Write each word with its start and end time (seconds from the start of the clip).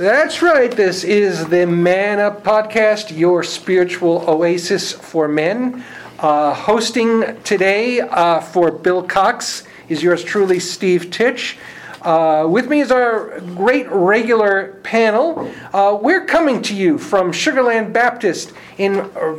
That's 0.00 0.40
right. 0.40 0.70
This 0.70 1.04
is 1.04 1.44
the 1.48 1.66
Man 1.66 2.20
Up 2.20 2.42
Podcast, 2.42 3.14
your 3.14 3.42
spiritual 3.42 4.24
oasis 4.26 4.92
for 4.92 5.28
men. 5.28 5.84
Uh, 6.18 6.54
hosting 6.54 7.38
today 7.42 8.00
uh, 8.00 8.40
for 8.40 8.70
Bill 8.70 9.02
Cox 9.02 9.64
is 9.90 10.02
yours 10.02 10.24
truly, 10.24 10.58
Steve 10.58 11.10
Titch. 11.10 11.58
Uh, 12.00 12.46
with 12.48 12.70
me 12.70 12.80
is 12.80 12.90
our 12.90 13.40
great 13.40 13.90
regular 13.90 14.80
panel. 14.84 15.52
Uh, 15.70 15.98
we're 16.00 16.24
coming 16.24 16.62
to 16.62 16.74
you 16.74 16.96
from 16.96 17.30
Sugarland 17.30 17.92
Baptist 17.92 18.54
in 18.78 19.00
uh, 19.00 19.36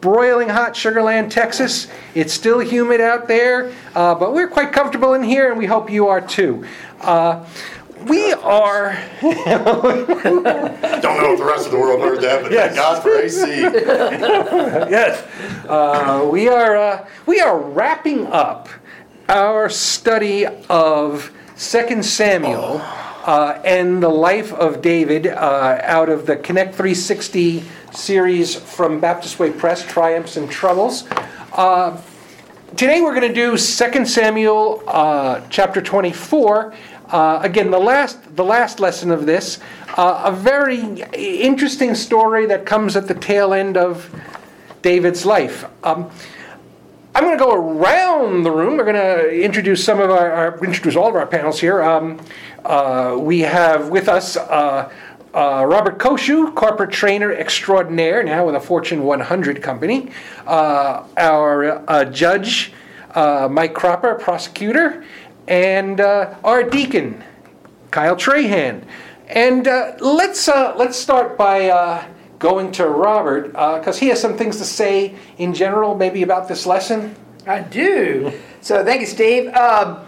broiling 0.00 0.48
hot 0.48 0.74
Sugarland, 0.74 1.30
Texas. 1.30 1.86
It's 2.16 2.32
still 2.32 2.58
humid 2.58 3.00
out 3.00 3.28
there, 3.28 3.72
uh, 3.94 4.16
but 4.16 4.34
we're 4.34 4.48
quite 4.48 4.72
comfortable 4.72 5.14
in 5.14 5.22
here, 5.22 5.50
and 5.50 5.56
we 5.56 5.66
hope 5.66 5.88
you 5.88 6.08
are 6.08 6.20
too. 6.20 6.66
We 8.06 8.32
are. 8.32 8.98
Don't 9.20 9.34
know 10.44 11.32
if 11.32 11.38
the 11.38 11.44
rest 11.44 11.66
of 11.66 11.72
the 11.72 11.78
world 11.78 12.00
heard 12.00 12.20
that, 12.22 12.42
but 12.42 12.52
thank 12.52 12.74
God 12.74 13.02
for 13.02 13.16
AC. 13.16 13.40
yes, 13.60 15.26
uh, 15.68 16.28
we 16.30 16.48
are. 16.48 16.76
Uh, 16.76 17.08
we 17.26 17.40
are 17.40 17.58
wrapping 17.58 18.26
up 18.26 18.68
our 19.28 19.68
study 19.68 20.46
of 20.68 21.30
Second 21.54 22.04
Samuel 22.04 22.80
uh, 23.24 23.60
and 23.64 24.02
the 24.02 24.08
life 24.08 24.52
of 24.52 24.82
David 24.82 25.28
uh, 25.28 25.78
out 25.82 26.08
of 26.08 26.26
the 26.26 26.36
Connect 26.36 26.74
360 26.74 27.62
series 27.92 28.54
from 28.54 29.00
Baptist 29.00 29.38
Way 29.38 29.52
Press, 29.52 29.84
Triumphs 29.84 30.36
and 30.36 30.50
Troubles. 30.50 31.04
Uh, 31.52 32.00
today 32.76 33.00
we're 33.00 33.14
going 33.14 33.28
to 33.28 33.34
do 33.34 33.56
2 33.56 34.06
Samuel 34.06 34.82
uh, 34.86 35.40
chapter 35.50 35.80
24. 35.80 36.74
Uh, 37.12 37.38
again, 37.42 37.70
the 37.70 37.78
last, 37.78 38.36
the 38.36 38.44
last 38.44 38.80
lesson 38.80 39.10
of 39.10 39.26
this, 39.26 39.60
uh, 39.98 40.22
a 40.24 40.32
very 40.32 41.02
interesting 41.12 41.94
story 41.94 42.46
that 42.46 42.64
comes 42.64 42.96
at 42.96 43.06
the 43.06 43.14
tail 43.14 43.52
end 43.52 43.76
of 43.76 44.10
David's 44.80 45.26
life. 45.26 45.66
Um, 45.84 46.10
I'm 47.14 47.24
going 47.24 47.36
to 47.36 47.44
go 47.44 47.54
around 47.54 48.44
the 48.44 48.50
room. 48.50 48.78
We're 48.78 48.84
going 48.84 48.96
to 48.96 49.30
introduce 49.30 49.84
some 49.84 50.00
of 50.00 50.10
our, 50.10 50.32
our 50.32 50.64
introduce 50.64 50.96
all 50.96 51.08
of 51.08 51.14
our 51.14 51.26
panels 51.26 51.60
here. 51.60 51.82
Um, 51.82 52.18
uh, 52.64 53.18
we 53.20 53.40
have 53.40 53.90
with 53.90 54.08
us 54.08 54.38
uh, 54.38 54.90
uh, 55.34 55.66
Robert 55.66 55.98
Koshu, 55.98 56.54
corporate 56.54 56.90
trainer 56.90 57.30
extraordinaire, 57.30 58.22
now 58.22 58.46
with 58.46 58.54
a 58.54 58.60
Fortune 58.60 59.02
100 59.02 59.62
company. 59.62 60.10
Uh, 60.46 61.04
our 61.18 61.88
uh, 61.90 62.06
judge, 62.06 62.72
uh, 63.14 63.48
Mike 63.50 63.74
Cropper, 63.74 64.14
prosecutor, 64.14 65.04
and 65.48 66.00
uh, 66.00 66.34
our 66.44 66.62
deacon, 66.62 67.22
Kyle 67.90 68.16
Trahan. 68.16 68.84
And 69.28 69.66
uh, 69.66 69.96
let's 70.00 70.48
uh, 70.48 70.74
let's 70.76 70.98
start 70.98 71.38
by 71.38 71.70
uh, 71.70 72.04
going 72.38 72.72
to 72.72 72.86
Robert 72.86 73.52
because 73.52 73.98
he 73.98 74.08
has 74.08 74.20
some 74.20 74.36
things 74.36 74.58
to 74.58 74.64
say 74.64 75.14
in 75.38 75.54
general, 75.54 75.94
maybe 75.94 76.22
about 76.22 76.48
this 76.48 76.66
lesson. 76.66 77.14
I 77.46 77.60
do. 77.60 78.32
So 78.60 78.84
thank 78.84 79.00
you, 79.00 79.06
Steve. 79.06 79.52
Um, 79.54 80.04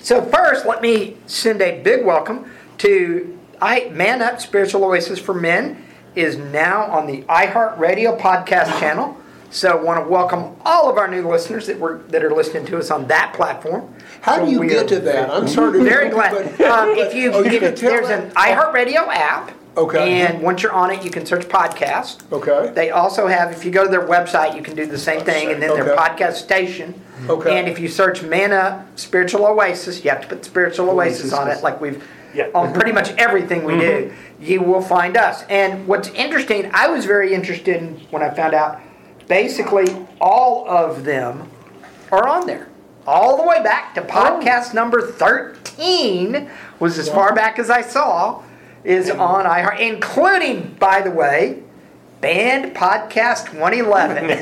so 0.00 0.22
first, 0.22 0.66
let 0.66 0.82
me 0.82 1.16
send 1.26 1.60
a 1.60 1.80
big 1.82 2.04
welcome 2.04 2.50
to 2.78 3.38
I 3.60 3.90
Man 3.90 4.22
Up 4.22 4.40
Spiritual 4.40 4.84
Oasis 4.84 5.18
for 5.18 5.34
Men 5.34 5.84
is 6.14 6.36
now 6.36 6.84
on 6.84 7.06
the 7.06 7.22
iHeartRadio 7.22 8.18
podcast 8.18 8.78
channel. 8.80 9.16
So 9.50 9.70
I 9.70 9.82
want 9.82 10.04
to 10.04 10.10
welcome 10.10 10.56
all 10.64 10.90
of 10.90 10.96
our 10.96 11.08
new 11.08 11.28
listeners 11.28 11.66
that 11.66 11.78
were 11.78 11.98
that 12.08 12.24
are 12.24 12.34
listening 12.34 12.66
to 12.66 12.78
us 12.78 12.90
on 12.90 13.06
that 13.08 13.34
platform. 13.34 13.94
How 14.20 14.44
do 14.44 14.50
you 14.50 14.60
we 14.60 14.68
get 14.68 14.88
to 14.88 15.00
that? 15.00 15.30
I'm 15.30 15.48
sorry 15.48 15.78
to 15.78 15.84
Very 15.84 16.10
glad. 16.10 16.34
Um, 16.60 16.90
if 16.90 17.14
you, 17.14 17.32
Oh, 17.34 17.42
you 17.42 17.60
if- 17.60 17.80
there's 17.80 18.08
that? 18.08 18.24
an 18.24 18.30
iHeartRadio 18.32 19.08
app. 19.08 19.52
Okay. 19.76 20.22
And 20.22 20.42
once 20.42 20.64
you're 20.64 20.72
on 20.72 20.90
it, 20.90 21.04
you 21.04 21.10
can 21.10 21.24
search 21.24 21.46
podcast. 21.46 22.22
Okay. 22.32 22.72
They 22.74 22.90
also 22.90 23.28
have, 23.28 23.52
if 23.52 23.64
you 23.64 23.70
go 23.70 23.84
to 23.84 23.90
their 23.90 24.04
website, 24.06 24.56
you 24.56 24.62
can 24.62 24.74
do 24.74 24.86
the 24.86 24.98
same 24.98 25.20
thing, 25.20 25.52
and 25.52 25.62
then 25.62 25.72
their 25.72 25.94
podcast 25.96 26.32
station. 26.32 27.00
Okay. 27.28 27.56
And 27.56 27.68
if 27.68 27.78
you 27.78 27.86
search 27.86 28.22
Mana 28.24 28.88
Spiritual 28.96 29.46
Oasis, 29.46 30.02
you 30.02 30.10
have 30.10 30.20
to 30.22 30.26
put 30.28 30.44
Spiritual 30.44 30.90
Oasis 30.90 31.32
on 31.32 31.48
it, 31.48 31.62
like 31.62 31.80
we've 31.80 32.04
on 32.54 32.72
pretty 32.72 32.90
much 32.92 33.10
everything 33.18 33.62
we 33.64 33.78
do. 33.78 34.12
You 34.40 34.62
will 34.62 34.82
find 34.82 35.16
us. 35.16 35.44
And 35.48 35.86
what's 35.86 36.08
interesting, 36.08 36.70
I 36.74 36.88
was 36.88 37.04
very 37.04 37.32
interested 37.32 37.76
in 37.76 37.94
when 38.10 38.22
I 38.22 38.30
found 38.30 38.54
out. 38.54 38.80
Basically, 39.28 39.86
all 40.20 40.68
of 40.68 41.04
them 41.04 41.50
are 42.10 42.26
on 42.26 42.46
there, 42.46 42.67
all 43.08 43.38
the 43.38 43.42
way 43.42 43.62
back 43.62 43.94
to 43.94 44.02
podcast 44.02 44.74
number 44.74 45.00
thirteen. 45.00 46.50
Was 46.78 46.98
as 46.98 47.08
far 47.08 47.34
back 47.34 47.58
as 47.58 47.70
I 47.70 47.80
saw. 47.80 48.42
Is 48.84 49.10
on 49.10 49.44
iHeart, 49.44 49.80
including, 49.80 50.76
by 50.78 51.00
the 51.00 51.10
way, 51.10 51.62
Band 52.20 52.76
Podcast 52.76 53.50
2011 53.50 54.24
is 54.30 54.40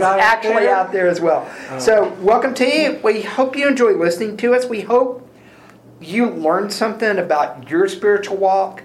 actually 0.00 0.68
out 0.68 0.92
there 0.92 1.08
as 1.08 1.20
well. 1.20 1.50
So, 1.80 2.10
welcome 2.20 2.54
to 2.54 2.64
you. 2.64 3.00
We 3.02 3.22
hope 3.22 3.56
you 3.56 3.66
enjoy 3.66 3.92
listening 3.92 4.36
to 4.38 4.54
us. 4.54 4.66
We 4.66 4.82
hope 4.82 5.28
you 6.00 6.30
learned 6.30 6.72
something 6.72 7.18
about 7.18 7.68
your 7.68 7.88
spiritual 7.88 8.36
walk 8.36 8.82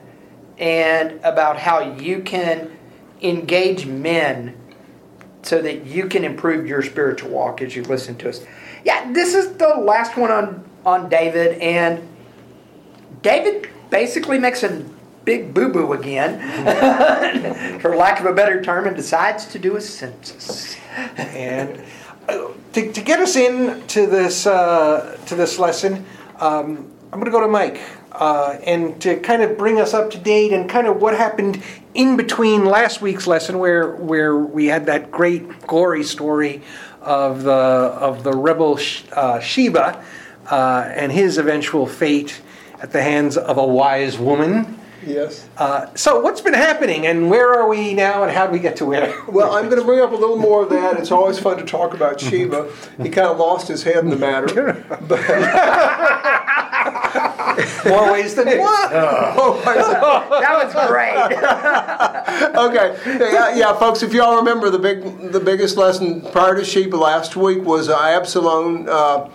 and 0.57 1.19
about 1.23 1.59
how 1.59 1.95
you 1.97 2.21
can 2.21 2.75
engage 3.21 3.85
men 3.85 4.57
so 5.47 5.61
that 5.61 5.85
you 5.85 6.07
can 6.07 6.23
improve 6.23 6.67
your 6.67 6.81
spiritual 6.81 7.29
walk 7.29 7.61
as 7.61 7.75
you 7.75 7.83
listen 7.83 8.15
to 8.17 8.29
us. 8.29 8.45
Yeah, 8.83 9.11
this 9.13 9.33
is 9.33 9.53
the 9.53 9.69
last 9.69 10.17
one 10.17 10.31
on 10.31 10.63
on 10.85 11.09
David 11.09 11.59
and 11.59 12.07
David 13.21 13.69
basically 13.89 14.39
makes 14.39 14.63
a 14.63 14.85
big 15.25 15.53
boo 15.53 15.69
boo 15.69 15.91
again, 15.91 16.39
for 17.81 17.95
lack 17.95 18.19
of 18.21 18.25
a 18.25 18.33
better 18.33 18.61
term, 18.61 18.87
and 18.87 18.95
decides 18.95 19.45
to 19.47 19.59
do 19.59 19.75
a 19.75 19.81
census. 19.81 20.77
And 21.17 21.83
uh, 22.29 22.47
to, 22.73 22.91
to 22.93 23.01
get 23.01 23.19
us 23.19 23.35
into 23.35 24.07
this 24.07 24.47
uh, 24.47 25.17
to 25.25 25.35
this 25.35 25.59
lesson, 25.59 26.05
um, 26.39 26.89
I'm 27.11 27.19
going 27.19 27.25
to 27.25 27.31
go 27.31 27.41
to 27.41 27.47
Mike 27.47 27.81
uh, 28.17 28.57
and 28.63 28.99
to 29.01 29.19
kind 29.19 29.41
of 29.41 29.57
bring 29.57 29.79
us 29.79 29.93
up 29.93 30.09
to 30.11 30.17
date 30.17 30.51
and 30.51 30.69
kind 30.69 30.87
of 30.87 31.01
what 31.01 31.15
happened 31.15 31.61
in 31.93 32.17
between 32.17 32.65
last 32.65 33.01
week's 33.01 33.27
lesson, 33.27 33.59
where 33.59 33.91
where 33.91 34.35
we 34.35 34.65
had 34.65 34.85
that 34.87 35.11
great 35.11 35.67
gory 35.67 36.03
story 36.03 36.61
of 37.01 37.43
the 37.43 37.51
of 37.51 38.23
the 38.23 38.33
rebel 38.33 38.77
Sh- 38.77 39.03
uh, 39.13 39.39
Sheba 39.39 40.03
uh, 40.49 40.89
and 40.93 41.11
his 41.11 41.37
eventual 41.37 41.85
fate 41.85 42.41
at 42.81 42.91
the 42.91 43.01
hands 43.01 43.37
of 43.37 43.57
a 43.57 43.65
wise 43.65 44.17
woman. 44.17 44.79
Yes. 45.05 45.47
Uh, 45.57 45.93
so 45.95 46.19
what's 46.19 46.41
been 46.41 46.53
happening, 46.53 47.07
and 47.07 47.29
where 47.29 47.53
are 47.53 47.67
we 47.67 47.93
now, 47.93 48.23
and 48.23 48.31
how 48.31 48.45
do 48.47 48.51
we 48.51 48.59
get 48.59 48.75
to 48.77 48.85
where? 48.85 49.13
Well, 49.27 49.53
I'm 49.53 49.65
going 49.65 49.79
to 49.79 49.85
bring 49.85 50.01
up 50.01 50.11
a 50.11 50.15
little 50.15 50.37
more 50.37 50.63
of 50.63 50.69
that. 50.71 50.97
It's 50.97 51.11
always 51.11 51.39
fun 51.39 51.57
to 51.57 51.65
talk 51.65 51.93
about 51.93 52.19
Sheba. 52.27 52.71
He 53.01 53.09
kind 53.09 53.27
of 53.27 53.37
lost 53.37 53.67
his 53.67 53.83
head 53.83 53.97
in 53.97 54.09
the 54.09 54.17
matter. 54.17 54.83
But, 55.07 55.19
More 57.85 58.11
ways 58.11 58.35
than 58.35 58.45
one. 58.45 58.55
oh, 58.59 59.61
my 59.65 59.75
God. 59.75 60.41
That 60.41 60.63
was 60.63 60.73
great. 60.87 61.17
okay, 62.55 63.33
yeah, 63.33 63.55
yeah, 63.55 63.77
folks. 63.79 64.03
If 64.03 64.13
y'all 64.13 64.35
remember, 64.35 64.69
the 64.69 64.79
big, 64.79 65.31
the 65.31 65.39
biggest 65.39 65.75
lesson 65.75 66.21
prior 66.31 66.55
to 66.55 66.63
Sheba 66.63 66.95
last 66.95 67.35
week 67.35 67.63
was 67.63 67.89
uh, 67.89 67.99
Absalom 67.99 68.85
uh, 68.87 69.29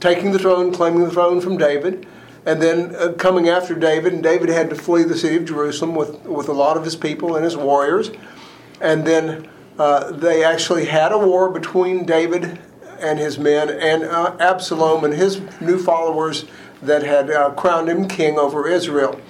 taking 0.00 0.32
the 0.32 0.38
throne, 0.38 0.72
claiming 0.72 1.04
the 1.04 1.10
throne 1.10 1.40
from 1.40 1.56
David, 1.56 2.06
and 2.44 2.60
then 2.60 2.94
uh, 2.96 3.12
coming 3.12 3.48
after 3.48 3.74
David. 3.74 4.12
And 4.12 4.22
David 4.22 4.50
had 4.50 4.68
to 4.70 4.76
flee 4.76 5.04
the 5.04 5.16
city 5.16 5.36
of 5.36 5.46
Jerusalem 5.46 5.94
with 5.94 6.20
with 6.24 6.48
a 6.48 6.52
lot 6.52 6.76
of 6.76 6.84
his 6.84 6.96
people 6.96 7.36
and 7.36 7.44
his 7.44 7.56
warriors, 7.56 8.10
and 8.80 9.06
then 9.06 9.48
uh, 9.78 10.12
they 10.12 10.44
actually 10.44 10.84
had 10.84 11.12
a 11.12 11.18
war 11.18 11.50
between 11.50 12.04
David 12.04 12.58
and 13.00 13.18
his 13.18 13.38
men 13.38 13.68
and 13.70 14.04
uh, 14.04 14.36
Absalom 14.38 15.04
and 15.04 15.14
his 15.14 15.40
new 15.60 15.78
followers 15.78 16.44
that 16.86 17.02
had 17.02 17.30
uh, 17.30 17.50
crowned 17.50 17.88
him 17.88 18.08
king 18.08 18.38
over 18.38 18.68
Israel. 18.68 19.20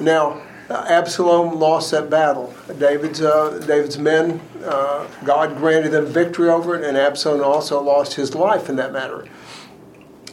Now, 0.00 0.42
uh, 0.70 0.84
Absalom 0.88 1.58
lost 1.58 1.90
that 1.92 2.10
battle. 2.10 2.54
David's 2.78 3.22
uh, 3.22 3.62
David's 3.66 3.98
men, 3.98 4.40
uh, 4.64 5.06
God 5.24 5.56
granted 5.56 5.90
them 5.90 6.06
victory 6.06 6.50
over 6.50 6.76
it, 6.76 6.84
and 6.84 6.96
Absalom 6.96 7.42
also 7.42 7.82
lost 7.82 8.14
his 8.14 8.34
life 8.34 8.68
in 8.68 8.76
that 8.76 8.92
matter. 8.92 9.26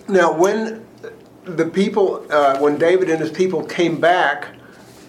Now, 0.07 0.33
when 0.33 0.85
the 1.45 1.65
people, 1.65 2.25
uh, 2.29 2.59
when 2.59 2.77
David 2.77 3.09
and 3.09 3.19
his 3.19 3.31
people 3.31 3.63
came 3.63 3.99
back 3.99 4.47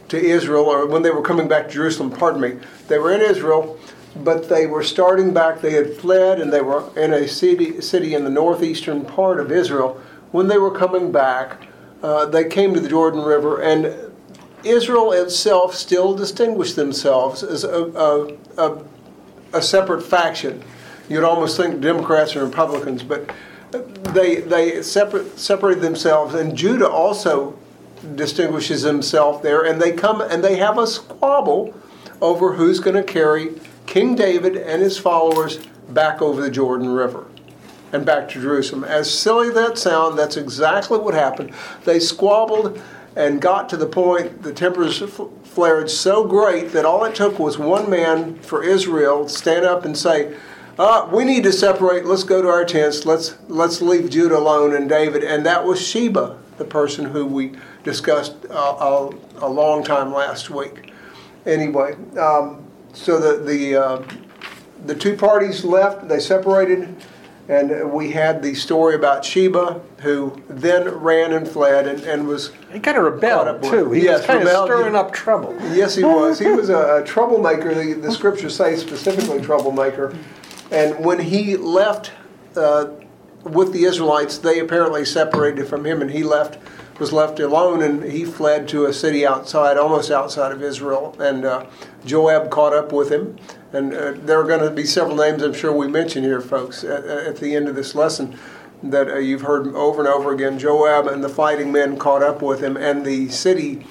to 0.08 0.19
Israel, 0.19 0.64
or 0.64 0.86
when 0.86 1.02
they 1.02 1.10
were 1.10 1.22
coming 1.22 1.48
back 1.48 1.66
to 1.69 1.74
Jerusalem, 1.74 2.10
pardon 2.10 2.40
me. 2.40 2.58
They 2.88 2.98
were 2.98 3.12
in 3.12 3.20
Israel, 3.20 3.78
but 4.16 4.48
they 4.48 4.66
were 4.66 4.82
starting 4.82 5.34
back. 5.34 5.60
They 5.60 5.72
had 5.72 5.96
fled 5.96 6.40
and 6.40 6.52
they 6.52 6.60
were 6.60 6.84
in 6.96 7.12
a 7.12 7.26
city, 7.26 7.80
city 7.80 8.14
in 8.14 8.24
the 8.24 8.30
northeastern 8.30 9.04
part 9.04 9.40
of 9.40 9.50
Israel. 9.50 10.00
When 10.36 10.48
they 10.48 10.58
were 10.58 10.70
coming 10.70 11.12
back, 11.12 11.66
uh, 12.02 12.26
they 12.26 12.44
came 12.44 12.74
to 12.74 12.80
the 12.80 12.90
Jordan 12.90 13.22
River, 13.22 13.62
and 13.62 14.12
Israel 14.64 15.12
itself 15.12 15.74
still 15.74 16.14
distinguished 16.14 16.76
themselves 16.76 17.42
as 17.42 17.64
a, 17.64 17.84
a, 17.84 18.36
a, 18.58 18.84
a 19.54 19.62
separate 19.62 20.02
faction. 20.02 20.62
You'd 21.08 21.24
almost 21.24 21.56
think 21.56 21.80
Democrats 21.80 22.34
and 22.34 22.42
Republicans, 22.42 23.02
but 23.02 23.30
they 24.12 24.42
they 24.42 24.82
separate 24.82 25.38
separated 25.38 25.80
themselves, 25.80 26.34
and 26.34 26.54
Judah 26.54 26.90
also 26.90 27.58
distinguishes 28.14 28.82
himself 28.82 29.42
there, 29.42 29.64
and 29.64 29.80
they 29.80 29.92
come 29.92 30.20
and 30.20 30.44
they 30.44 30.56
have 30.56 30.76
a 30.76 30.86
squabble 30.86 31.74
over 32.20 32.52
who's 32.52 32.78
going 32.78 32.96
to 32.96 33.02
carry 33.02 33.58
King 33.86 34.14
David 34.14 34.54
and 34.54 34.82
his 34.82 34.98
followers 34.98 35.60
back 35.88 36.20
over 36.20 36.42
the 36.42 36.50
Jordan 36.50 36.90
River 36.90 37.24
and 37.92 38.04
back 38.04 38.28
to 38.30 38.40
Jerusalem. 38.40 38.84
As 38.84 39.12
silly 39.12 39.50
that 39.50 39.78
sound, 39.78 40.18
that's 40.18 40.36
exactly 40.36 40.98
what 40.98 41.14
happened. 41.14 41.52
They 41.84 42.00
squabbled 42.00 42.80
and 43.14 43.40
got 43.40 43.68
to 43.70 43.76
the 43.76 43.86
point 43.86 44.42
the 44.42 44.52
tempers 44.52 45.02
flared 45.44 45.90
so 45.90 46.24
great 46.24 46.72
that 46.72 46.84
all 46.84 47.04
it 47.04 47.14
took 47.14 47.38
was 47.38 47.58
one 47.58 47.88
man 47.88 48.38
for 48.40 48.62
Israel 48.62 49.24
to 49.24 49.30
stand 49.30 49.64
up 49.64 49.84
and 49.84 49.96
say, 49.96 50.36
uh, 50.78 51.08
we 51.10 51.24
need 51.24 51.42
to 51.44 51.52
separate. 51.52 52.04
Let's 52.04 52.24
go 52.24 52.42
to 52.42 52.48
our 52.48 52.64
tents. 52.64 53.06
Let's 53.06 53.36
let's 53.48 53.80
leave 53.80 54.10
Judah 54.10 54.36
alone 54.36 54.74
and 54.74 54.88
David. 54.88 55.24
And 55.24 55.46
that 55.46 55.64
was 55.64 55.80
Sheba, 55.80 56.38
the 56.58 56.66
person 56.66 57.06
who 57.06 57.24
we 57.24 57.52
discussed 57.82 58.34
uh, 58.50 58.52
a, 58.52 59.10
a, 59.46 59.48
long 59.48 59.82
time 59.82 60.12
last 60.12 60.50
week. 60.50 60.92
Anyway, 61.46 61.94
um, 62.18 62.62
so 62.92 63.18
the 63.18 63.42
the 63.42 63.76
uh, 63.76 64.02
the 64.84 64.94
two 64.94 65.16
parties 65.16 65.64
left. 65.64 66.08
They 66.08 66.20
separated, 66.20 66.94
and 67.48 67.93
we 67.93 68.10
had 68.10 68.43
the 68.43 68.54
story 68.54 68.94
about 68.94 69.25
Sheba, 69.25 69.81
who 69.98 70.43
then 70.48 70.88
ran 70.88 71.32
and 71.32 71.46
fled 71.46 71.87
and, 71.87 72.00
and 72.00 72.26
was 72.26 72.52
He 72.72 72.81
kind 72.81 72.98
of 72.98 73.04
rebelled 73.04 73.62
too. 73.62 73.93
He 73.93 74.04
Yes, 74.04 74.20
was 74.20 74.26
kind 74.26 74.43
of 74.43 74.48
stirring 74.48 74.96
up 74.96 75.12
trouble. 75.12 75.56
Yes, 75.72 75.94
he 75.94 76.04
was. 76.04 76.38
He 76.38 76.48
was 76.48 76.69
a, 76.69 77.02
a 77.02 77.04
troublemaker. 77.04 77.75
The, 77.75 77.94
the 77.94 78.10
scriptures 78.12 78.56
say 78.56 78.76
specifically 78.76 79.40
troublemaker. 79.40 80.16
And 80.72 81.04
when 81.04 81.20
he 81.20 81.56
left 81.56 82.10
uh, 82.56 82.90
with 83.44 83.72
the 83.72 83.84
Israelites, 83.84 84.38
they 84.38 84.58
apparently 84.58 85.04
separated 85.04 85.69
from 85.69 85.87
him, 85.87 86.02
and 86.02 86.10
he 86.10 86.25
left, 86.25 86.58
was 86.98 87.12
left 87.12 87.38
alone, 87.38 87.81
and 87.82 88.02
he 88.02 88.25
fled 88.25 88.66
to 88.69 88.87
a 88.87 88.93
city 88.93 89.25
outside, 89.25 89.76
almost 89.76 90.10
outside 90.10 90.50
of 90.50 90.62
Israel. 90.62 91.14
And 91.20 91.44
uh, 91.44 91.66
Joab 92.04 92.50
caught 92.50 92.72
up 92.72 92.93
with 92.93 93.12
him. 93.12 93.38
And 93.72 93.92
uh, 93.92 94.12
there 94.16 94.40
are 94.40 94.44
going 94.44 94.60
to 94.60 94.70
be 94.70 94.84
several 94.84 95.16
names 95.16 95.42
I'm 95.42 95.52
sure 95.52 95.72
we 95.72 95.88
mention 95.88 96.22
here, 96.22 96.40
folks, 96.40 96.84
at, 96.84 97.04
at 97.04 97.36
the 97.36 97.54
end 97.56 97.68
of 97.68 97.74
this 97.74 97.94
lesson 97.94 98.38
that 98.82 99.08
uh, 99.08 99.18
you've 99.18 99.42
heard 99.42 99.68
over 99.74 100.00
and 100.00 100.08
over 100.08 100.32
again. 100.32 100.58
Joab 100.58 101.06
and 101.08 101.22
the 101.22 101.28
fighting 101.28 101.72
men 101.72 101.98
caught 101.98 102.22
up 102.22 102.42
with 102.42 102.62
him, 102.62 102.76
and 102.76 103.04
the 103.04 103.28
city 103.28 103.86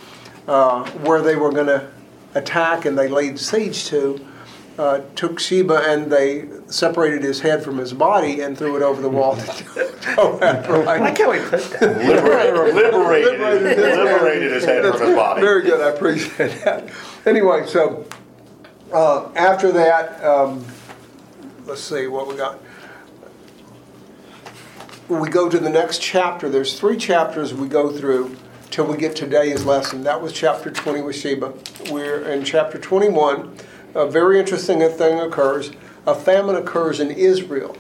uh, 0.48 0.90
where 1.02 1.22
they 1.22 1.36
were 1.36 1.52
going 1.52 1.68
to 1.68 1.88
attack 2.36 2.86
and 2.86 2.98
they 2.98 3.08
laid 3.08 3.40
siege 3.40 3.86
to 3.86 4.26
uh, 4.78 5.02
took 5.16 5.40
Sheba 5.40 5.84
and 5.90 6.12
they 6.12 6.50
separated 6.68 7.24
his 7.24 7.40
head 7.40 7.64
from 7.64 7.78
his 7.78 7.94
body 7.94 8.42
and 8.42 8.58
threw 8.58 8.76
it 8.76 8.82
over 8.82 9.02
the 9.02 9.10
wall 9.10 9.38
to 9.38 9.96
Joab. 10.16 10.44
I 10.44 10.70
Right? 10.70 11.02
like 11.02 11.18
how 11.18 11.32
he 11.32 11.40
put 11.40 11.62
that. 11.80 11.82
Liberated, 11.98 12.76
liberated, 12.76 13.78
his, 13.78 13.98
liberated 13.98 14.52
his 14.52 14.66
head 14.66 14.84
from 14.84 15.08
his 15.08 15.16
body. 15.16 15.42
Very 15.42 15.62
good, 15.64 15.80
I 15.82 15.92
appreciate 15.96 16.64
that. 16.66 16.90
Anyway, 17.26 17.66
so 17.68 18.06
uh, 18.92 19.30
after 19.36 19.72
that, 19.72 20.24
um, 20.24 20.66
let's 21.66 21.82
see 21.82 22.08
what 22.08 22.28
we 22.28 22.36
got. 22.36 22.60
We 25.08 25.30
go 25.30 25.50
to 25.50 25.60
the 25.60 25.70
next 25.70 26.02
chapter. 26.02 26.50
There's 26.50 26.80
three 26.80 26.98
chapters 26.98 27.54
we 27.54 27.68
go 27.68 27.92
through 27.92 28.36
till 28.72 28.86
we 28.86 28.98
get 28.98 29.16
today's 29.16 29.64
lesson. 29.64 30.04
That 30.04 30.22
was 30.22 30.34
chapter 30.34 30.72
20 30.72 31.02
with 31.02 31.16
Sheba. 31.16 31.54
We're 31.92 32.24
in 32.32 32.44
chapter 32.44 32.78
21. 32.78 33.56
A 33.94 34.10
very 34.10 34.40
interesting 34.40 34.80
thing 34.90 35.20
occurs. 35.20 35.72
A 36.08 36.16
famine 36.16 36.56
occurs 36.56 37.00
in 37.00 37.12
Israel. 37.12 37.78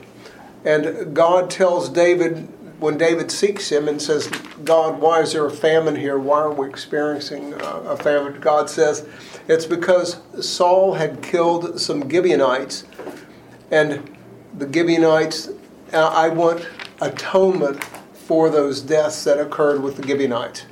And 0.63 1.15
God 1.15 1.49
tells 1.49 1.89
David, 1.89 2.47
when 2.79 2.97
David 2.97 3.31
seeks 3.31 3.71
him 3.71 3.87
and 3.87 4.01
says, 4.01 4.27
God, 4.63 4.99
why 4.99 5.21
is 5.21 5.33
there 5.33 5.45
a 5.45 5.51
famine 5.51 5.95
here? 5.95 6.17
Why 6.17 6.39
are 6.41 6.51
we 6.51 6.67
experiencing 6.67 7.53
uh, 7.53 7.83
a 7.85 7.97
famine? 7.97 8.39
God 8.41 8.69
says, 8.69 9.07
it's 9.47 9.65
because 9.65 10.21
Saul 10.41 10.93
had 10.93 11.21
killed 11.21 11.79
some 11.79 12.09
Gibeonites, 12.09 12.85
and 13.71 14.17
the 14.57 14.71
Gibeonites, 14.71 15.49
uh, 15.93 16.07
I 16.07 16.29
want 16.29 16.67
atonement 17.01 17.83
for 18.13 18.49
those 18.49 18.81
deaths 18.81 19.23
that 19.23 19.39
occurred 19.39 19.81
with 19.81 19.97
the 19.97 20.07
Gibeonites. 20.07 20.65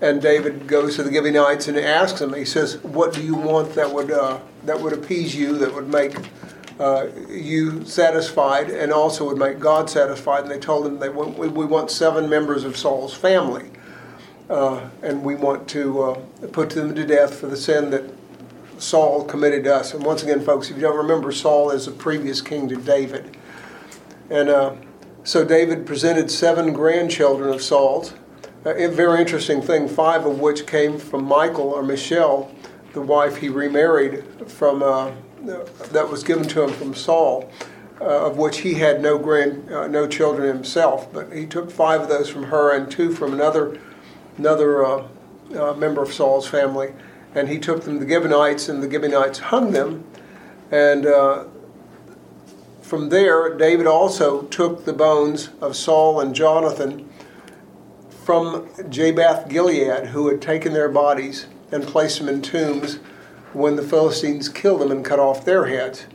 And 0.00 0.22
David 0.22 0.66
goes 0.68 0.96
to 0.96 1.02
the 1.02 1.12
Gibeonites 1.12 1.66
and 1.66 1.76
asks 1.76 2.20
them. 2.20 2.32
He 2.32 2.44
says, 2.44 2.78
"What 2.84 3.12
do 3.12 3.20
you 3.20 3.34
want 3.34 3.74
that 3.74 3.92
would 3.92 4.12
uh, 4.12 4.38
that 4.64 4.80
would 4.80 4.92
appease 4.92 5.34
you, 5.34 5.58
that 5.58 5.74
would 5.74 5.88
make 5.88 6.14
uh, 6.78 7.06
you 7.28 7.84
satisfied, 7.84 8.70
and 8.70 8.92
also 8.92 9.24
would 9.26 9.38
make 9.38 9.58
God 9.58 9.90
satisfied?" 9.90 10.42
And 10.42 10.50
they 10.50 10.58
told 10.58 10.86
him, 10.86 10.98
"They 10.98 11.08
want, 11.08 11.38
we, 11.38 11.48
we 11.48 11.64
want 11.64 11.90
seven 11.90 12.28
members 12.28 12.64
of 12.64 12.76
Saul's 12.76 13.14
family, 13.14 13.70
uh, 14.48 14.88
and 15.02 15.24
we 15.24 15.34
want 15.34 15.68
to 15.68 16.02
uh, 16.02 16.20
put 16.52 16.70
them 16.70 16.94
to 16.94 17.04
death 17.06 17.34
for 17.40 17.46
the 17.46 17.56
sin 17.56 17.90
that 17.90 18.04
Saul 18.78 19.24
committed 19.24 19.64
to 19.64 19.74
us." 19.74 19.94
And 19.94 20.04
once 20.04 20.22
again, 20.22 20.40
folks, 20.40 20.70
if 20.70 20.76
you 20.76 20.82
don't 20.82 20.96
remember, 20.96 21.32
Saul 21.32 21.70
is 21.70 21.86
a 21.88 21.92
previous 21.92 22.40
king 22.40 22.68
to 22.68 22.76
David, 22.76 23.36
and 24.30 24.48
uh, 24.48 24.74
so 25.24 25.44
David 25.44 25.84
presented 25.86 26.30
seven 26.30 26.72
grandchildren 26.72 27.52
of 27.52 27.60
Saul's. 27.60 28.14
Uh, 28.64 28.74
A 28.74 28.88
very 28.88 29.20
interesting 29.20 29.62
thing, 29.62 29.88
five 29.88 30.26
of 30.26 30.40
which 30.40 30.66
came 30.66 30.98
from 30.98 31.24
Michael 31.24 31.68
or 31.68 31.82
Michelle, 31.82 32.50
the 32.92 33.00
wife 33.00 33.36
he 33.36 33.48
remarried 33.48 34.24
from, 34.46 34.82
that 35.42 36.08
was 36.08 36.22
given 36.22 36.46
to 36.48 36.64
him 36.64 36.70
from 36.70 36.94
Saul, 36.94 37.50
uh, 38.00 38.26
of 38.26 38.36
which 38.36 38.58
he 38.58 38.74
had 38.74 39.00
no 39.00 39.18
grand, 39.18 39.70
uh, 39.70 39.86
no 39.86 40.06
children 40.06 40.48
himself. 40.48 41.12
But 41.12 41.32
he 41.32 41.46
took 41.46 41.70
five 41.70 42.02
of 42.02 42.08
those 42.08 42.28
from 42.28 42.44
her 42.44 42.74
and 42.74 42.90
two 42.90 43.12
from 43.12 43.32
another, 43.32 43.78
another 44.36 44.84
uh, 44.84 45.06
uh, 45.56 45.74
member 45.74 46.02
of 46.02 46.12
Saul's 46.12 46.46
family, 46.46 46.92
and 47.34 47.48
he 47.48 47.58
took 47.58 47.84
them 47.84 47.98
to 47.98 48.04
the 48.04 48.10
Gibeonites, 48.10 48.68
and 48.68 48.82
the 48.82 48.90
Gibeonites 48.90 49.38
hung 49.38 49.72
them, 49.72 50.04
and 50.70 51.06
uh, 51.06 51.44
from 52.88 53.10
there, 53.10 53.54
David 53.54 53.86
also 53.86 54.42
took 54.44 54.86
the 54.86 54.94
bones 54.94 55.50
of 55.60 55.76
Saul 55.76 56.20
and 56.20 56.34
Jonathan 56.34 57.08
from 58.24 58.66
Jabesh 58.88 59.48
Gilead, 59.48 60.06
who 60.06 60.28
had 60.28 60.40
taken 60.40 60.72
their 60.72 60.88
bodies 60.88 61.46
and 61.70 61.82
placed 61.84 62.18
them 62.18 62.28
in 62.30 62.40
tombs 62.40 62.98
when 63.52 63.76
the 63.76 63.82
Philistines 63.82 64.48
killed 64.48 64.80
them 64.80 64.90
and 64.90 65.04
cut 65.04 65.18
off 65.18 65.44
their 65.44 65.66
heads. 65.66 66.06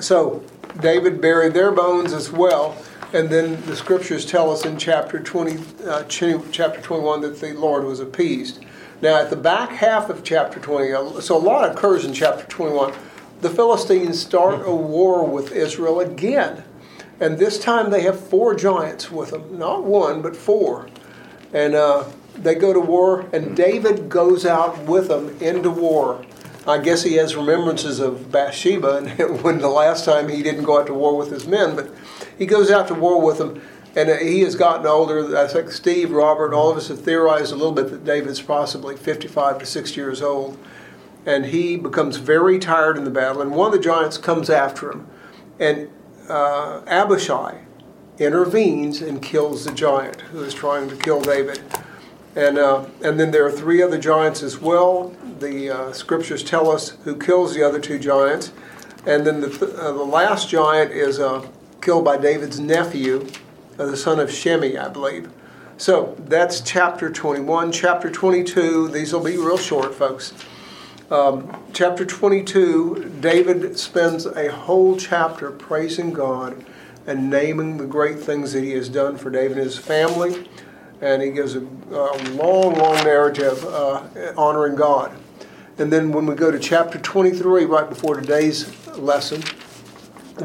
So 0.00 0.42
David 0.80 1.20
buried 1.20 1.54
their 1.54 1.70
bones 1.70 2.12
as 2.12 2.30
well, 2.30 2.76
and 3.12 3.28
then 3.28 3.64
the 3.66 3.76
scriptures 3.76 4.24
tell 4.24 4.50
us 4.50 4.64
in 4.64 4.78
chapter 4.78 5.20
20, 5.20 5.58
uh, 5.86 6.04
chapter 6.04 6.80
21 6.80 7.20
that 7.20 7.40
the 7.40 7.52
Lord 7.52 7.84
was 7.84 8.00
appeased. 8.00 8.64
Now, 9.02 9.16
at 9.20 9.30
the 9.30 9.36
back 9.36 9.70
half 9.70 10.10
of 10.10 10.22
chapter 10.22 10.60
20, 10.60 11.20
so 11.20 11.36
a 11.36 11.38
lot 11.38 11.70
occurs 11.70 12.04
in 12.04 12.14
chapter 12.14 12.44
21. 12.46 12.94
The 13.40 13.50
Philistines 13.50 14.20
start 14.20 14.62
a 14.64 14.74
war 14.74 15.26
with 15.26 15.50
Israel 15.50 15.98
again. 15.98 16.62
And 17.18 17.38
this 17.38 17.58
time 17.58 17.90
they 17.90 18.02
have 18.02 18.18
four 18.18 18.54
giants 18.54 19.10
with 19.10 19.30
them. 19.30 19.58
Not 19.58 19.84
one, 19.84 20.22
but 20.22 20.36
four. 20.36 20.88
And 21.52 21.74
uh, 21.74 22.04
they 22.34 22.54
go 22.54 22.72
to 22.72 22.80
war, 22.80 23.28
and 23.32 23.56
David 23.56 24.08
goes 24.08 24.44
out 24.46 24.78
with 24.84 25.08
them 25.08 25.36
into 25.40 25.70
war. 25.70 26.24
I 26.66 26.78
guess 26.78 27.02
he 27.02 27.14
has 27.14 27.34
remembrances 27.34 27.98
of 27.98 28.30
Bathsheba 28.30 28.98
and 28.98 29.42
when 29.42 29.58
the 29.58 29.68
last 29.68 30.04
time 30.04 30.28
he 30.28 30.42
didn't 30.42 30.64
go 30.64 30.78
out 30.78 30.86
to 30.86 30.94
war 30.94 31.16
with 31.16 31.30
his 31.30 31.46
men, 31.46 31.74
but 31.74 31.90
he 32.38 32.46
goes 32.46 32.70
out 32.70 32.88
to 32.88 32.94
war 32.94 33.20
with 33.20 33.38
them. 33.38 33.60
And 33.94 34.08
uh, 34.08 34.16
he 34.16 34.40
has 34.40 34.54
gotten 34.54 34.86
older. 34.86 35.36
I 35.36 35.46
think 35.46 35.70
Steve, 35.70 36.12
Robert, 36.12 36.54
all 36.54 36.70
of 36.70 36.76
us 36.76 36.88
have 36.88 37.02
theorized 37.02 37.52
a 37.52 37.56
little 37.56 37.72
bit 37.72 37.90
that 37.90 38.04
David's 38.04 38.40
possibly 38.40 38.96
55 38.96 39.58
to 39.58 39.66
60 39.66 40.00
years 40.00 40.22
old. 40.22 40.56
And 41.26 41.46
he 41.46 41.76
becomes 41.76 42.16
very 42.16 42.58
tired 42.58 42.96
in 42.96 43.04
the 43.04 43.10
battle. 43.10 43.42
And 43.42 43.52
one 43.52 43.66
of 43.66 43.72
the 43.72 43.84
giants 43.84 44.16
comes 44.16 44.48
after 44.48 44.90
him. 44.90 45.06
And 45.58 45.90
uh, 46.28 46.82
Abishai 46.86 47.58
intervenes 48.18 49.02
and 49.02 49.20
kills 49.20 49.64
the 49.64 49.72
giant 49.72 50.20
who 50.22 50.42
is 50.42 50.54
trying 50.54 50.88
to 50.88 50.96
kill 50.96 51.20
David. 51.20 51.60
And, 52.34 52.58
uh, 52.58 52.86
and 53.02 53.20
then 53.20 53.30
there 53.30 53.44
are 53.44 53.52
three 53.52 53.82
other 53.82 53.98
giants 53.98 54.42
as 54.42 54.58
well. 54.58 55.14
The 55.38 55.70
uh, 55.70 55.92
scriptures 55.92 56.42
tell 56.42 56.70
us 56.70 56.90
who 57.04 57.16
kills 57.16 57.54
the 57.54 57.62
other 57.62 57.78
two 57.78 57.98
giants. 57.98 58.52
And 59.04 59.26
then 59.26 59.40
the, 59.40 59.48
th- 59.48 59.74
uh, 59.74 59.92
the 59.92 60.04
last 60.04 60.48
giant 60.48 60.92
is 60.92 61.18
uh, 61.18 61.46
killed 61.80 62.04
by 62.04 62.16
David's 62.16 62.58
nephew, 62.58 63.26
uh, 63.78 63.86
the 63.86 63.96
son 63.96 64.18
of 64.18 64.30
Shemi, 64.30 64.78
I 64.78 64.88
believe. 64.88 65.30
So 65.76 66.16
that's 66.26 66.60
chapter 66.60 67.10
21. 67.10 67.72
Chapter 67.72 68.08
22, 68.10 68.88
these 68.88 69.12
will 69.12 69.24
be 69.24 69.36
real 69.36 69.58
short, 69.58 69.94
folks. 69.94 70.32
Um, 71.10 71.62
chapter 71.74 72.06
22, 72.06 73.18
David 73.20 73.78
spends 73.78 74.24
a 74.24 74.50
whole 74.50 74.96
chapter 74.96 75.50
praising 75.50 76.12
God 76.12 76.64
and 77.06 77.28
naming 77.28 77.76
the 77.76 77.86
great 77.86 78.18
things 78.18 78.52
that 78.52 78.62
he 78.62 78.70
has 78.72 78.88
done 78.88 79.18
for 79.18 79.28
David 79.28 79.58
and 79.58 79.66
his 79.66 79.76
family. 79.76 80.48
And 81.02 81.20
he 81.20 81.30
gives 81.30 81.54
a, 81.54 81.60
a 81.60 82.16
long, 82.30 82.74
long 82.74 83.04
narrative 83.04 83.62
uh, 83.64 84.32
honoring 84.36 84.76
God. 84.76 85.14
And 85.76 85.92
then 85.92 86.12
when 86.12 86.26
we 86.26 86.34
go 86.34 86.50
to 86.50 86.58
chapter 86.58 86.98
23, 86.98 87.64
right 87.64 87.88
before 87.88 88.18
today's 88.20 88.86
lesson, 88.96 89.42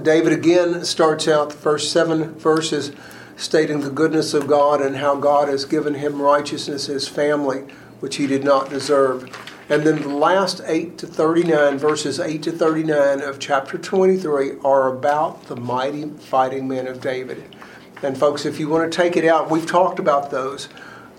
David 0.01 0.33
again 0.33 0.83
starts 0.83 1.27
out 1.27 1.51
the 1.51 1.55
first 1.55 1.91
seven 1.91 2.33
verses 2.35 2.91
stating 3.37 3.81
the 3.81 3.89
goodness 3.89 4.33
of 4.33 4.47
God 4.47 4.81
and 4.81 4.97
how 4.97 5.15
God 5.15 5.47
has 5.47 5.63
given 5.63 5.93
him 5.93 6.21
righteousness, 6.21 6.87
his 6.87 7.07
family, 7.07 7.59
which 7.99 8.15
he 8.15 8.27
did 8.27 8.43
not 8.43 8.69
deserve. 8.69 9.29
And 9.69 9.83
then 9.83 10.01
the 10.01 10.07
last 10.07 10.61
8 10.65 10.97
to 10.99 11.07
39, 11.07 11.77
verses 11.77 12.19
8 12.19 12.41
to 12.43 12.51
39 12.51 13.21
of 13.21 13.37
chapter 13.37 13.77
23, 13.77 14.53
are 14.63 14.87
about 14.87 15.43
the 15.47 15.55
mighty 15.55 16.09
fighting 16.09 16.67
men 16.67 16.87
of 16.87 17.01
David. 17.01 17.55
And 18.04 18.18
folks, 18.18 18.46
if 18.46 18.60
you 18.60 18.70
want 18.70 18.92
to 18.92 18.96
take 18.96 19.18
it 19.18 19.25
out, 19.25 19.50
we've 19.50 19.66
talked 19.66 19.98
about 19.98 20.30
those. 20.30 20.70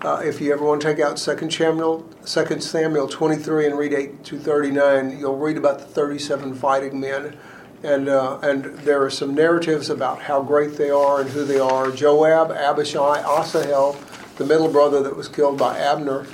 Uh, 0.01 0.21
if 0.23 0.39
you 0.39 0.53
ever 0.53 0.63
want 0.63 0.81
to 0.81 0.87
take 0.87 0.99
out 0.99 1.17
2 1.17 1.49
Samuel, 1.51 2.07
2 2.25 2.61
Samuel 2.61 3.07
23 3.07 3.65
and 3.65 3.77
read 3.77 3.93
8 3.93 4.23
to 4.23 4.39
39, 4.39 5.19
you'll 5.19 5.37
read 5.37 5.57
about 5.57 5.79
the 5.79 5.85
37 5.85 6.55
fighting 6.55 6.99
men. 6.99 7.37
And, 7.83 8.07
uh, 8.07 8.39
and 8.39 8.63
there 8.79 9.03
are 9.03 9.09
some 9.09 9.35
narratives 9.35 9.89
about 9.89 10.21
how 10.21 10.41
great 10.41 10.77
they 10.77 10.89
are 10.89 11.21
and 11.21 11.29
who 11.29 11.43
they 11.43 11.59
are. 11.59 11.91
Joab, 11.91 12.51
Abishai, 12.51 13.21
Asahel, 13.21 13.97
the 14.37 14.45
middle 14.45 14.71
brother 14.71 15.03
that 15.03 15.15
was 15.15 15.27
killed 15.27 15.57
by 15.57 15.77
Abner. 15.77 16.25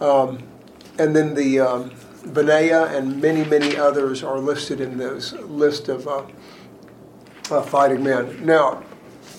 Um, 0.00 0.42
and 0.98 1.14
then 1.14 1.34
the 1.34 1.60
um, 1.60 1.92
Benaiah 2.24 2.86
and 2.86 3.20
many, 3.20 3.44
many 3.44 3.76
others 3.76 4.22
are 4.22 4.38
listed 4.38 4.80
in 4.80 4.96
this 4.96 5.32
list 5.32 5.90
of 5.90 6.08
uh, 6.08 6.24
uh, 7.50 7.62
fighting 7.62 8.02
men. 8.02 8.44
Now, 8.44 8.82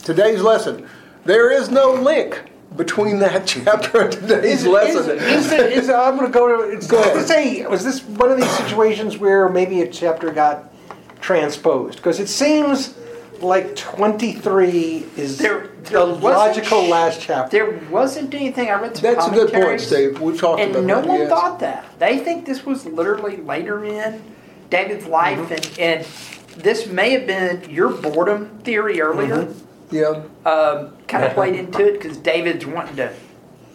today's 0.02 0.42
lesson, 0.42 0.88
there 1.26 1.52
is 1.52 1.70
no 1.70 1.94
link 1.94 2.42
between 2.76 3.20
that 3.20 3.46
chapter 3.48 4.02
and 4.02 4.12
today's 4.12 4.62
Is, 4.62 4.68
lesson. 4.68 5.18
is, 5.18 5.52
it, 5.52 5.72
is, 5.74 5.90
I'm 5.90 6.16
going 6.18 6.32
to 6.32 6.34
go 6.34 6.48
to. 6.68 6.70
It's, 6.76 6.88
Go 6.88 6.98
was 7.00 7.08
ahead. 7.08 7.28
say, 7.28 7.66
was 7.68 7.84
this 7.84 8.04
one 8.04 8.32
of 8.32 8.38
these 8.38 8.50
situations 8.58 9.18
where 9.18 9.50
maybe 9.50 9.82
a 9.82 9.88
chapter 9.92 10.32
got 10.32 10.72
transposed? 11.20 11.98
Because 11.98 12.20
it 12.20 12.28
seems 12.28 12.96
like 13.42 13.76
23 13.76 15.06
is 15.18 15.38
There- 15.38 15.68
the 15.84 15.90
there 15.90 16.06
wasn't 16.06 16.22
logical 16.24 16.84
last 16.88 17.22
chapter. 17.22 17.50
There 17.58 17.80
wasn't 17.90 18.34
anything. 18.36 18.70
I 18.70 18.80
read 18.80 18.96
some 18.96 19.02
That's 19.16 19.26
a 19.28 19.32
good 19.32 19.40
point, 19.52 19.52
commentaries, 19.52 19.88
Steve. 19.88 20.22
We've 20.22 20.40
talked 20.40 20.62
and 20.62 20.72
about 20.72 20.84
no 20.86 20.96
that. 20.98 21.06
No 21.06 21.12
one 21.12 21.20
yes. 21.22 21.30
thought 21.30 21.60
that. 21.62 21.86
They 22.00 22.20
think 22.20 22.46
this 22.46 22.64
was 22.66 22.86
literally 22.86 23.38
later 23.38 23.84
in 23.84 24.22
David's 24.70 25.08
life, 25.08 25.40
Mm-hmm. 25.40 25.54
and, 25.54 25.80
and 25.80 26.64
this 26.64 26.86
may 26.86 27.10
have 27.12 27.26
been 27.26 27.68
your 27.70 27.90
boredom 27.90 28.60
theory 28.60 29.02
earlier. 29.02 29.46
Mm-hmm. 29.46 29.66
Yeah. 29.92 30.24
Um, 30.46 30.98
kind 31.08 31.26
of 31.26 31.34
played 31.34 31.56
into 31.56 31.86
it 31.86 31.94
because 32.02 32.18
David's 32.18 32.66
wanting 32.66 32.96
to 32.98 33.14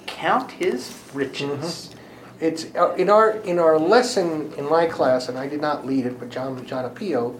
count 0.06 0.50
his 0.52 0.98
riches. 1.12 1.94
It's 2.40 2.66
uh, 2.74 2.94
in 2.94 3.08
our 3.10 3.30
in 3.38 3.58
our 3.58 3.78
lesson 3.78 4.52
in 4.58 4.68
my 4.68 4.86
class, 4.86 5.28
and 5.28 5.38
I 5.38 5.46
did 5.46 5.60
not 5.60 5.86
lead 5.86 6.06
it, 6.06 6.18
but 6.18 6.28
John 6.30 6.64
John 6.66 6.88
Apio 6.90 7.38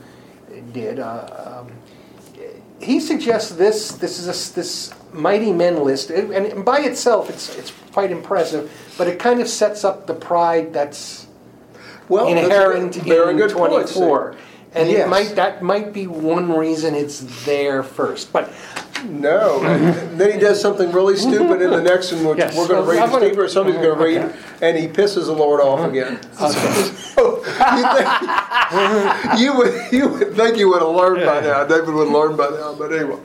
did. 0.73 0.99
Uh, 0.99 1.65
um, 1.67 1.73
he 2.81 3.01
suggests 3.01 3.51
this 3.53 3.93
this 3.93 4.19
is 4.19 4.27
a, 4.27 4.55
this 4.55 4.93
mighty 5.13 5.53
men 5.53 5.83
list, 5.83 6.11
and, 6.11 6.33
and 6.33 6.65
by 6.65 6.81
itself, 6.81 7.31
it's 7.31 7.55
it's 7.57 7.73
quite 7.93 8.11
impressive. 8.11 8.71
But 8.99 9.09
it 9.09 9.19
kind 9.19 9.41
of 9.41 9.49
sets 9.49 9.85
up 9.85 10.07
the 10.07 10.15
pride 10.15 10.73
that's 10.73 11.27
Well, 12.09 12.27
that's 12.27 12.41
a 12.41 12.45
inherent 12.45 12.93
good- 13.05 13.29
in 13.31 13.37
good 13.37 13.53
point, 13.53 13.89
Steve. 13.89 13.97
24. 14.03 14.37
And 14.77 14.91
Yes. 14.91 15.07
it 15.07 15.09
might 15.09 15.35
that 15.37 15.63
might 15.63 15.93
be 15.93 16.07
one 16.07 16.53
reason 16.57 16.95
it's 16.95 17.21
there 17.47 17.83
first. 17.83 18.31
But 18.33 18.53
No. 19.09 19.61
then 20.15 20.33
he 20.33 20.39
does 20.39 20.61
something 20.61 20.93
really 20.93 21.17
stupid 21.17 21.63
in 21.63 21.71
the 21.71 21.81
next 21.83 22.13
one, 22.13 22.25
which 22.27 22.39
Yes. 22.39 22.57
we're 22.57 22.69
going 22.69 22.81
to 22.83 22.87
Well, 22.87 22.91
read, 22.97 23.03
I'm 23.03 23.11
gonna- 23.11 23.27
Steve 23.27 23.39
or 23.39 23.49
somebody's 23.49 23.81
going 23.81 23.97
to 23.99 24.05
read, 24.05 24.19
Okay. 24.19 24.35
and 24.63 24.77
he 24.79 24.87
pisses 24.89 25.27
the 25.27 25.33
Lord 25.33 25.61
off 25.61 25.81
uh-huh. 25.81 25.89
again. 25.89 26.19
So, 27.17 27.43
you, 27.77 27.85
think, 27.97 29.41
you, 29.41 29.57
would, 29.57 29.75
you 29.91 30.09
would 30.09 30.37
think 30.37 30.59
you 30.59 30.69
would 30.69 30.83
have 30.83 30.91
learned 30.91 31.25
by 31.25 31.41
now. 31.41 31.65
David 31.65 31.95
would 31.95 32.05
have 32.09 32.15
learned 32.15 32.37
by 32.37 32.51
now, 32.51 32.75
but 32.79 32.93
anyway. 32.93 33.17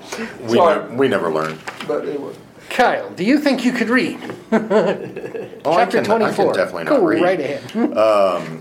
We, 0.48 0.55
Sorry. 0.58 0.89
ne- 0.89 0.96
we 0.96 1.08
never 1.10 1.29
learn. 1.29 1.58
But 1.88 2.08
anyway. 2.08 2.31
Kyle, 2.70 3.10
do 3.10 3.25
you 3.25 3.38
think 3.38 3.65
you 3.65 3.74
could 3.74 3.89
read 3.89 4.17
Oh, 4.53 5.72
I 5.74 5.84
chapter 5.84 6.01
can, 6.03 6.12
I 6.22 6.31
24? 6.31 6.46
can 6.46 6.53
definitely 6.55 6.84
Go 6.86 6.98
not 7.00 7.05
read. 7.05 7.22
right 7.22 7.39
ahead. 7.39 7.98
Um, 7.98 8.60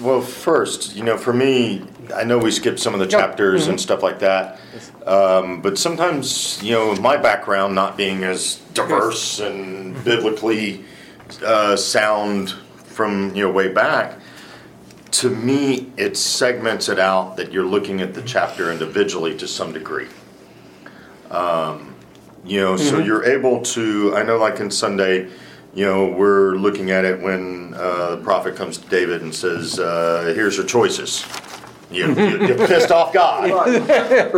Well, 0.00 0.20
first, 0.20 0.94
you 0.94 1.02
know, 1.04 1.16
for 1.16 1.32
me, 1.32 1.84
I 2.14 2.24
know 2.24 2.38
we 2.38 2.50
skipped 2.50 2.80
some 2.80 2.94
of 2.94 3.00
the 3.00 3.06
chapters 3.06 3.62
Mm-hmm. 3.62 3.70
and 3.70 3.80
stuff 3.80 4.02
like 4.02 4.18
that, 4.20 4.60
um, 5.06 5.62
but 5.62 5.78
sometimes, 5.78 6.62
you 6.62 6.72
know, 6.72 6.94
my 6.96 7.16
background 7.16 7.74
not 7.74 7.96
being 7.96 8.24
as 8.24 8.56
diverse 8.74 9.40
and 9.40 9.94
biblically 10.04 10.84
uh, 11.44 11.76
sound 11.76 12.50
from 12.84 13.34
you 13.34 13.44
know 13.44 13.50
way 13.50 13.68
back, 13.68 14.18
to 15.12 15.30
me, 15.30 15.90
it 15.96 16.16
segments 16.16 16.88
it 16.88 16.98
out 16.98 17.36
that 17.36 17.52
you're 17.52 17.64
looking 17.66 18.00
at 18.00 18.14
the 18.14 18.22
chapter 18.22 18.70
individually 18.70 19.36
to 19.38 19.46
some 19.48 19.72
degree. 19.72 20.08
Um, 21.30 21.94
you 22.44 22.60
know, 22.60 22.76
so 22.76 22.98
you're 22.98 23.24
able 23.24 23.62
to. 23.62 24.14
I 24.16 24.22
know, 24.22 24.36
like 24.36 24.60
in 24.60 24.70
Sunday, 24.70 25.30
you 25.74 25.84
know, 25.84 26.06
we're 26.06 26.54
looking 26.56 26.90
at 26.90 27.04
it 27.04 27.20
when 27.20 27.74
uh, 27.74 28.16
the 28.16 28.22
prophet 28.22 28.54
comes 28.56 28.78
to 28.78 28.88
David 28.88 29.22
and 29.22 29.34
says, 29.34 29.78
uh, 29.78 30.32
"Here's 30.34 30.56
your 30.56 30.66
choices." 30.66 31.24
You, 31.90 32.12
you, 32.14 32.46
you 32.48 32.54
pissed 32.54 32.90
off 32.90 33.12
God, 33.12 33.50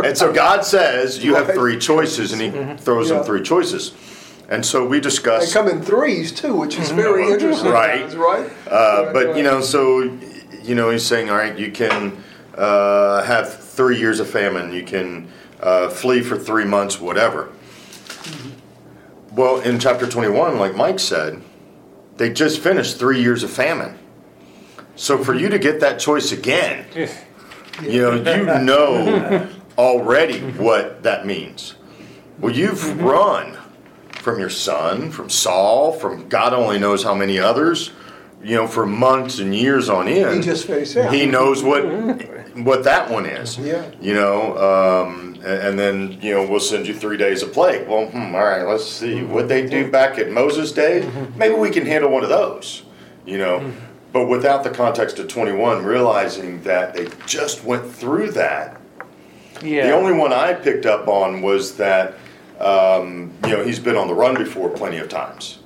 and 0.05 0.15
so 0.17 0.31
God 0.31 0.63
says 0.63 1.23
you 1.23 1.33
have 1.35 1.51
three 1.53 1.77
choices, 1.79 2.31
and 2.33 2.41
He 2.41 2.51
throws 2.83 3.09
Yeah. 3.09 3.17
them 3.17 3.25
three 3.25 3.41
choices. 3.41 3.93
And 4.49 4.65
so 4.65 4.85
we 4.87 4.99
discuss. 4.99 5.47
They 5.47 5.51
come 5.59 5.67
in 5.67 5.81
threes, 5.81 6.31
too, 6.31 6.55
which 6.55 6.77
is 6.79 6.91
very 6.91 7.29
interesting. 7.31 7.69
Right. 7.71 8.01
guys, 8.01 8.15
Right? 8.15 8.49
Uh, 8.69 9.11
but 9.11 9.35
you 9.37 9.43
know, 9.43 9.61
so 9.61 10.01
you 10.63 10.75
know, 10.75 10.89
he's 10.89 11.05
saying, 11.05 11.29
all 11.29 11.37
right, 11.37 11.57
you 11.57 11.71
can 11.71 12.21
uh, 12.55 13.23
have 13.23 13.53
three 13.61 13.97
years 13.97 14.19
of 14.19 14.29
famine. 14.29 14.71
You 14.73 14.83
can 14.83 15.27
uh, 15.59 15.89
flee 15.89 16.21
for 16.21 16.37
three 16.37 16.65
months, 16.65 16.99
whatever. 16.99 17.49
Well, 19.37 19.61
in 19.61 19.79
chapter 19.79 20.07
twenty-one, 20.07 20.57
like 20.57 20.75
Mike 20.75 20.99
said, 20.99 21.43
they 22.17 22.33
just 22.33 22.59
finished 22.59 22.97
three 22.97 23.21
years 23.21 23.43
of 23.43 23.51
famine. 23.51 23.99
So 24.95 25.23
for 25.23 25.35
you 25.35 25.47
to 25.49 25.59
get 25.59 25.79
that 25.81 25.99
choice 25.99 26.31
again, 26.31 26.87
you 27.83 28.01
know, 28.01 28.15
you 28.15 28.45
know 28.63 29.47
already 29.77 30.39
what 30.39 31.03
that 31.03 31.27
means. 31.27 31.75
Well, 32.39 32.51
you've 32.51 32.99
run 32.99 33.59
from 34.13 34.39
your 34.39 34.49
son, 34.49 35.11
from 35.11 35.29
Saul, 35.29 35.93
from 35.93 36.27
God 36.27 36.53
only 36.53 36.79
knows 36.79 37.03
how 37.03 37.13
many 37.13 37.37
others, 37.37 37.91
you 38.43 38.55
know, 38.55 38.65
for 38.65 38.87
months 38.87 39.37
and 39.37 39.53
years 39.55 39.87
on 39.87 40.07
end. 40.07 40.37
He 40.37 40.41
just 40.41 40.67
that. 40.67 41.13
He 41.13 41.27
knows 41.27 41.61
what 41.61 41.83
what 42.57 42.85
that 42.85 43.11
one 43.11 43.27
is. 43.27 43.59
Yeah. 43.59 43.91
You 44.01 44.15
know, 44.15 44.57
um, 45.05 45.36
and 45.43 45.77
then 45.77 46.19
you 46.21 46.33
know 46.33 46.47
we'll 46.47 46.59
send 46.59 46.87
you 46.87 46.93
three 46.93 47.17
days 47.17 47.43
of 47.43 47.53
plague. 47.53 47.87
Well, 47.87 48.07
hmm, 48.07 48.35
all 48.35 48.43
right, 48.43 48.63
let's 48.63 48.85
see 48.85 49.23
what 49.23 49.47
they 49.47 49.67
do 49.67 49.89
back 49.91 50.17
at 50.17 50.31
Moses' 50.31 50.71
day. 50.71 51.09
Maybe 51.35 51.55
we 51.55 51.69
can 51.69 51.85
handle 51.85 52.11
one 52.11 52.23
of 52.23 52.29
those. 52.29 52.83
You 53.25 53.37
know, 53.37 53.73
but 54.13 54.27
without 54.27 54.63
the 54.63 54.69
context 54.69 55.19
of 55.19 55.27
twenty 55.27 55.51
one, 55.51 55.83
realizing 55.83 56.61
that 56.63 56.93
they 56.93 57.09
just 57.25 57.63
went 57.63 57.89
through 57.91 58.31
that. 58.31 58.79
Yeah. 59.61 59.87
The 59.87 59.93
only 59.93 60.13
one 60.13 60.31
I 60.31 60.53
picked 60.53 60.85
up 60.85 61.07
on 61.07 61.41
was 61.41 61.77
that 61.77 62.13
um, 62.59 63.33
you 63.45 63.51
know 63.51 63.63
he's 63.63 63.79
been 63.79 63.97
on 63.97 64.07
the 64.07 64.13
run 64.13 64.35
before 64.35 64.69
plenty 64.69 64.97
of 64.97 65.09
times. 65.09 65.59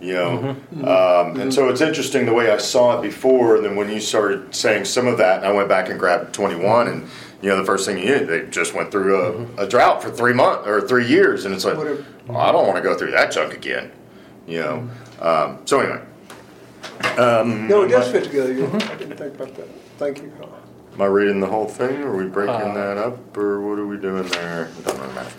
You 0.00 0.12
know, 0.12 0.56
um, 0.84 1.40
and 1.40 1.52
so 1.52 1.68
it's 1.68 1.80
interesting 1.80 2.24
the 2.24 2.32
way 2.32 2.52
I 2.52 2.58
saw 2.58 2.98
it 2.98 3.02
before, 3.02 3.56
and 3.56 3.64
then 3.64 3.74
when 3.74 3.90
you 3.90 3.98
started 3.98 4.54
saying 4.54 4.84
some 4.84 5.08
of 5.08 5.18
that, 5.18 5.38
and 5.38 5.46
I 5.46 5.50
went 5.50 5.68
back 5.68 5.88
and 5.88 5.98
grabbed 5.98 6.32
21, 6.32 6.86
and 6.86 7.08
you 7.40 7.48
know 7.48 7.56
the 7.56 7.64
first 7.64 7.86
thing 7.86 7.98
you 7.98 8.04
did, 8.04 8.28
they 8.28 8.46
just 8.50 8.74
went 8.74 8.90
through 8.90 9.54
a, 9.58 9.64
a 9.64 9.68
drought 9.68 10.02
for 10.02 10.10
three 10.10 10.32
months 10.32 10.66
or 10.66 10.80
three 10.86 11.06
years, 11.06 11.44
and 11.44 11.54
it's 11.54 11.64
like, 11.64 11.76
well, 11.76 12.36
I 12.36 12.50
don't 12.52 12.66
want 12.66 12.76
to 12.76 12.82
go 12.82 12.96
through 12.96 13.12
that 13.12 13.30
junk 13.32 13.54
again. 13.54 13.92
You 14.46 14.60
know, 14.60 14.90
um, 15.20 15.58
so 15.66 15.80
anyway, 15.80 16.02
um, 17.18 17.68
No, 17.68 17.82
it 17.82 17.88
does 17.88 18.10
fit 18.10 18.24
together. 18.24 18.52
You're 18.52 18.66
right. 18.66 18.90
I 18.90 18.94
didn't 18.96 19.16
think 19.16 19.34
about 19.34 19.54
that. 19.56 19.68
Thank 19.98 20.22
you. 20.22 20.32
Am 20.94 21.02
I 21.02 21.06
reading 21.06 21.38
the 21.38 21.46
whole 21.46 21.66
thing? 21.66 22.02
Or 22.02 22.12
Are 22.12 22.16
we 22.16 22.24
breaking 22.24 22.74
that 22.74 22.96
up, 22.96 23.36
or 23.36 23.60
what 23.60 23.78
are 23.78 23.86
we 23.86 23.98
doing 23.98 24.26
there? 24.28 24.64
It 24.64 24.84
doesn't 24.84 25.00
really 25.00 25.14
matter. 25.14 25.32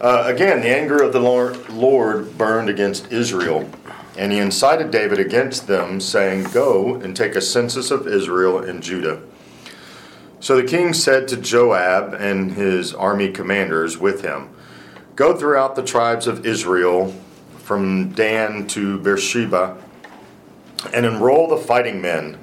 Uh, 0.00 0.24
again, 0.26 0.60
the 0.60 0.68
anger 0.68 1.02
of 1.02 1.12
the 1.12 1.20
Lord, 1.20 1.68
Lord 1.70 2.36
burned 2.38 2.68
against 2.68 3.12
Israel, 3.12 3.68
and 4.16 4.32
he 4.32 4.38
incited 4.38 4.90
David 4.90 5.18
against 5.18 5.66
them, 5.66 6.00
saying, 6.00 6.44
Go 6.44 6.94
and 6.96 7.16
take 7.16 7.34
a 7.36 7.40
census 7.40 7.90
of 7.90 8.06
Israel 8.08 8.58
and 8.58 8.82
Judah. 8.82 9.20
So 10.44 10.56
the 10.56 10.68
king 10.68 10.92
said 10.92 11.26
to 11.28 11.38
Joab 11.38 12.12
and 12.12 12.52
his 12.52 12.92
army 12.92 13.30
commanders 13.30 13.96
with 13.96 14.20
him, 14.20 14.50
Go 15.16 15.34
throughout 15.34 15.74
the 15.74 15.82
tribes 15.82 16.26
of 16.26 16.44
Israel, 16.44 17.14
from 17.60 18.10
Dan 18.10 18.66
to 18.66 18.98
Beersheba, 18.98 19.78
and 20.92 21.06
enroll 21.06 21.48
the 21.48 21.56
fighting 21.56 22.02
men, 22.02 22.36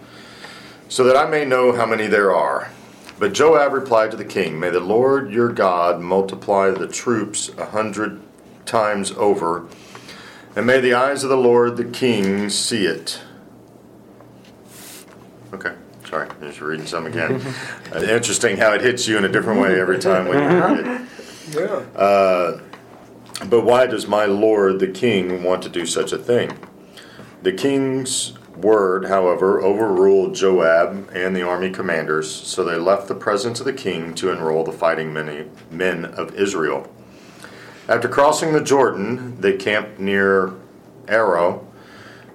so 0.89 1.03
that 1.03 1.15
I 1.15 1.29
may 1.29 1.45
know 1.45 1.73
how 1.73 1.85
many 1.85 2.07
there 2.07 2.33
are. 2.33 2.71
But 3.19 3.33
Joab 3.33 3.71
replied 3.71 4.09
to 4.09 4.17
the 4.17 4.25
king, 4.25 4.59
May 4.59 4.71
the 4.71 4.79
Lord 4.79 5.31
your 5.31 5.49
God 5.49 6.01
multiply 6.01 6.71
the 6.71 6.87
troops 6.87 7.51
a 7.55 7.67
hundred 7.67 8.19
times 8.65 9.11
over, 9.11 9.67
and 10.55 10.65
may 10.65 10.79
the 10.79 10.95
eyes 10.95 11.23
of 11.23 11.29
the 11.29 11.37
Lord 11.37 11.77
the 11.77 11.85
king 11.85 12.49
see 12.49 12.87
it. 12.87 13.21
Okay, 15.53 15.75
sorry, 16.11 16.29
I'm 16.29 16.41
just 16.41 16.61
reading 16.61 16.85
some 16.85 17.07
again. 17.07 17.41
Uh, 17.93 17.99
interesting 18.03 18.55
how 18.55 18.71
it 18.71 18.79
hits 18.79 19.05
you 19.05 19.17
in 19.17 19.25
a 19.25 19.29
different 19.29 19.59
way 19.59 19.77
every 19.77 19.99
time 19.99 20.25
when 20.25 20.37
you 20.39 20.59
read 20.59 20.79
it. 20.79 21.01
Yeah. 21.53 22.61
But 23.49 23.65
why 23.65 23.85
does 23.85 24.07
my 24.07 24.23
lord 24.25 24.79
the 24.79 24.87
king 24.87 25.43
want 25.43 25.61
to 25.63 25.69
do 25.69 25.85
such 25.85 26.13
a 26.13 26.17
thing? 26.17 26.57
The 27.41 27.51
king's 27.51 28.31
word, 28.55 29.05
however, 29.05 29.61
overruled 29.61 30.35
Joab 30.35 31.09
and 31.13 31.35
the 31.35 31.41
army 31.41 31.69
commanders, 31.69 32.33
so 32.33 32.63
they 32.63 32.77
left 32.77 33.09
the 33.09 33.15
presence 33.15 33.59
of 33.59 33.65
the 33.65 33.73
king 33.73 34.13
to 34.15 34.31
enroll 34.31 34.63
the 34.63 34.71
fighting 34.71 35.11
men, 35.11 35.51
men 35.69 36.05
of 36.05 36.33
Israel. 36.35 36.89
After 37.89 38.07
crossing 38.07 38.53
the 38.53 38.63
Jordan, 38.63 39.41
they 39.41 39.57
camped 39.57 39.99
near 39.99 40.53
Aroer, 41.07 41.65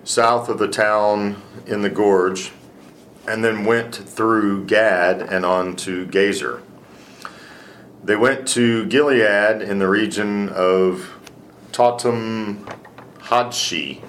south 0.05 0.51
of 0.51 0.59
the 0.59 0.69
town 0.69 1.41
in 1.67 1.81
the 1.81 1.91
gorge, 1.91 2.53
and 3.29 3.45
then 3.45 3.65
went 3.65 3.95
through 3.95 4.67
Gad 4.67 5.21
and 5.21 5.45
on 5.45 5.77
to 5.77 6.07
Jazer. 6.07 6.63
They 8.05 8.17
went 8.17 8.47
to 8.49 8.87
Gilead 8.87 9.63
in 9.63 9.79
the 9.79 9.89
region 9.89 10.49
of 10.51 11.13
Tahtim 11.73 12.65
Hodshi, 13.19 14.03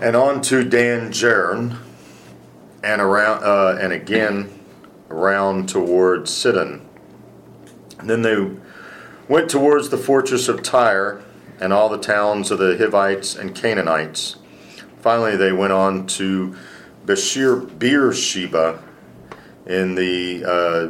and 0.00 0.16
on 0.16 0.40
to 0.42 0.64
Dan 0.64 1.12
Jaan, 1.12 1.76
and 2.82 3.02
around 3.02 3.44
uh, 3.44 3.78
and 3.80 3.92
again 3.92 4.50
around 5.10 5.68
towards 5.68 6.32
Sidon. 6.32 6.88
And 7.98 8.08
then 8.08 8.22
they 8.22 8.50
went 9.28 9.50
towards 9.50 9.90
the 9.90 9.98
fortress 9.98 10.48
of 10.48 10.62
Tyre 10.62 11.22
and 11.60 11.72
all 11.72 11.88
the 11.88 11.98
towns 11.98 12.50
of 12.50 12.58
the 12.58 12.76
Hivites 12.78 13.34
and 13.34 13.54
Canaanites. 13.54 14.36
Finally, 15.00 15.36
they 15.36 15.52
went 15.52 15.72
on 15.72 16.06
to 16.06 16.56
Beshir, 17.08 17.66
Beersheba 17.78 18.82
in 19.64 19.94
the 19.94 20.44
uh, 20.44 20.88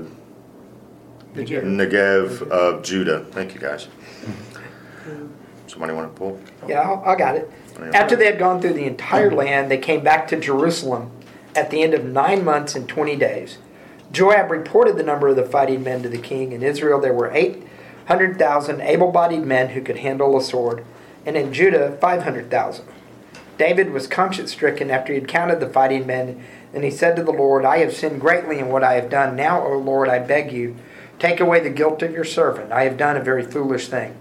Negev 1.36 2.42
of 2.50 2.82
Judah. 2.82 3.24
Thank 3.30 3.54
you, 3.54 3.60
guys. 3.60 3.86
Somebody 5.68 5.92
want 5.92 6.12
to 6.12 6.18
pull? 6.18 6.40
Yeah, 6.66 6.80
I 6.80 7.12
I 7.12 7.16
got 7.16 7.36
it. 7.36 7.48
After 7.94 8.16
they 8.16 8.26
had 8.26 8.38
gone 8.38 8.60
through 8.60 8.72
the 8.72 8.84
entire 8.84 9.30
land, 9.30 9.70
they 9.70 9.78
came 9.78 10.02
back 10.02 10.26
to 10.28 10.40
Jerusalem 10.40 11.12
at 11.54 11.70
the 11.70 11.82
end 11.82 11.94
of 11.94 12.04
nine 12.04 12.44
months 12.44 12.74
and 12.74 12.88
20 12.88 13.14
days. 13.14 13.58
Joab 14.10 14.50
reported 14.50 14.96
the 14.96 15.04
number 15.04 15.28
of 15.28 15.36
the 15.36 15.44
fighting 15.44 15.84
men 15.84 16.02
to 16.02 16.08
the 16.08 16.18
king. 16.18 16.50
In 16.50 16.64
Israel, 16.64 17.00
there 17.00 17.14
were 17.14 17.30
800,000 17.32 18.80
able 18.80 19.12
bodied 19.12 19.44
men 19.44 19.68
who 19.68 19.82
could 19.82 19.98
handle 19.98 20.36
a 20.36 20.42
sword, 20.42 20.84
and 21.24 21.36
in 21.36 21.52
Judah, 21.52 21.96
500,000. 22.00 22.84
David 23.58 23.90
was 23.90 24.06
conscience 24.06 24.52
stricken 24.52 24.90
after 24.90 25.12
he 25.12 25.18
had 25.18 25.28
counted 25.28 25.58
the 25.58 25.68
fighting 25.68 26.06
men, 26.06 26.42
and 26.72 26.84
he 26.84 26.90
said 26.90 27.16
to 27.16 27.24
the 27.24 27.32
Lord, 27.32 27.64
I 27.64 27.78
have 27.78 27.94
sinned 27.94 28.20
greatly 28.20 28.60
in 28.60 28.68
what 28.68 28.84
I 28.84 28.94
have 28.94 29.10
done. 29.10 29.34
Now, 29.34 29.66
O 29.66 29.76
Lord, 29.76 30.08
I 30.08 30.20
beg 30.20 30.52
you, 30.52 30.76
take 31.18 31.40
away 31.40 31.60
the 31.60 31.70
guilt 31.70 32.02
of 32.02 32.12
your 32.12 32.24
servant. 32.24 32.72
I 32.72 32.84
have 32.84 32.96
done 32.96 33.16
a 33.16 33.22
very 33.22 33.42
foolish 33.42 33.88
thing. 33.88 34.16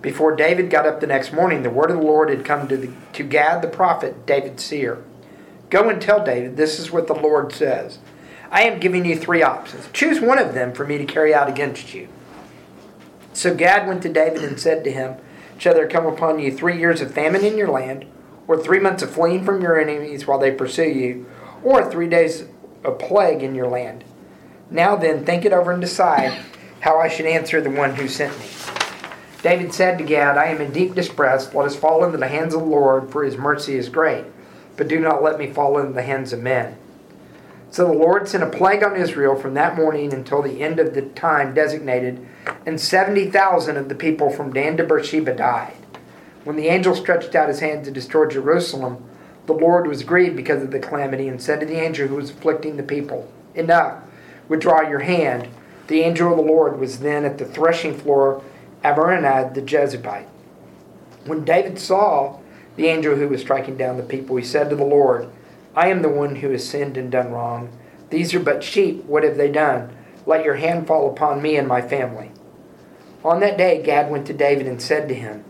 Before 0.00 0.34
David 0.34 0.70
got 0.70 0.86
up 0.86 1.00
the 1.00 1.06
next 1.06 1.32
morning, 1.32 1.62
the 1.62 1.70
word 1.70 1.90
of 1.90 1.98
the 1.98 2.02
Lord 2.02 2.30
had 2.30 2.44
come 2.44 2.66
to, 2.68 2.76
the, 2.76 2.90
to 3.12 3.22
Gad 3.22 3.62
the 3.62 3.68
prophet, 3.68 4.26
David's 4.26 4.64
seer. 4.64 5.02
Go 5.70 5.88
and 5.88 6.00
tell 6.00 6.24
David, 6.24 6.56
this 6.56 6.78
is 6.78 6.90
what 6.90 7.06
the 7.06 7.14
Lord 7.14 7.52
says. 7.52 7.98
I 8.50 8.62
am 8.62 8.80
giving 8.80 9.04
you 9.04 9.18
three 9.18 9.42
options. 9.42 9.88
Choose 9.92 10.20
one 10.20 10.38
of 10.38 10.54
them 10.54 10.72
for 10.72 10.86
me 10.86 10.98
to 10.98 11.04
carry 11.04 11.34
out 11.34 11.48
against 11.48 11.92
you. 11.92 12.08
So 13.32 13.54
Gad 13.54 13.86
went 13.86 14.02
to 14.02 14.12
David 14.12 14.44
and 14.44 14.60
said 14.60 14.84
to 14.84 14.92
him, 14.92 15.16
Shall 15.58 15.74
there 15.74 15.88
come 15.88 16.06
upon 16.06 16.38
you 16.38 16.52
three 16.52 16.78
years 16.78 17.00
of 17.00 17.12
famine 17.12 17.44
in 17.44 17.58
your 17.58 17.68
land, 17.68 18.06
or 18.46 18.56
three 18.56 18.80
months 18.80 19.02
of 19.02 19.10
fleeing 19.10 19.44
from 19.44 19.62
your 19.62 19.80
enemies 19.80 20.26
while 20.26 20.38
they 20.38 20.50
pursue 20.50 20.88
you, 20.88 21.26
or 21.62 21.90
three 21.90 22.08
days 22.08 22.44
of 22.84 22.98
plague 22.98 23.42
in 23.42 23.54
your 23.54 23.68
land? 23.68 24.04
Now 24.70 24.96
then, 24.96 25.24
think 25.24 25.44
it 25.44 25.52
over 25.52 25.72
and 25.72 25.80
decide 25.80 26.44
how 26.80 27.00
I 27.00 27.08
should 27.08 27.26
answer 27.26 27.60
the 27.60 27.70
one 27.70 27.94
who 27.94 28.08
sent 28.08 28.38
me. 28.38 28.46
David 29.42 29.74
said 29.74 29.98
to 29.98 30.04
Gad, 30.04 30.38
I 30.38 30.46
am 30.46 30.60
in 30.60 30.72
deep 30.72 30.94
distress. 30.94 31.52
Let 31.54 31.66
us 31.66 31.76
fall 31.76 32.04
into 32.04 32.16
the 32.16 32.28
hands 32.28 32.54
of 32.54 32.60
the 32.60 32.66
Lord, 32.66 33.10
for 33.10 33.24
his 33.24 33.36
mercy 33.36 33.76
is 33.76 33.88
great. 33.88 34.24
But 34.76 34.88
do 34.88 34.98
not 34.98 35.22
let 35.22 35.38
me 35.38 35.52
fall 35.52 35.78
into 35.78 35.92
the 35.92 36.02
hands 36.02 36.32
of 36.32 36.40
men. 36.40 36.76
So 37.70 37.86
the 37.86 37.92
Lord 37.92 38.28
sent 38.28 38.42
a 38.42 38.48
plague 38.48 38.82
on 38.82 38.96
Israel 38.96 39.36
from 39.36 39.54
that 39.54 39.76
morning 39.76 40.14
until 40.14 40.42
the 40.42 40.62
end 40.62 40.78
of 40.78 40.94
the 40.94 41.02
time 41.02 41.52
designated, 41.52 42.26
and 42.64 42.80
70,000 42.80 43.76
of 43.76 43.88
the 43.88 43.94
people 43.94 44.30
from 44.30 44.52
Dan 44.52 44.76
to 44.76 44.84
Beersheba 44.84 45.34
died. 45.34 45.83
When 46.44 46.56
the 46.56 46.68
angel 46.68 46.94
stretched 46.94 47.34
out 47.34 47.48
his 47.48 47.60
hand 47.60 47.84
to 47.84 47.90
destroy 47.90 48.28
Jerusalem, 48.28 49.02
the 49.46 49.52
Lord 49.52 49.86
was 49.86 50.04
grieved 50.04 50.36
because 50.36 50.62
of 50.62 50.70
the 50.70 50.78
calamity 50.78 51.28
and 51.28 51.40
said 51.40 51.60
to 51.60 51.66
the 51.66 51.80
angel 51.80 52.08
who 52.08 52.16
was 52.16 52.30
afflicting 52.30 52.76
the 52.76 52.82
people, 52.82 53.30
Enough, 53.54 54.02
withdraw 54.48 54.82
your 54.82 55.00
hand. 55.00 55.48
The 55.86 56.00
angel 56.00 56.30
of 56.30 56.36
the 56.36 56.42
Lord 56.42 56.78
was 56.78 57.00
then 57.00 57.24
at 57.24 57.38
the 57.38 57.44
threshing 57.44 57.96
floor 57.96 58.36
of 58.36 58.44
Abiranad 58.82 59.54
the 59.54 59.62
Jebusite. 59.62 60.28
When 61.24 61.44
David 61.44 61.78
saw 61.78 62.38
the 62.76 62.86
angel 62.86 63.16
who 63.16 63.28
was 63.28 63.40
striking 63.40 63.76
down 63.76 63.96
the 63.96 64.02
people, 64.02 64.36
he 64.36 64.44
said 64.44 64.68
to 64.70 64.76
the 64.76 64.84
Lord, 64.84 65.30
I 65.74 65.88
am 65.88 66.02
the 66.02 66.08
one 66.08 66.36
who 66.36 66.50
has 66.50 66.68
sinned 66.68 66.96
and 66.96 67.10
done 67.10 67.32
wrong. 67.32 67.70
These 68.10 68.34
are 68.34 68.40
but 68.40 68.62
sheep. 68.62 69.04
What 69.04 69.24
have 69.24 69.36
they 69.36 69.50
done? 69.50 69.96
Let 70.26 70.44
your 70.44 70.56
hand 70.56 70.86
fall 70.86 71.10
upon 71.10 71.42
me 71.42 71.56
and 71.56 71.66
my 71.66 71.80
family. 71.80 72.30
On 73.24 73.40
that 73.40 73.56
day, 73.56 73.82
Gad 73.82 74.10
went 74.10 74.26
to 74.26 74.34
David 74.34 74.66
and 74.66 74.80
said 74.80 75.08
to 75.08 75.14
him, 75.14 75.44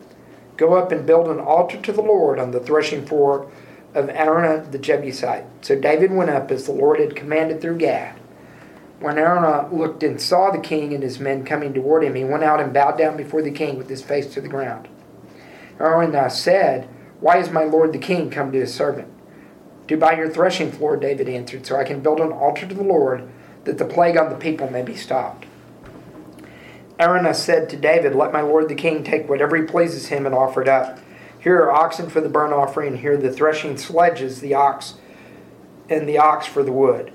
Go 0.57 0.75
up 0.75 0.93
and 0.93 1.07
build 1.07 1.29
an 1.29 1.41
altar 1.41 1.81
to 1.81 1.93
the 1.93 2.03
Lord 2.03 2.39
on 2.39 2.53
the 2.53 2.61
threshing 2.61 3.05
floor 3.05 3.51
of 3.95 4.09
Araunah 4.09 4.71
the 4.71 4.79
Jebusite. 4.79 5.45
So 5.63 5.79
David 5.79 6.13
went 6.13 6.31
up 6.31 6.51
as 6.51 6.67
the 6.67 6.73
Lord 6.73 7.01
had 7.01 7.17
commanded 7.17 7.61
through 7.61 7.79
Gad. 7.79 8.17
When 9.01 9.17
Araunah 9.17 9.73
looked 9.73 10.03
and 10.03 10.21
saw 10.21 10.51
the 10.51 10.59
king 10.59 10.95
and 10.95 11.03
his 11.03 11.19
men 11.19 11.45
coming 11.45 11.75
toward 11.75 12.05
him, 12.05 12.15
he 12.15 12.25
went 12.25 12.45
out 12.45 12.61
and 12.61 12.73
bowed 12.73 12.97
down 12.97 13.17
before 13.17 13.43
the 13.43 13.51
king 13.51 13.77
with 13.77 13.89
his 13.89 14.03
face 14.03 14.33
to 14.35 14.41
the 14.41 14.49
ground. 14.49 14.89
Araunah 15.79 16.31
said, 16.31 16.89
Why 17.21 17.39
is 17.39 17.51
my 17.51 17.65
lord 17.65 17.93
the 17.93 17.99
king 17.99 18.31
come 18.31 18.53
to 18.53 18.61
his 18.61 18.73
servant? 18.73 19.09
Do 19.87 19.97
by 19.97 20.17
your 20.17 20.31
threshing 20.31 20.73
floor, 20.73 20.97
David 20.97 21.29
answered, 21.29 21.67
so 21.67 21.77
I 21.77 21.85
can 21.85 22.01
build 22.01 22.21
an 22.21 22.33
altar 22.33 22.67
to 22.67 22.75
the 22.75 22.83
Lord, 22.83 23.29
that 23.65 23.77
the 23.77 23.85
plague 23.85 24.17
on 24.17 24.31
the 24.31 24.37
people 24.37 24.71
may 24.71 24.83
be 24.83 24.97
stopped. 24.97 25.47
Araunah 26.99 27.35
said 27.35 27.69
to 27.71 27.77
David, 27.77 28.15
Let 28.15 28.33
my 28.33 28.41
lord 28.41 28.69
the 28.69 28.75
king 28.75 29.03
take 29.03 29.29
whatever 29.29 29.57
he 29.57 29.63
pleases 29.63 30.07
him 30.07 30.27
and 30.27 30.35
offer 30.35 30.63
it 30.63 30.69
up. 30.69 31.01
Here 31.41 31.61
are 31.61 31.73
oxen 31.73 32.09
for 32.09 32.21
the 32.21 32.29
burnt 32.29 32.53
offering, 32.53 32.93
and 32.93 32.99
here 32.99 33.17
the 33.17 33.33
threshing 33.33 33.77
sledges, 33.77 34.41
the 34.41 34.55
ox, 34.55 34.95
and 35.91 36.09
the 36.09 36.19
ox 36.19 36.47
for 36.47 36.63
the 36.63 36.73
wood. 36.73 37.13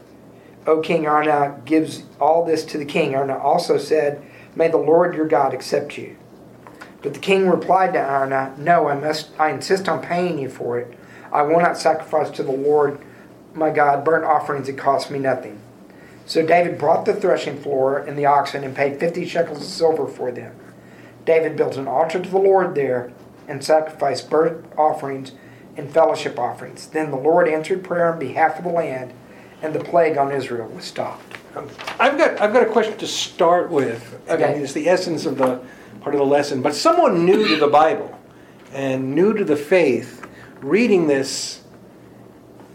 O 0.68 0.82
King 0.82 1.04
Araunah 1.06 1.64
gives 1.66 2.04
all 2.20 2.46
this 2.46 2.66
to 2.66 2.78
the 2.78 2.86
king. 2.86 3.14
Araunah 3.14 3.42
also 3.42 3.78
said, 3.78 4.22
May 4.56 4.68
the 4.68 4.78
Lord 4.78 5.16
your 5.16 5.28
God 5.28 5.54
accept 5.54 5.98
you. 5.98 6.18
But 7.02 7.14
the 7.14 7.20
king 7.20 7.48
replied 7.48 7.94
to 7.94 8.00
Araunah, 8.00 8.58
No, 8.58 8.88
I 8.90 8.96
must 8.96 9.32
I 9.40 9.50
insist 9.50 9.88
on 9.88 10.04
paying 10.04 10.38
you 10.38 10.50
for 10.50 10.78
it. 10.78 10.94
I 11.32 11.44
will 11.44 11.60
not 11.60 11.78
sacrifice 11.78 12.30
to 12.32 12.44
the 12.44 12.52
Lord 12.52 13.00
my 13.54 13.70
God 13.70 14.04
burnt 14.04 14.26
offerings 14.26 14.68
that 14.68 14.78
cost 14.78 15.10
me 15.10 15.20
nothing. 15.20 15.60
So 16.30 16.46
David 16.46 16.78
brought 16.78 17.06
the 17.06 17.16
threshing 17.16 17.60
floor 17.60 17.98
and 17.98 18.16
the 18.16 18.28
oxen 18.28 18.64
and 18.64 18.76
paid 18.76 19.00
fifty 19.00 19.26
shekels 19.26 19.62
of 19.62 19.64
silver 19.64 20.06
for 20.06 20.32
them. 20.32 20.56
David 21.26 21.58
built 21.58 21.76
an 21.76 21.88
altar 21.88 22.20
to 22.20 22.30
the 22.30 22.38
Lord 22.38 22.76
there 22.76 23.12
and 23.48 23.64
sacrificed 23.64 24.30
burnt 24.30 24.64
offerings 24.78 25.32
and 25.76 25.92
fellowship 25.92 26.38
offerings. 26.38 26.86
Then 26.86 27.10
the 27.10 27.18
Lord 27.18 27.48
answered 27.48 27.84
prayer 27.84 28.14
on 28.14 28.20
behalf 28.20 28.60
of 28.60 28.64
the 28.64 28.70
land, 28.70 29.12
and 29.64 29.74
the 29.74 29.84
plague 29.84 30.18
on 30.18 30.32
Israel 30.32 30.68
was 30.68 30.86
stopped. 30.86 31.36
I've 32.00 32.16
got 32.20 32.40
I've 32.40 32.54
got 32.54 32.62
a 32.62 32.70
question 32.70 32.96
to 33.00 33.08
start 33.08 33.72
with. 33.72 34.22
I 34.30 34.34
Okay. 34.34 34.54
mean, 34.54 34.62
it's 34.62 34.74
the 34.74 34.88
essence 34.88 35.26
of 35.26 35.40
the 35.40 35.60
part 36.02 36.14
of 36.14 36.20
the 36.20 36.28
lesson. 36.28 36.62
But 36.62 36.76
someone 36.76 37.26
new 37.26 37.48
to 37.48 37.56
the 37.56 37.68
Bible 37.68 38.16
and 38.72 39.16
new 39.16 39.34
to 39.34 39.44
the 39.44 39.56
faith, 39.56 40.28
reading 40.62 41.08
this, 41.08 41.64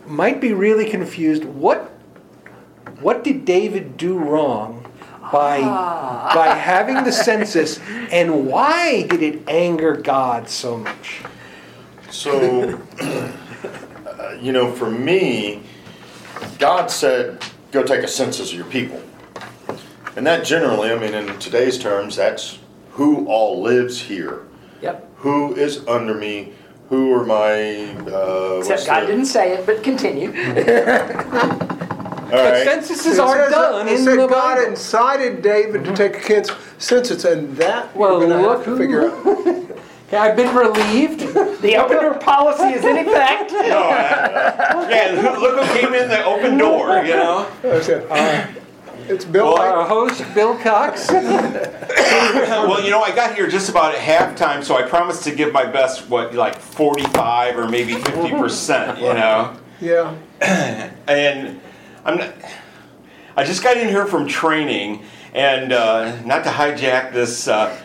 might 0.09 0.41
be 0.41 0.53
really 0.53 0.91
confused. 0.91 1.45
What 1.45 1.93
what 3.05 3.23
did 3.23 3.45
David 3.45 3.97
do 3.99 4.19
wrong 4.19 4.81
by 5.31 5.61
by 5.61 6.49
having 6.55 7.05
the 7.05 7.13
census, 7.13 7.79
and 8.11 8.47
why 8.47 9.03
did 9.03 9.23
it 9.23 9.43
anger 9.49 9.95
God 9.97 10.49
so 10.49 10.79
much? 10.79 11.21
So, 12.11 12.79
uh, 13.01 14.39
you 14.41 14.53
know, 14.53 14.73
for 14.73 14.91
me, 14.91 15.63
God 16.59 16.91
said, 16.91 17.45
go 17.73 17.83
take 17.83 18.03
a 18.05 18.09
census 18.09 18.51
of 18.53 18.57
your 18.57 18.67
people. 18.67 19.03
And 20.17 20.27
that 20.27 20.45
generally, 20.45 20.91
I 20.93 20.99
mean, 20.99 21.13
in 21.15 21.39
today's 21.41 21.79
terms, 21.79 22.17
that's 22.17 22.59
who 22.93 23.27
all 23.27 23.61
lives 23.63 24.01
here, 24.01 24.47
Yep. 24.81 25.09
who 25.17 25.55
is 25.57 25.87
under 25.89 26.15
me, 26.15 26.53
who 26.89 27.13
are 27.13 27.25
my. 27.27 27.87
Uh, 28.11 28.59
Except 28.61 28.87
God 28.87 29.01
the- 29.03 29.07
didn't 29.09 29.27
say 29.27 29.53
it, 29.55 29.67
but 29.67 29.83
continue. 29.83 30.31
All 32.25 32.31
right. 32.31 32.65
Censuses 32.65 33.19
It 33.19 33.21
are 33.21 33.37
says 33.37 33.51
done 33.53 33.89
it 33.89 33.93
in 33.93 34.05
said 34.05 34.19
the 34.19 34.27
God 34.27 34.57
Bible. 34.57 34.71
incited 34.71 35.43
David 35.43 35.85
to 35.85 35.95
take 35.95 36.17
a 36.17 36.21
cens- 36.21 36.57
census, 36.79 37.25
and 37.25 37.57
that 37.57 37.95
Well, 37.97 38.19
we're 38.19 38.27
going 38.29 38.43
to 38.43 38.49
have 38.51 38.65
to 38.65 38.77
figure 38.77 39.11
out. 39.11 39.61
Okay, 40.07 40.19
I've 40.19 40.37
been 40.37 40.55
relieved. 40.55 41.21
The 41.63 41.77
open 41.77 41.97
door 41.97 42.15
policy 42.15 42.75
is 42.75 42.85
in 42.85 42.99
effect. 42.99 43.51
Yeah, 43.53 45.37
look 45.41 45.65
who 45.67 45.81
came 45.81 45.95
in 45.95 46.09
the 46.11 46.23
open 46.27 46.59
door, 46.59 47.03
you 47.05 47.15
know? 47.15 47.51
Okay. 47.65 48.07
Uh, 48.11 48.47
It's 49.09 49.25
Bill 49.25 49.53
White. 49.55 49.69
Our 49.69 49.85
host, 49.87 50.23
Bill 50.35 50.57
Cox. 50.59 51.11
Well, 51.11 52.83
you 52.85 52.91
know, 52.91 53.01
I 53.03 53.15
got 53.15 53.35
here 53.35 53.49
just 53.49 53.69
about 53.71 53.95
at 53.95 54.01
halftime, 54.01 54.63
so 54.63 54.77
I 54.77 54.83
promised 54.83 55.25
to 55.25 55.35
give 55.35 55.53
my 55.53 55.65
best, 55.65 56.09
what, 56.11 56.35
like 56.35 56.59
45 56.59 57.59
or 57.59 57.67
maybe 57.69 57.95
50%, 57.95 58.99
you 58.99 59.15
know? 59.15 59.57
Yeah. 59.81 60.15
and 61.09 61.61
I'm 62.05 62.19
not, 62.19 62.35
I 63.37 63.45
just 63.45 63.63
got 63.63 63.77
in 63.77 63.89
here 63.89 64.07
from 64.07 64.29
training, 64.29 65.03
and 65.33 65.73
uh, 65.73 66.21
not 66.25 66.45
to 66.45 66.51
hijack 66.51 67.13
this 67.13 67.49
uh, 67.49 67.77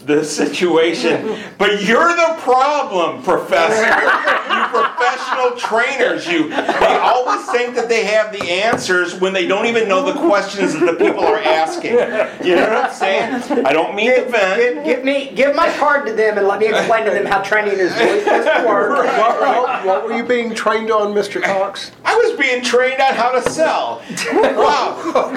this 0.00 0.34
situation, 0.34 1.38
but 1.58 1.82
you're 1.82 2.14
the 2.16 2.36
problem, 2.38 3.22
Professor. 3.22 3.82
you 3.82 4.85
professional 5.16 5.56
trainers, 5.56 6.26
you 6.26 6.48
they 6.48 6.96
always 7.00 7.44
think 7.50 7.74
that 7.74 7.88
they 7.88 8.04
have 8.04 8.32
the 8.32 8.42
answers 8.50 9.14
when 9.18 9.32
they 9.32 9.46
don't 9.46 9.66
even 9.66 9.88
know 9.88 10.04
the 10.04 10.18
questions 10.20 10.72
that 10.74 10.84
the 10.98 11.04
people 11.04 11.24
are 11.24 11.38
asking. 11.38 11.92
You 11.92 12.56
know 12.56 12.68
what 12.68 12.84
I'm 12.86 12.92
saying? 12.92 13.64
I 13.66 13.72
don't 13.72 13.94
mean 13.94 14.10
to 14.14 14.16
Give, 14.22 14.30
vent. 14.30 14.74
give, 14.74 14.84
give 14.84 15.04
me, 15.04 15.32
give 15.34 15.54
my 15.54 15.68
card 15.78 16.06
to 16.06 16.12
them 16.12 16.38
and 16.38 16.46
let 16.46 16.60
me 16.60 16.66
explain 16.68 17.04
to 17.04 17.10
them 17.10 17.26
how 17.26 17.42
training 17.42 17.78
is 17.78 17.92
really 17.96 18.20
supposed 18.24 18.48
to 18.48 18.64
work. 18.66 18.90
What, 19.06 19.40
what- 19.40 19.66
what 19.86 20.04
were 20.04 20.16
you 20.16 20.24
being 20.24 20.54
trained 20.54 20.90
on, 20.90 21.12
Mr. 21.14 21.40
Cox? 21.42 21.92
I 22.04 22.14
was 22.16 22.36
being 22.38 22.62
trained 22.62 23.00
on 23.00 23.14
how 23.14 23.30
to 23.32 23.50
sell. 23.50 24.02
Wow. 24.56 25.32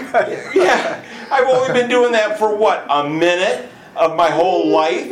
Yeah. 0.55 1.03
I've 1.31 1.47
only 1.47 1.73
been 1.73 1.89
doing 1.89 2.11
that 2.13 2.37
for 2.39 2.55
what, 2.55 2.85
a 2.89 3.07
minute 3.07 3.69
of 3.99 4.15
my 4.15 4.29
whole 4.29 4.69
life? 4.69 5.11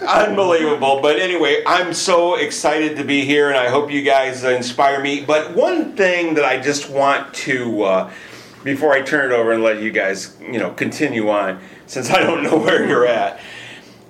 Unbelievable. 0.00 1.00
But 1.02 1.18
anyway, 1.18 1.62
I'm 1.66 1.92
so 1.92 2.36
excited 2.36 2.96
to 2.96 3.04
be 3.04 3.24
here 3.24 3.48
and 3.48 3.58
I 3.58 3.68
hope 3.68 3.90
you 3.90 4.02
guys 4.02 4.44
inspire 4.44 5.02
me. 5.02 5.24
But 5.24 5.54
one 5.54 5.96
thing 5.96 6.34
that 6.34 6.44
I 6.44 6.60
just 6.60 6.88
want 6.88 7.34
to, 7.34 7.82
uh, 7.82 8.12
before 8.62 8.92
I 8.92 9.02
turn 9.02 9.32
it 9.32 9.34
over 9.34 9.52
and 9.52 9.62
let 9.62 9.82
you 9.82 9.90
guys, 9.90 10.36
you 10.40 10.58
know, 10.58 10.70
continue 10.70 11.28
on, 11.28 11.60
since 11.86 12.10
I 12.10 12.20
don't 12.20 12.42
know 12.42 12.56
where 12.64 12.86
you're 12.86 13.06
at, 13.06 13.40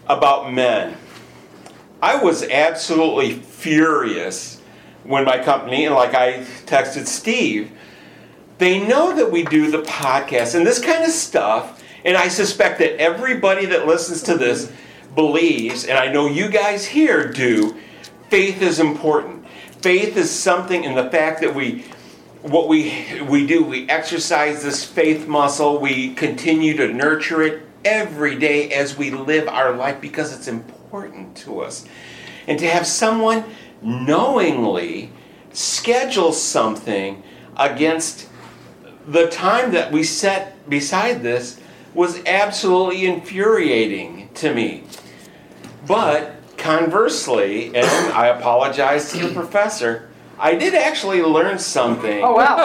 about 0.07 0.53
men. 0.53 0.97
I 2.03 2.23
was 2.23 2.43
absolutely 2.43 3.33
furious 3.33 4.61
when 5.05 5.25
my 5.25 5.43
company, 5.43 5.87
and 5.87 5.95
like 5.95 6.15
I 6.15 6.45
texted 6.67 7.07
Steve, 7.07 7.73
they 8.59 8.87
know 8.87 9.15
that 9.15 9.31
we 9.31 9.45
do 9.45 9.71
the 9.71 9.83
podcast 9.83 10.55
and 10.55 10.67
this 10.67 10.79
kind 10.79 11.05
of 11.05 11.11
stuff, 11.11 11.83
and 12.05 12.17
I 12.17 12.29
suspect 12.29 12.79
that 12.79 13.01
everybody 13.01 13.67
that 13.67 13.87
listens 13.87 14.23
to 14.25 14.37
this 14.37 14.73
believes, 15.15 15.85
and 15.85 15.99
I 15.99 16.13
know 16.13 16.29
you 16.29 16.49
guys 16.49 16.87
here 16.87 17.31
do, 17.33 17.77
faith 18.29 18.63
is 18.63 18.79
important. 18.79 19.47
Faith 19.81 20.17
is 20.17 20.31
something 20.31 20.85
in 20.85 20.95
the 20.95 21.11
fact 21.11 21.41
that 21.41 21.55
we 21.55 21.85
what 22.43 22.69
we 22.69 23.23
we 23.23 23.47
do, 23.47 23.65
we 23.65 23.89
exercise 23.89 24.63
this 24.63 24.85
faith 24.85 25.27
muscle, 25.27 25.79
we 25.79 26.15
continue 26.15 26.77
to 26.77 26.93
nurture 26.93 27.43
it 27.43 27.63
every 27.85 28.37
day 28.37 28.71
as 28.73 28.97
we 28.97 29.11
live 29.11 29.49
our 29.49 29.75
life 29.75 30.01
because 30.01 30.33
it's 30.33 30.49
important 30.49 31.37
to 31.39 31.61
us. 31.61 31.87
And 32.47 32.59
to 32.59 32.69
have 32.69 32.87
someone 32.87 33.45
knowingly 33.83 35.11
schedule 35.53 36.33
something 36.33 37.23
against 37.57 38.29
the 39.07 39.29
time 39.29 39.73
that 39.73 39.93
we 39.93 40.03
set 40.03 40.69
beside 40.69 41.23
this 41.23 41.61
was 41.97 42.23
absolutely 42.27 43.07
infuriating 43.07 44.29
to 44.35 44.55
me. 44.55 44.85
But 45.87 46.35
conversely, 46.59 47.75
and 47.75 47.87
I 48.13 48.27
apologize 48.27 49.11
to 49.13 49.27
the 49.27 49.33
professor, 49.33 50.11
I 50.39 50.55
did 50.55 50.75
actually 50.75 51.23
learn 51.23 51.59
something 51.59 52.23
Oh, 52.23 52.35
wow. 52.35 52.57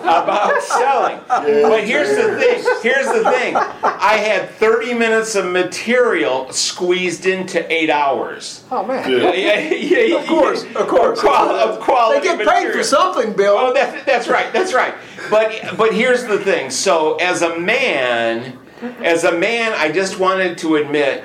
about 0.00 0.62
selling. 0.62 1.20
But 1.28 1.84
here's 1.84 2.08
the 2.16 2.36
thing. 2.36 2.64
Here's 2.82 3.06
the 3.06 3.30
thing. 3.30 3.54
I 3.56 4.16
had 4.16 4.50
30 4.50 4.94
minutes 4.94 5.34
of 5.36 5.46
material 5.46 6.50
squeezed 6.52 7.26
into 7.26 7.70
eight 7.72 7.90
hours. 7.90 8.64
Oh, 8.70 8.84
man. 8.84 9.08
Yeah, 9.10 9.32
yeah, 9.34 9.70
yeah, 10.00 10.16
Of 10.20 10.26
course, 10.26 10.64
of 10.64 10.88
course. 10.88 11.20
Qual- 11.20 11.50
of 11.50 11.80
quality 11.80 12.20
They 12.20 12.24
get 12.26 12.38
paid 12.38 12.46
material. 12.46 12.72
for 12.78 12.82
something, 12.84 13.32
Bill. 13.34 13.54
Oh, 13.56 13.72
that, 13.74 14.04
that's 14.06 14.26
right. 14.28 14.52
That's 14.52 14.72
right. 14.74 14.94
But 15.30 15.76
but 15.76 15.94
here's 15.94 16.24
the 16.24 16.38
thing. 16.38 16.70
So 16.70 17.16
as 17.16 17.42
a 17.42 17.58
man, 17.58 18.58
as 19.02 19.24
a 19.24 19.32
man, 19.32 19.72
I 19.74 19.92
just 19.92 20.18
wanted 20.18 20.58
to 20.58 20.76
admit, 20.76 21.22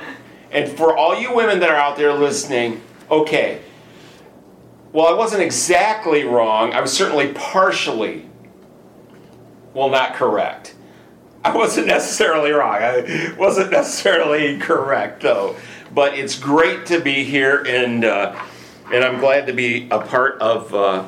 and 0.51 0.69
for 0.69 0.95
all 0.95 1.19
you 1.19 1.33
women 1.35 1.59
that 1.61 1.69
are 1.69 1.75
out 1.75 1.97
there 1.97 2.13
listening, 2.13 2.81
okay. 3.09 3.61
Well, 4.95 5.07
I 5.07 5.11
wasn't 5.11 5.43
exactly 5.43 6.23
wrong. 6.23 6.71
I 6.71 6.79
was 6.79 6.93
certainly 6.93 7.33
partially, 7.33 8.29
well, 9.73 9.89
not 9.89 10.13
correct. 10.13 10.73
I 11.43 11.53
wasn't 11.53 11.87
necessarily 11.87 12.51
wrong. 12.51 12.77
I 12.77 13.35
wasn't 13.37 13.71
necessarily 13.71 14.57
correct, 14.57 15.21
though. 15.21 15.57
But 15.93 16.17
it's 16.17 16.39
great 16.39 16.85
to 16.85 17.01
be 17.01 17.25
here, 17.25 17.61
and 17.67 18.05
uh, 18.05 18.41
and 18.93 19.03
I'm 19.03 19.19
glad 19.19 19.47
to 19.47 19.53
be 19.53 19.89
a 19.91 19.99
part 19.99 20.39
of 20.39 20.73
uh, 20.73 21.05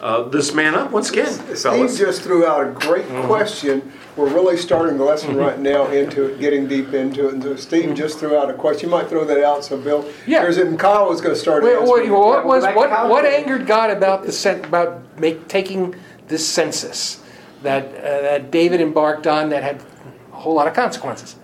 uh, 0.00 0.22
this 0.28 0.54
man 0.54 0.74
up 0.74 0.90
once 0.92 1.10
again, 1.10 1.32
Steve 1.32 1.58
fellas. 1.58 1.98
just 1.98 2.22
threw 2.22 2.46
out 2.46 2.66
a 2.66 2.70
great 2.86 3.04
Mm-hmm. 3.06 3.26
question. 3.26 3.92
We're 4.16 4.32
really 4.32 4.56
starting 4.56 4.98
the 4.98 5.04
lesson 5.04 5.36
right 5.36 5.58
now 5.58 5.86
into 5.86 6.24
it, 6.26 6.40
getting 6.40 6.66
deep 6.66 6.92
into 6.92 7.28
it. 7.28 7.34
And 7.34 7.42
so 7.42 7.54
Steve 7.56 7.94
just 7.94 8.18
threw 8.18 8.36
out 8.36 8.50
a 8.50 8.54
question. 8.54 8.88
You 8.88 8.96
might 8.96 9.08
throw 9.08 9.24
that 9.24 9.42
out, 9.44 9.64
so 9.64 9.76
Bill. 9.78 10.04
Yeah. 10.26 10.40
Here's 10.42 10.58
it, 10.58 10.66
and 10.66 10.78
Kyle 10.78 11.08
was 11.08 11.20
going 11.20 11.34
to 11.34 11.40
start 11.40 11.62
Wait, 11.62 11.80
what, 11.80 12.08
what 12.08 12.44
was 12.44 12.64
what, 12.64 12.90
college. 12.90 13.10
what 13.10 13.24
angered 13.24 13.66
God 13.66 13.90
about 13.90 14.24
the 14.24 14.32
cen- 14.32 14.64
about 14.64 15.02
make, 15.20 15.46
taking 15.48 15.94
this 16.26 16.46
census 16.46 17.22
that 17.62 17.86
uh, 17.86 18.20
that 18.22 18.50
David 18.50 18.80
embarked 18.80 19.26
on 19.28 19.50
that 19.50 19.62
had 19.62 19.80
a 20.32 20.36
whole 20.36 20.54
lot 20.54 20.66
of 20.66 20.74
consequences? 20.74 21.36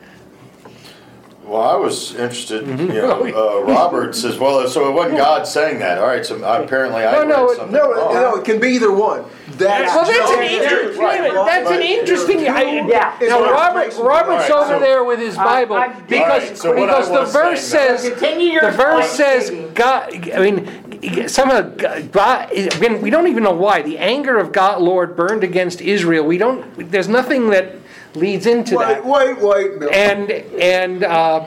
Well, 1.46 1.60
I 1.62 1.76
was 1.76 2.12
interested. 2.14 2.64
Mm-hmm. 2.64 2.90
You 2.90 3.02
know, 3.02 3.58
uh, 3.60 3.62
Robert 3.64 4.14
says, 4.14 4.38
"Well, 4.38 4.66
so 4.66 4.88
it 4.88 4.92
wasn't 4.92 5.18
God 5.18 5.46
saying 5.46 5.78
that." 5.80 5.98
All 5.98 6.06
right, 6.06 6.24
so 6.24 6.36
apparently 6.42 7.04
I 7.04 7.12
No, 7.12 7.18
read 7.20 7.28
no, 7.28 7.50
it- 7.50 7.56
something 7.56 7.72
No, 7.76 7.92
wrong. 7.92 8.14
no, 8.14 8.34
it 8.36 8.44
can 8.46 8.58
be 8.60 8.68
either 8.68 8.90
one. 8.92 9.24
That's 9.58 9.94
Well, 9.94 10.04
that's 10.06 10.30
an, 10.32 10.42
inter- 10.42 10.98
right, 11.00 11.20
wait 11.20 11.30
a 11.30 11.32
minute, 11.34 11.44
that's 11.44 11.70
an 11.70 11.82
interesting. 11.82 12.48
I, 12.48 12.62
Yeah. 12.88 13.12
Now 13.20 13.44
It's 13.44 13.96
Robert, 13.98 14.02
Robert's 14.02 14.50
All 14.50 14.56
right, 14.56 14.64
over 14.64 14.74
so- 14.74 14.80
there 14.80 15.04
with 15.04 15.18
his 15.20 15.36
Bible 15.36 15.76
I- 15.76 15.88
because 15.88 16.20
All 16.22 16.28
right, 16.28 16.58
so 16.58 16.68
what 16.74 16.86
because 16.86 17.08
the 17.08 17.20
was 17.20 17.32
verse 17.32 17.60
saying, 17.60 17.98
says 17.98 18.10
Continue 18.10 18.52
your 18.52 18.62
the 18.62 18.70
verse 18.76 19.10
says 19.10 19.46
Steve. 19.46 19.74
God. 19.74 20.30
I 20.34 20.38
mean, 20.50 21.28
somehow 21.28 21.60
God. 21.60 22.50
Again, 22.52 23.02
we 23.02 23.10
don't 23.10 23.28
even 23.28 23.42
know 23.44 23.52
why 23.54 23.82
the 23.82 23.98
anger 23.98 24.38
of 24.38 24.50
God, 24.50 24.80
Lord, 24.80 25.14
burned 25.14 25.44
against 25.44 25.82
Israel. 25.82 26.24
We 26.24 26.38
don't. 26.38 26.90
There's 26.90 27.08
nothing 27.08 27.50
that 27.50 27.76
leads 28.16 28.46
into 28.46 28.76
that. 28.78 29.04
Wait, 29.04 29.36
wait, 29.36 29.40
wait, 29.40 29.78
Bill. 29.80 29.90
And 29.92 30.30
and 30.30 31.04
uh, 31.04 31.46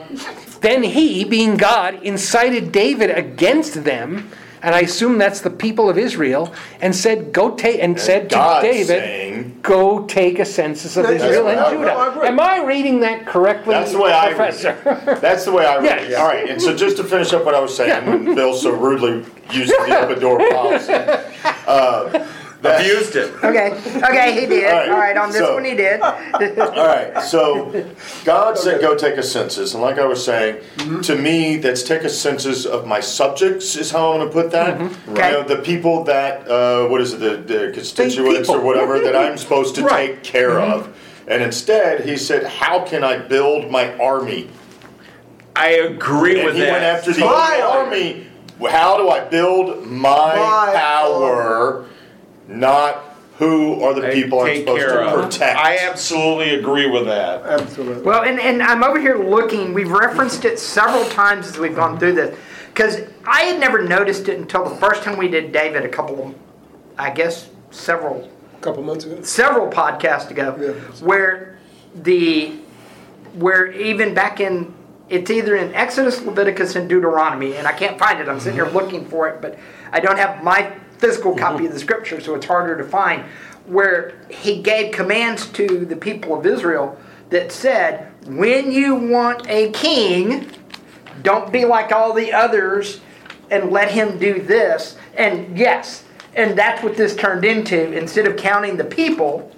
then 0.60 0.82
he, 0.82 1.24
being 1.24 1.56
God, 1.56 2.02
incited 2.02 2.72
David 2.72 3.10
against 3.10 3.84
them, 3.84 4.30
and 4.62 4.74
I 4.74 4.80
assume 4.80 5.18
that's 5.18 5.40
the 5.40 5.50
people 5.50 5.88
of 5.88 5.98
Israel, 5.98 6.52
and 6.80 6.94
said, 6.94 7.32
"Go 7.32 7.54
take," 7.54 7.80
and 7.82 7.98
said 7.98 8.28
to 8.30 8.36
God 8.36 8.62
David, 8.62 8.86
saying- 8.86 9.60
"Go 9.62 10.04
take 10.06 10.38
a 10.38 10.44
census 10.44 10.96
of 10.96 11.06
Israel 11.10 11.48
and 11.48 11.60
I- 11.60 11.70
Judah." 11.70 11.92
I. 11.92 12.26
Am 12.26 12.40
I 12.40 12.64
reading 12.64 13.00
that 13.00 13.24
correctly, 13.26 13.74
That's 13.74 13.92
the 13.92 13.98
way 14.00 14.12
I 14.12 14.28
read 14.28 14.36
Professor? 14.36 14.76
it. 14.84 15.20
That's 15.20 15.44
the 15.44 15.52
way 15.52 15.64
I 15.64 15.78
read 15.78 16.02
it. 16.02 16.10
Yes. 16.10 16.20
All 16.20 16.26
right, 16.26 16.48
and 16.48 16.60
so 16.60 16.74
just 16.76 16.96
to 16.96 17.04
finish 17.04 17.32
up 17.32 17.44
what 17.44 17.54
I 17.54 17.60
was 17.60 17.76
saying, 17.76 18.06
when 18.06 18.34
Bill 18.34 18.54
so 18.54 18.72
rudely 18.72 19.24
used 19.52 19.70
the 19.70 19.98
open 19.98 20.20
door 20.20 20.38
policy, 20.50 20.92
uh, 21.66 22.08
that, 22.10 22.26
Abused 22.64 23.14
it. 23.14 23.32
Okay, 23.44 23.70
okay, 24.02 24.40
he 24.40 24.46
did. 24.46 24.64
All 24.64 24.72
right, 24.72 24.88
All 24.90 24.98
right, 24.98 25.16
on 25.16 25.30
this 25.30 25.38
so- 25.38 25.54
one 25.54 25.64
he 25.64 25.76
did. 25.76 26.00
All 26.02 26.10
right, 26.16 27.22
so 27.22 27.86
God 28.24 28.58
said, 28.58 28.80
"Go 28.80 28.96
take 28.96 29.16
a 29.16 29.22
census," 29.22 29.74
and 29.74 29.82
like 29.82 29.98
I 29.98 30.04
was 30.04 30.24
saying, 30.24 30.56
mm-hmm. 30.78 31.00
to 31.02 31.14
me, 31.14 31.58
that's 31.58 31.84
take 31.84 32.02
a 32.02 32.08
census 32.08 32.66
of 32.66 32.84
my 32.84 32.98
subjects 32.98 33.76
is 33.76 33.92
how 33.92 34.12
I'm 34.12 34.18
going 34.18 34.28
to 34.28 34.32
put 34.32 34.50
that. 34.50 34.76
Mm-hmm. 34.76 35.12
Okay. 35.12 35.30
You 35.30 35.34
know, 35.34 35.42
the 35.44 35.62
people 35.62 36.02
that 36.04 36.48
uh, 36.50 36.88
what 36.88 37.00
is 37.00 37.12
it, 37.12 37.20
the, 37.20 37.36
the 37.36 37.72
constituents 37.72 38.48
or 38.48 38.56
people. 38.56 38.66
whatever 38.66 38.98
that 39.00 39.14
I'm 39.14 39.38
supposed 39.38 39.76
to 39.76 39.82
Right. 39.88 40.14
take 40.14 40.24
care 40.24 40.50
mm-hmm. 40.50 40.72
of, 40.88 40.96
and 41.28 41.42
instead 41.44 42.04
he 42.08 42.16
said, 42.16 42.44
"How 42.44 42.84
can 42.84 43.04
I 43.04 43.18
build 43.18 43.70
my 43.70 43.96
army?" 43.98 44.50
I 45.54 45.70
agree 45.70 46.38
And 46.38 46.46
with 46.46 46.54
he 46.56 46.62
that. 46.62 46.72
went 46.72 46.84
after 46.84 47.12
the 47.12 47.20
My 47.20 47.60
army. 47.64 48.26
How 48.68 48.96
do 48.96 49.08
I 49.08 49.20
build 49.20 49.86
my 49.86 50.34
My 50.34 50.72
power, 50.74 51.86
not 52.48 53.04
who 53.38 53.80
are 53.84 53.94
the 53.94 54.08
people 54.08 54.40
I'm 54.40 54.46
Take 54.48 54.58
supposed 54.60 54.80
care 54.86 54.98
to 54.98 55.06
of. 55.10 55.24
protect? 55.30 55.56
I 55.58 55.76
absolutely 55.78 56.54
agree 56.56 56.90
with 56.90 57.04
that. 57.06 57.42
Absolutely. 57.46 58.02
Well, 58.02 58.24
and, 58.24 58.40
and 58.40 58.60
I'm 58.60 58.82
over 58.82 58.98
here 59.00 59.16
looking, 59.16 59.72
we've 59.74 59.90
referenced 59.92 60.44
it 60.44 60.58
several 60.58 61.04
times 61.10 61.46
as 61.46 61.56
we've 61.56 61.76
gone 61.76 62.00
through 62.00 62.14
this, 62.14 62.36
because 62.74 63.02
I 63.24 63.42
had 63.42 63.60
never 63.60 63.80
noticed 63.82 64.28
it 64.28 64.38
until 64.40 64.64
the 64.68 64.74
first 64.76 65.04
time 65.04 65.16
we 65.16 65.28
did 65.28 65.52
David 65.52 65.84
a 65.84 65.88
couple 65.88 66.20
of, 66.26 66.34
I 66.98 67.10
guess, 67.10 67.48
several 67.70 68.28
a 68.56 68.60
couple 68.60 68.82
months 68.82 69.04
ago. 69.04 69.22
several 69.22 69.70
podcasts 69.70 70.30
ago, 70.30 70.56
Yeah. 70.58 70.72
where 71.06 71.58
the 71.94 72.54
where 73.34 73.70
even 73.70 74.14
back 74.14 74.40
in 74.40 74.74
it's 75.08 75.30
either 75.30 75.54
in 75.56 75.72
Exodus, 75.74 76.20
Leviticus, 76.22 76.74
and 76.76 76.88
Deuteronomy, 76.88 77.54
and 77.56 77.66
I 77.68 77.72
can't 77.72 77.98
find 77.98 78.20
it. 78.20 78.28
I'm 78.28 78.40
sitting 78.40 78.56
here 78.56 78.68
looking 78.68 79.06
for 79.06 79.28
it, 79.28 79.40
but 79.40 79.58
I 79.92 80.00
don't 80.00 80.18
have 80.18 80.42
my 80.42 80.72
physical 80.98 81.34
copy 81.34 81.64
of 81.64 81.70
mm-hmm. 81.70 81.74
the 81.74 81.80
scripture, 81.80 82.20
so 82.20 82.34
it's 82.34 82.46
harder 82.46 82.76
to 82.76 82.84
find. 82.84 83.24
Where 83.66 84.20
he 84.30 84.62
gave 84.62 84.92
commands 84.92 85.46
to 85.50 85.84
the 85.84 85.96
people 85.96 86.38
of 86.38 86.46
Israel 86.46 86.98
that 87.30 87.52
said, 87.52 88.12
"When 88.26 88.72
you 88.72 88.94
want 88.94 89.46
a 89.48 89.70
king, 89.72 90.50
don't 91.22 91.52
be 91.52 91.64
like 91.64 91.92
all 91.92 92.12
the 92.12 92.32
others 92.32 93.00
and 93.50 93.70
let 93.70 93.90
him 93.90 94.18
do 94.18 94.40
this. 94.42 94.96
And 95.16 95.56
yes, 95.58 96.04
and 96.34 96.56
that's 96.56 96.82
what 96.82 96.96
this 96.96 97.16
turned 97.16 97.44
into. 97.44 97.92
Instead 97.92 98.26
of 98.26 98.36
counting 98.36 98.76
the 98.76 98.84
people, 98.84 99.50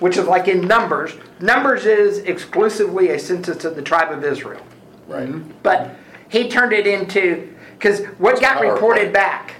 which 0.00 0.16
is 0.16 0.26
like 0.26 0.48
in 0.48 0.66
Numbers, 0.66 1.12
Numbers 1.40 1.86
is 1.86 2.18
exclusively 2.18 3.10
a 3.10 3.18
census 3.18 3.64
of 3.64 3.76
the 3.76 3.82
tribe 3.82 4.16
of 4.16 4.24
Israel. 4.24 4.60
right. 5.06 5.62
But 5.62 5.96
he 6.28 6.48
turned 6.48 6.72
it 6.72 6.86
into, 6.86 7.54
because 7.78 8.04
what 8.18 8.40
got 8.40 8.60
reported 8.60 9.12
back? 9.12 9.54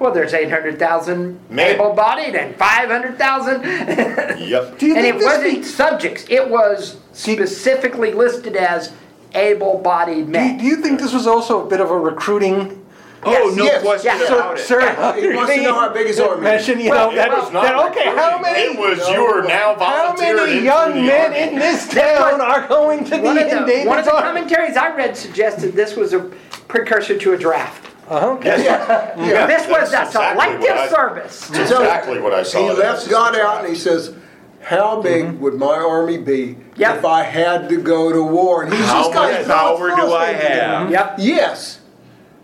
Well, 0.00 0.12
there's 0.12 0.32
800,000 0.32 1.38
able 1.58 1.92
bodied 1.92 2.34
and 2.34 2.56
500,000. 2.56 3.62
Yep. 3.62 4.78
Do 4.78 4.86
you 4.86 4.94
and 4.96 5.04
think 5.04 5.16
it 5.20 5.22
wasn't 5.24 5.54
be- 5.56 5.62
subjects, 5.62 6.24
it 6.30 6.48
was 6.48 6.96
specifically 7.12 8.12
listed 8.12 8.56
as 8.56 8.92
able 9.34 9.78
bodied 9.78 10.14
Do 10.14 10.20
you, 10.22 10.26
men. 10.26 10.58
do 10.58 10.64
you 10.64 10.76
think 10.76 10.98
this 11.00 11.12
was 11.12 11.26
also 11.26 11.64
a 11.64 11.68
bit 11.68 11.80
of 11.80 11.90
a 11.90 11.96
recruiting? 11.96 12.84
Oh, 13.22 13.30
Yes, 13.30 13.56
no 13.56 13.64
yes, 13.64 13.82
question 13.82 14.12
yes. 14.18 14.30
about 14.30 14.58
it. 14.58 14.62
Sir, 14.62 14.80
He 15.20 15.36
wants 15.36 15.54
to 15.54 15.62
know 15.62 15.74
how 15.74 15.92
big 15.92 16.06
his 16.06 16.18
army 16.18 16.36
is. 16.38 16.42
Mention, 16.42 16.80
you 16.80 16.88
Well, 16.90 17.10
know, 17.10 17.16
that, 17.16 17.28
it 17.28 17.34
was 17.34 17.52
not 17.52 17.62
that, 17.64 17.90
okay, 17.90 18.06
how 18.06 18.40
many, 18.40 18.58
It 18.72 18.78
was 18.78 19.06
you 19.10 19.20
are 19.20 19.42
now 19.46 19.74
how 19.78 20.14
many 20.16 20.64
young 20.64 20.94
men 21.06 21.26
army. 21.26 21.38
in 21.38 21.58
this 21.58 21.86
town 21.88 22.40
are 22.40 22.66
going 22.66 23.04
to 23.04 23.16
be 23.18 23.22
One 23.22 23.36
of, 23.36 23.46
in 23.46 23.60
the, 23.60 23.66
David's 23.66 23.86
one 23.86 23.98
of 23.98 24.06
the 24.06 24.10
commentaries 24.12 24.76
I 24.78 24.96
read 24.96 25.14
suggested 25.14 25.74
this 25.74 25.94
was 25.94 26.14
a 26.14 26.20
precursor 26.68 27.18
to 27.18 27.34
a 27.34 27.36
draft. 27.36 27.89
Uh-huh, 28.10 28.30
okay. 28.32 28.64
Yeah. 28.64 29.46
this 29.46 29.66
was 29.68 29.88
a 29.88 29.92
that's 29.92 30.10
exactly 30.10 30.42
selective 30.42 30.60
what 30.62 30.78
I- 30.78 30.88
service. 30.88 31.48
That's 31.48 31.70
So, 31.70 31.80
exactly 31.82 32.20
what 32.20 32.34
I 32.34 32.42
saw. 32.42 32.58
He 32.62 32.70
left 32.78 33.08
God 33.08 33.36
out 33.38 33.60
and 33.64 33.68
he 33.68 33.74
says, 33.78 34.14
How 34.62 35.00
big 35.00 35.38
would 35.38 35.54
my 35.54 35.76
army 35.76 36.18
be 36.18 36.56
Yep. 36.76 36.96
if 36.98 37.04
I 37.04 37.22
had 37.22 37.68
to 37.68 37.76
go 37.80 38.12
to 38.12 38.22
war? 38.22 38.64
And 38.64 38.72
he's 38.74 38.84
How 38.84 39.02
just 39.02 39.12
got 39.14 39.30
much 39.30 39.38
his 39.38 39.48
mouth 39.48 39.78
power 39.78 39.90
do 39.90 39.96
full 39.96 40.12
I 40.14 40.30
of 40.30 40.36
things 40.40 40.48
to 40.50 40.60
have? 40.60 40.90
Yep. 40.90 41.14
Yes. 41.20 41.76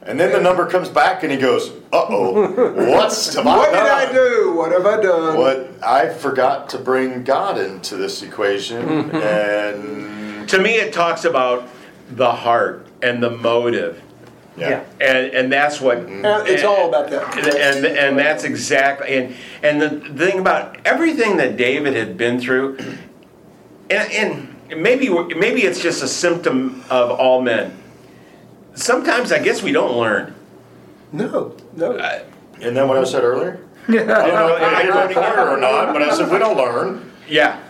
And 0.03 0.21
then 0.21 0.31
the 0.31 0.41
number 0.41 0.67
comes 0.69 0.89
back 0.89 1.25
and 1.25 1.33
he 1.33 1.39
goes, 1.39 1.71
uh 1.93 2.07
oh, 2.09 2.47
what's 2.93 3.35
to 3.35 3.43
What 3.43 3.71
did 3.73 3.81
I 3.81 4.13
do? 4.13 4.53
What 4.57 4.71
have 4.71 4.87
I 4.87 5.01
done? 5.03 5.37
What 5.37 5.69
I 5.85 6.09
forgot 6.11 6.69
to 6.71 6.79
bring 6.79 7.25
God 7.25 7.59
into 7.59 7.97
this 7.97 8.23
equation, 8.23 8.83
Mm-hmm. 8.87 9.17
and 9.17 10.49
To 10.49 10.61
me, 10.61 10.77
it 10.77 10.93
talks 10.93 11.25
about 11.25 11.69
the 12.09 12.31
heart 12.31 12.87
and 13.03 13.21
the 13.21 13.31
motive. 13.31 14.01
Yeah, 14.57 14.85
and 15.01 15.19
and 15.35 15.53
that's 15.53 15.81
what 15.81 15.99
Uh, 15.99 16.45
it's 16.47 16.65
all 16.65 16.89
about 16.89 17.11
that. 17.11 17.37
and 17.39 17.47
and, 17.85 17.87
and 17.87 18.19
that's 18.19 18.45
exactly 18.45 19.17
and 19.17 19.35
and 19.63 19.81
the 19.83 19.91
thing 20.27 20.39
about 20.39 20.79
everything 20.87 21.37
that 21.37 21.57
David 21.57 21.95
had 21.95 22.17
been 22.17 22.41
through 22.41 22.79
and, 23.91 24.13
and 24.13 24.83
maybe 24.83 25.09
maybe 25.37 25.63
it's 25.63 25.81
just 25.81 26.03
a 26.03 26.09
symptom 26.09 26.83
of 26.91 27.11
all 27.11 27.41
men 27.43 27.77
sometimes 28.75 29.31
I 29.33 29.39
guess 29.41 29.63
we 29.63 29.73
don't 29.73 29.97
learn 29.97 30.35
No, 31.13 31.55
no. 31.77 31.93
Isn't 32.61 32.75
that 32.75 32.89
what 32.89 32.97
I 32.99 33.05
said 33.05 33.23
earlier? 33.23 33.61
I 33.89 33.93
don't 33.93 34.07
know 34.09 34.57
if 34.57 34.63
I 34.63 34.83
did 35.07 35.11
here 35.17 35.49
or 35.49 35.57
not, 35.59 35.93
but 35.93 36.03
I 36.03 36.15
said 36.17 36.31
we 36.33 36.39
don't 36.39 36.57
learn. 36.57 37.13
yeah 37.29 37.61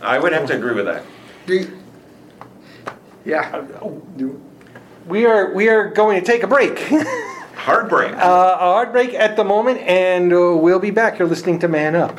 I 0.00 0.18
would 0.18 0.32
have 0.32 0.46
to 0.46 0.54
agree 0.56 0.74
with 0.74 0.86
that 0.86 1.02
Do 1.46 1.54
you- 1.54 1.78
Yeah. 3.24 3.62
We 5.06 5.24
are 5.24 5.54
we 5.54 5.68
are 5.68 5.88
going 5.88 6.18
to 6.18 6.26
take 6.26 6.42
a 6.42 6.48
break, 6.48 6.80
heartbreak 7.54 8.12
uh, 8.16 8.16
a 8.16 8.58
hard 8.58 8.90
break 8.90 9.14
at 9.14 9.36
the 9.36 9.44
moment, 9.44 9.78
and 9.82 10.32
uh, 10.32 10.56
we'll 10.56 10.80
be 10.80 10.90
back. 10.90 11.20
You're 11.20 11.28
listening 11.28 11.60
to 11.60 11.68
Man 11.68 11.94
Up. 11.94 12.18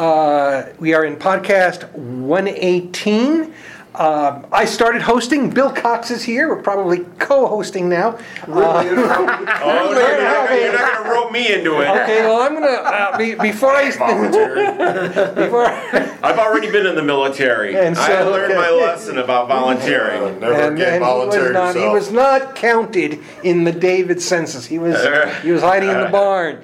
Uh, 0.00 0.72
we 0.78 0.94
are 0.94 1.04
in 1.04 1.14
podcast 1.14 1.92
118. 1.92 3.52
Um, 3.94 4.46
I 4.52 4.66
started 4.66 5.02
hosting. 5.02 5.50
Bill 5.50 5.72
Cox 5.72 6.12
is 6.12 6.22
here. 6.22 6.48
We're 6.48 6.62
probably 6.62 7.00
co-hosting 7.18 7.88
now. 7.88 8.18
Really? 8.46 8.62
oh 8.62 8.82
you're 8.84 8.94
not, 8.96 9.16
gonna, 9.18 10.60
you're 10.60 10.72
not 10.72 10.94
gonna 10.94 11.10
rope 11.10 11.32
me 11.32 11.52
into 11.52 11.80
it 11.80 11.88
Okay, 11.88 12.22
well, 12.22 12.40
I'm 12.40 12.54
gonna 12.54 12.66
uh, 12.68 13.18
be, 13.18 13.34
before 13.34 13.70
I 13.70 13.90
before 15.34 15.66
I've 16.24 16.38
already 16.38 16.70
been 16.70 16.86
in 16.86 16.94
the 16.94 17.02
military 17.02 17.76
And 17.76 17.96
so- 17.96 18.02
I 18.02 18.22
learned 18.22 18.54
my 18.54 18.70
lesson 18.70 19.18
about 19.18 19.48
volunteering 19.48 20.38
Never 20.38 20.52
and, 20.54 20.76
again 20.76 21.02
and 21.02 21.04
he 21.04 21.38
was 21.38 21.52
not 21.52 21.76
he 21.76 21.88
was 21.88 22.12
not 22.12 22.54
counted 22.54 23.18
in 23.42 23.64
the 23.64 23.72
David 23.72 24.22
census. 24.22 24.66
He 24.66 24.78
was 24.78 24.96
he 25.42 25.50
was 25.50 25.62
hiding 25.62 25.90
in 25.90 26.00
the 26.00 26.08
barn. 26.08 26.62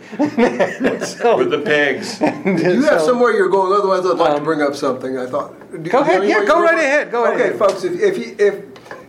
so, 1.04 1.38
with 1.38 1.50
the 1.50 1.62
pigs 1.64 2.20
You 2.20 2.84
have 2.84 3.00
somewhere 3.00 3.32
you're 3.32 3.48
going. 3.48 3.72
Otherwise, 3.72 4.06
I'd 4.06 4.18
like 4.18 4.36
to 4.36 4.42
bring 4.42 4.62
up 4.62 4.74
something. 4.74 5.18
I 5.18 5.26
thought. 5.26 5.54
Do- 5.70 5.78
Go 5.78 6.04
do 6.04 6.10
ahead, 6.10 6.28
yeah, 6.28 6.44
go 6.44 6.60
right 6.60 6.72
going? 6.72 6.78
ahead, 6.78 7.10
go 7.24 7.32
okay, 7.32 7.56
folks. 7.56 7.84
If 7.84 8.00
if 8.00 8.18
you, 8.18 8.36
if 8.38 8.64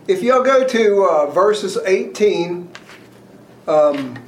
if 0.08 0.22
y'all 0.22 0.42
go 0.42 0.66
to 0.66 1.04
uh, 1.04 1.26
verses 1.30 1.78
18. 1.84 2.70
Um, 3.66 4.18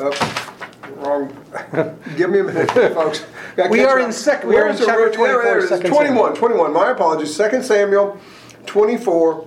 oh, 0.00 0.48
wrong. 0.96 1.96
Give 2.16 2.30
me 2.30 2.40
a 2.40 2.44
minute, 2.44 2.70
folks. 2.94 3.26
We 3.70 3.84
are 3.84 4.00
in 4.00 4.12
sec- 4.12 4.44
we 4.44 4.56
are 4.56 4.68
in 4.68 4.76
the- 4.76 4.86
chapter 4.86 5.12
24, 5.12 5.42
there 5.42 5.58
it 5.58 5.64
is. 5.72 5.80
2 5.80 5.88
21, 5.88 6.34
21. 6.34 6.72
My 6.72 6.90
apologies. 6.90 7.36
2 7.36 7.62
Samuel 7.62 8.18
24, 8.66 9.46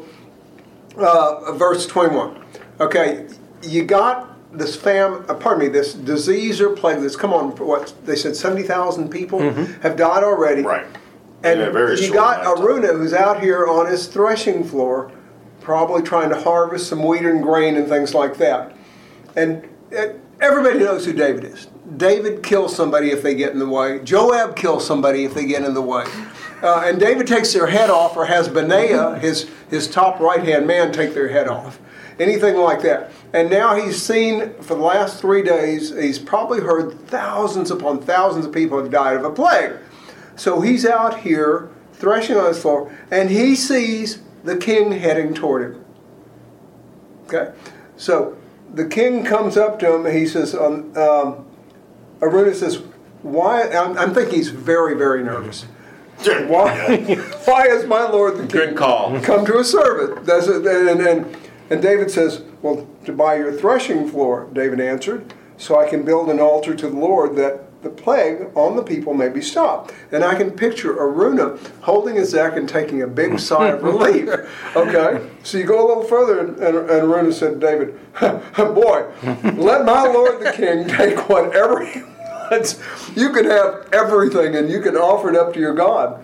uh, 0.97 1.51
verse 1.53 1.87
21. 1.87 2.43
Okay, 2.79 3.27
you 3.63 3.83
got 3.83 4.27
this 4.55 4.75
fam, 4.75 5.25
uh, 5.29 5.33
pardon 5.33 5.59
me, 5.65 5.67
this 5.69 5.93
disease 5.93 6.59
or 6.59 6.75
plague 6.75 6.99
that's 6.99 7.15
come 7.15 7.33
on, 7.33 7.51
what, 7.55 7.93
they 8.05 8.15
said 8.15 8.35
70,000 8.35 9.09
people 9.09 9.39
have 9.81 9.95
died 9.95 10.23
already. 10.23 10.61
Right. 10.61 10.85
And 11.43 11.61
a 11.61 11.71
very 11.71 11.99
you 11.99 12.13
got 12.13 12.41
amount 12.41 12.59
of 12.59 12.65
time. 12.65 12.83
Araunah 12.83 12.97
who's 12.97 13.13
out 13.13 13.41
here 13.41 13.67
on 13.67 13.87
his 13.87 14.07
threshing 14.07 14.63
floor, 14.63 15.11
probably 15.59 16.01
trying 16.01 16.29
to 16.29 16.39
harvest 16.39 16.87
some 16.87 17.03
wheat 17.03 17.23
and 17.23 17.41
grain 17.41 17.75
and 17.77 17.87
things 17.87 18.13
like 18.13 18.37
that. 18.37 18.75
And 19.35 19.67
everybody 20.39 20.79
knows 20.79 21.05
who 21.05 21.13
David 21.13 21.43
is. 21.45 21.67
David 21.97 22.43
kills 22.43 22.75
somebody 22.75 23.11
if 23.11 23.21
they 23.23 23.35
get 23.35 23.51
in 23.53 23.59
the 23.59 23.67
way. 23.67 23.99
Joab 24.03 24.55
kills 24.55 24.85
somebody 24.85 25.25
if 25.25 25.33
they 25.33 25.45
get 25.45 25.63
in 25.63 25.73
the 25.73 25.81
way. 25.81 26.05
Uh, 26.61 26.83
and 26.85 26.99
David 26.99 27.25
takes 27.25 27.51
their 27.53 27.65
head 27.65 27.89
off, 27.89 28.15
or 28.15 28.25
has 28.25 28.47
Benaiah, 28.47 29.17
his, 29.17 29.49
his 29.69 29.87
top 29.87 30.19
right 30.19 30.43
hand 30.43 30.67
man, 30.67 30.91
take 30.91 31.13
their 31.13 31.27
head 31.27 31.47
off. 31.47 31.79
anything 32.21 32.55
like 32.57 32.81
that. 32.83 33.11
And 33.33 33.49
now 33.49 33.75
he's 33.75 34.01
seen 34.01 34.53
for 34.61 34.75
the 34.75 34.81
last 34.81 35.19
three 35.19 35.41
days, 35.41 35.89
he's 35.89 36.19
probably 36.19 36.59
heard 36.59 36.99
thousands 37.07 37.71
upon 37.71 38.01
thousands 38.01 38.45
of 38.45 38.53
people 38.53 38.77
have 38.81 38.91
died 38.91 39.17
of 39.17 39.25
a 39.25 39.31
plague. 39.31 39.73
So 40.35 40.61
he's 40.61 40.85
out 40.85 41.21
here 41.21 41.69
threshing 41.93 42.37
on 42.37 42.47
his 42.47 42.61
floor, 42.61 42.95
and 43.11 43.29
he 43.29 43.55
sees 43.55 44.21
the 44.43 44.57
king 44.57 44.91
heading 44.91 45.33
toward 45.33 45.63
him. 45.63 45.85
Okay? 47.27 47.53
So 47.97 48.37
the 48.73 48.85
king 48.85 49.23
comes 49.23 49.57
up 49.57 49.79
to 49.79 49.95
him, 49.95 50.05
and 50.05 50.17
he 50.17 50.25
says, 50.25 50.55
um, 50.55 50.95
um, 50.97 51.45
Araunah 52.21 52.55
says, 52.55 52.81
why, 53.21 53.69
I'm, 53.69 53.97
I'm 53.97 54.13
thinking 54.13 54.35
he's 54.35 54.49
very, 54.49 54.95
very 54.95 55.23
nervous. 55.23 55.65
Why, 56.25 56.97
why 57.45 57.67
is 57.67 57.85
my 57.85 58.07
lord 58.07 58.35
the 58.35 58.41
king 58.41 58.69
Good 58.69 58.77
call. 58.77 59.19
come 59.21 59.45
to 59.45 59.57
a 59.57 59.63
servant? 59.63 60.25
That's 60.25 60.47
it, 60.47 60.65
and, 60.65 61.01
and, 61.01 61.37
and 61.69 61.81
David 61.81 62.11
says, 62.11 62.43
Well, 62.61 62.87
to 63.05 63.13
buy 63.13 63.35
your 63.35 63.51
threshing 63.51 64.09
floor, 64.09 64.47
David 64.53 64.79
answered, 64.79 65.33
so 65.57 65.79
I 65.79 65.89
can 65.89 66.03
build 66.03 66.29
an 66.29 66.39
altar 66.39 66.75
to 66.75 66.87
the 66.89 66.97
Lord 66.97 67.35
that 67.37 67.70
the 67.81 67.89
plague 67.89 68.47
on 68.55 68.75
the 68.75 68.83
people 68.83 69.13
may 69.13 69.29
be 69.29 69.41
stopped. 69.41 69.93
And 70.11 70.23
I 70.23 70.35
can 70.35 70.51
picture 70.51 70.93
Araunah 70.95 71.57
holding 71.81 72.15
his 72.15 72.33
neck 72.33 72.55
and 72.55 72.69
taking 72.69 73.01
a 73.01 73.07
big 73.07 73.39
sigh 73.39 73.69
of 73.69 73.83
relief. 73.83 74.29
Okay? 74.75 75.27
So 75.43 75.57
you 75.57 75.63
go 75.65 75.83
a 75.83 75.87
little 75.87 76.03
further, 76.03 76.39
and, 76.39 76.49
and 76.59 76.75
Araunah 76.89 77.33
said 77.33 77.59
to 77.59 77.59
David, 77.59 77.97
Boy, 78.57 79.07
let 79.57 79.85
my 79.85 80.03
Lord 80.07 80.41
the 80.41 80.51
king 80.51 80.87
take 80.97 81.27
whatever 81.27 81.83
he 81.85 82.01
wants. 82.03 82.79
You 83.15 83.31
can 83.31 83.45
have 83.45 83.89
everything 83.93 84.55
and 84.55 84.69
you 84.69 84.81
can 84.81 84.95
offer 84.95 85.29
it 85.29 85.35
up 85.35 85.53
to 85.53 85.59
your 85.59 85.73
God. 85.73 86.23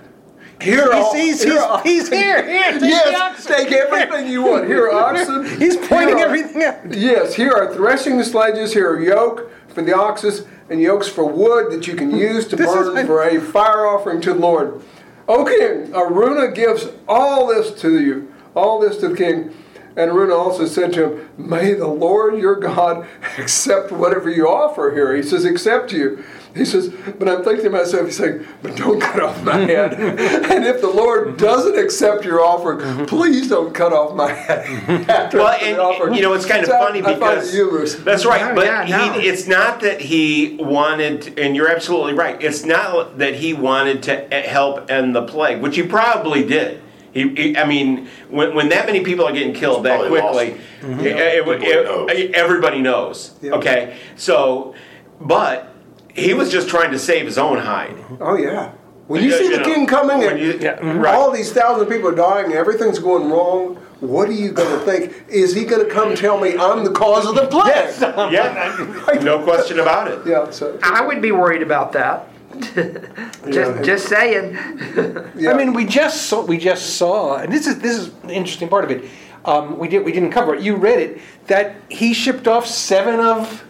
Here, 0.60 0.92
He's- 0.92 0.94
are- 0.94 1.16
he's- 1.16 1.44
here 1.44 1.54
he's- 1.54 1.84
he's 1.84 2.10
here. 2.10 2.44
Here, 2.44 2.72
take 2.74 2.82
yes, 2.82 3.46
take 3.46 3.72
everything 3.72 4.28
you 4.28 4.42
want. 4.42 4.66
Here 4.68 4.86
are 4.88 4.92
oxen. 4.92 5.46
He's 5.60 5.78
pointing 5.78 6.16
are- 6.20 6.26
everything 6.26 6.64
out. 6.64 6.94
Yes, 6.94 7.36
here 7.36 7.52
are 7.52 7.74
threshing 7.74 8.22
sledges. 8.24 8.74
Here 8.74 8.90
are 8.92 9.00
yoke 9.00 9.52
for 9.68 9.84
the 9.84 9.96
oxes 9.96 10.46
and 10.70 10.82
yokes 10.82 11.08
for 11.08 11.26
wood 11.26 11.72
that 11.72 11.88
you 11.88 11.96
can 11.96 12.12
use 12.12 12.48
to 12.48 12.58
burn 12.58 13.06
for 13.06 13.24
a 13.24 13.40
fire 13.40 13.86
offering 13.86 14.22
to 14.22 14.34
the 14.34 14.40
Lord. 14.40 14.82
O 15.28 15.46
king, 15.46 15.92
Araunah 15.94 16.54
gives 16.56 16.88
all 17.08 17.48
this 17.48 17.80
to 17.82 18.00
you, 18.00 18.34
all 18.56 18.80
this 18.80 18.98
to 18.98 19.10
the 19.10 19.16
king. 19.16 19.54
And 19.98 20.12
Araunah 20.12 20.38
also 20.38 20.68
said 20.68 20.94
to 20.94 21.12
him, 21.18 21.30
May 21.38 21.74
the 21.74 21.88
Lord 21.88 22.38
your 22.38 22.56
God 22.56 23.08
accept 23.40 23.92
whatever 23.92 24.30
you 24.30 24.48
offer 24.48 24.92
here. 24.94 25.16
He 25.16 25.24
says, 25.24 25.44
Accept 25.44 25.92
you. 25.92 26.24
He 26.56 26.66
says, 26.66 26.90
But 27.18 27.28
I'm 27.28 27.44
thinking 27.44 27.64
to 27.66 27.70
myself, 27.72 28.06
he's 28.06 28.18
saying, 28.18 28.46
But 28.62 28.76
don't 28.76 29.00
cut 29.02 29.20
off 29.24 29.44
my 29.44 29.58
head. 29.58 29.94
and 30.52 30.64
if 30.66 30.82
the 30.82 30.88
Lord 30.88 31.38
doesn't 31.38 31.78
accept 31.78 32.24
your 32.26 32.42
offering, 32.46 32.78
mm-hmm. 32.78 33.06
please 33.06 33.50
don't 33.50 33.74
cut 33.74 33.92
off 33.92 34.16
my 34.16 34.32
head. 34.32 35.10
after 35.10 35.40
Well, 35.40 35.60
the 35.60 35.80
offering." 35.82 36.14
you 36.14 36.22
know 36.22 36.34
it's 36.34 36.46
kind 36.46 36.62
of 36.62 36.68
So 36.70 36.76
I- 36.78 36.80
funny 36.80 37.00
I 37.00 37.04
find 37.04 37.16
it 37.16 37.20
because 37.20 37.54
humorous. 37.54 37.96
that's 37.96 38.24
right. 38.24 38.42
Yeah, 38.42 38.54
but 38.54 38.66
yeah, 38.66 38.86
no. 38.98 39.20
he, 39.20 39.28
it's 39.28 39.48
not 39.48 39.80
that 39.82 40.00
he 40.00 40.58
wanted, 40.60 41.24
to, 41.24 41.42
and 41.44 41.56
you're 41.56 41.70
absolutely 41.72 42.14
right. 42.14 42.40
It's 42.40 42.64
not 42.64 43.18
that 43.18 43.34
he 43.34 43.56
wanted 43.56 44.04
to 44.04 44.26
e- 44.46 44.48
help 44.48 44.92
end 44.92 45.16
the 45.16 45.24
plague, 45.24 45.60
which 45.60 45.76
he 45.76 45.82
probably 45.82 46.46
did. 46.46 46.84
He, 47.18 47.30
he, 47.36 47.58
I 47.58 47.66
mean, 47.66 48.08
when, 48.30 48.54
when 48.54 48.70
that 48.70 48.86
many 48.86 49.04
people 49.04 49.26
are 49.26 49.32
getting 49.32 49.54
killed 49.54 49.86
that 49.86 50.00
probably 50.00 50.20
quickly, 50.22 50.50
lost. 50.52 51.04
it- 51.04 51.08
it- 51.08 51.16
Everybody 51.18 51.66
it- 51.66 51.86
knows. 51.86 52.32
everybody 52.36 52.80
knows. 52.82 53.36
Yeah. 53.42 53.52
Okay, 53.54 53.98
so, 54.16 54.76
but 55.20 55.74
he 56.14 56.36
was 56.36 56.52
just 56.52 56.70
trying 56.70 56.92
to 56.92 57.00
save 57.00 57.26
his 57.26 57.40
own 57.40 57.58
hide. 57.58 57.96
Oh 58.22 58.38
yeah. 58.38 58.72
When 59.08 59.24
you 59.24 59.32
Yeah, 59.32 59.38
see 59.38 59.44
you 59.46 59.52
the 59.54 59.58
know, 59.60 59.64
king 59.74 59.88
coming 59.88 60.22
and 60.28 60.40
you- 60.40 60.60
yeah, 60.62 60.76
mm-hmm. 60.78 61.00
right. 61.00 61.16
all 61.16 61.32
these 61.32 61.52
thousands 61.52 61.84
of 61.84 61.90
people 61.90 62.10
are 62.10 62.16
dying 62.16 62.46
and 62.48 62.54
everything's 62.56 63.00
going 63.00 63.32
wrong, 63.32 63.76
what 64.00 64.30
are 64.30 64.34
you 64.34 64.52
going 64.52 64.78
to 64.80 64.86
think? 64.86 65.24
Is 65.28 65.56
he 65.56 65.64
going 65.66 65.84
to 65.88 65.92
come 65.92 66.14
tell 66.14 66.38
me 66.40 66.56
I'm 66.56 66.84
the 66.84 66.92
cause 66.92 67.26
of 67.26 67.34
the 67.34 67.48
plague? 67.48 68.32
Yeah, 68.32 69.20
no 69.24 69.42
question 69.44 69.80
about 69.80 70.12
it. 70.12 70.20
Yeah. 70.28 70.52
So 70.52 70.78
I 70.84 71.02
would 71.04 71.20
be 71.22 71.32
worried 71.32 71.64
about 71.64 71.94
that. 71.94 72.28
just, 73.50 73.84
just 73.84 74.08
saying. 74.08 74.54
yeah. 75.36 75.52
I 75.52 75.54
mean, 75.54 75.74
we 75.74 75.86
just 75.86 76.28
saw, 76.28 76.46
we 76.46 76.58
just 76.58 76.98
saw, 76.98 77.38
and 77.38 77.52
this 77.52 77.68
is 77.68 77.80
this 77.80 77.98
is 77.98 78.12
the 78.14 78.34
interesting 78.34 78.70
part 78.70 78.84
of 78.84 78.92
it. 78.92 79.10
Um, 79.46 79.78
we 79.78 79.88
did 79.88 80.04
we 80.04 80.12
didn't 80.12 80.32
cover 80.32 80.56
it. 80.56 80.62
You 80.62 80.76
read 80.76 81.00
it 81.00 81.22
that 81.48 81.76
he 81.90 82.14
shipped 82.14 82.48
off 82.48 82.66
seven 82.66 83.20
of 83.20 83.66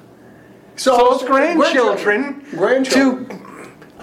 Saul's 0.76 1.24
grandchildren, 1.24 2.46
Grandchildren. 2.52 3.28
to 3.28 3.48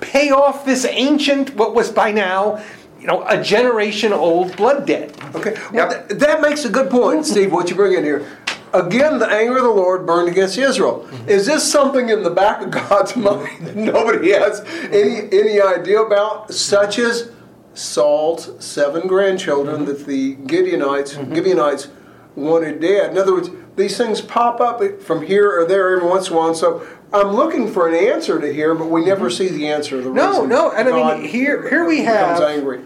pay 0.01 0.31
off 0.31 0.65
this 0.65 0.85
ancient, 0.85 1.55
what 1.55 1.75
was 1.75 1.91
by 1.91 2.11
now, 2.11 2.63
you 3.01 3.07
know, 3.07 3.25
a 3.29 3.43
generation 3.43 4.13
old 4.13 4.57
blood 4.57 4.87
debt. 4.87 5.17
Okay. 5.35 5.57
Well, 5.73 5.91
th- 5.91 6.19
that 6.21 6.41
makes 6.41 6.65
a 6.65 6.69
good 6.69 6.91
point, 6.91 7.27
Steve. 7.27 7.53
What 7.53 7.71
you 7.71 7.77
bring 7.77 7.93
in 7.95 8.05
here. 8.05 8.27
Again, 8.75 9.21
the 9.21 9.29
anger 9.29 9.59
of 9.59 9.63
the 9.63 9.71
Lord 9.71 10.05
burned 10.05 10.29
against 10.29 10.59
Israel. 10.59 11.07
Mm-hmm. 11.07 11.29
Is 11.29 11.47
this 11.47 11.71
something 11.71 12.09
in 12.09 12.25
the 12.25 12.31
back 12.31 12.61
of 12.61 12.73
God's 12.73 13.15
mind 13.31 13.67
that 13.69 13.77
nobody 13.77 14.33
has 14.33 14.61
any 14.61 15.23
mm-hmm. 15.23 15.35
any 15.35 15.61
idea 15.61 16.03
about, 16.03 16.53
such 16.53 16.99
as 16.99 17.31
Saul's 17.73 18.53
seven 18.65 19.07
grandchildren 19.07 19.83
mm-hmm. 19.83 19.85
that 19.87 20.07
the 20.07 20.35
Gideonites 20.37 21.15
Gibeonites 21.35 21.89
wanted 22.35 22.81
dead? 22.81 23.13
In 23.13 23.19
other 23.19 23.35
words, 23.35 23.51
these 23.77 23.97
things 23.97 24.21
pop 24.21 24.61
up 24.61 25.01
from 25.01 25.25
here 25.25 25.61
or 25.61 25.67
there 25.67 25.97
every 25.97 26.09
once 26.09 26.29
in 26.29 26.35
a 26.35 26.37
while. 26.37 26.55
So 26.55 26.85
I'm 27.13 27.29
looking 27.29 27.71
for 27.73 27.89
an 27.89 27.95
answer 27.95 28.41
to 28.41 28.53
here, 28.53 28.75
but 28.75 28.87
we 28.87 29.05
never 29.05 29.31
see 29.31 29.49
the 29.49 29.69
answer. 29.69 30.01
The 30.01 30.11
No, 30.11 30.45
no, 30.45 30.73
and 30.73 30.89
I 30.89 31.17
mean 31.17 31.29
here 31.29 31.69
here 31.69 31.87
we 31.87 32.03
have 32.03 32.43
angry. 32.43 32.83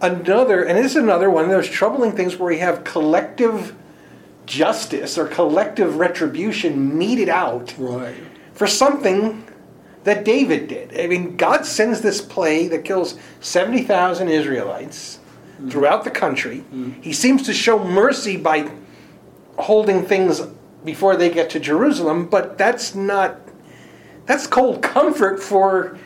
another, 0.00 0.62
and 0.62 0.78
this 0.78 0.92
is 0.92 1.02
another 1.02 1.30
one 1.30 1.44
of 1.44 1.50
those 1.50 1.68
troubling 1.68 2.12
things 2.12 2.36
where 2.36 2.48
we 2.48 2.58
have 2.58 2.84
collective 2.84 3.74
justice 4.46 5.16
or 5.16 5.26
collective 5.26 5.96
retribution 5.96 6.96
meted 6.98 7.28
out 7.28 7.74
Right. 7.78 8.14
for 8.54 8.66
something 8.66 9.44
that 10.04 10.24
David 10.24 10.68
did. 10.68 10.98
I 10.98 11.06
mean, 11.06 11.36
God 11.36 11.64
sends 11.64 12.00
this 12.00 12.20
plague 12.20 12.70
that 12.70 12.84
kills 12.84 13.16
70,000 13.40 14.28
Israelites 14.28 15.20
mm. 15.60 15.70
throughout 15.70 16.04
the 16.04 16.10
country. 16.10 16.64
Mm. 16.72 17.02
He 17.02 17.12
seems 17.12 17.42
to 17.44 17.52
show 17.52 17.78
mercy 17.78 18.36
by 18.36 18.70
holding 19.58 20.04
things 20.04 20.42
before 20.84 21.16
they 21.16 21.30
get 21.30 21.50
to 21.50 21.60
Jerusalem, 21.60 22.26
but 22.28 22.58
that's 22.58 22.94
not 22.94 23.38
that's 24.26 24.46
cold 24.46 24.82
comfort 24.82 25.42
for 25.42 25.98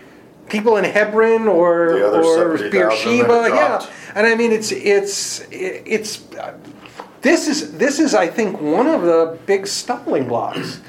people 0.49 0.77
in 0.77 0.85
Hebron 0.85 1.49
or 1.49 1.99
The 1.99 2.07
other 2.07 2.23
or 2.23 2.71
Beersheba. 2.71 3.49
Yeah. 3.49 3.87
And 4.15 4.27
I 4.27 4.35
mean 4.35 4.53
it's 4.53 4.73
it's 4.73 5.47
it's 5.51 6.23
this 7.27 7.49
is 7.49 7.73
this 7.77 7.99
is 7.99 8.15
I 8.15 8.29
think 8.29 8.61
one 8.61 8.87
of 8.87 9.03
the 9.03 9.37
big 9.47 9.67
stumbling 9.67 10.29
blocks 10.29 10.81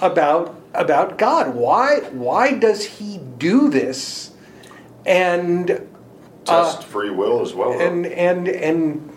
about 0.00 0.54
about 0.74 1.16
God. 1.18 1.54
Why 1.54 2.00
why 2.12 2.52
does 2.52 2.84
he 2.84 3.18
do 3.38 3.70
this? 3.70 4.32
And 5.06 5.88
Test 6.44 6.84
free 6.84 7.10
will 7.10 7.40
as 7.42 7.54
well. 7.54 7.72
and 7.80 8.06
and 8.06 8.46
and 8.48 9.12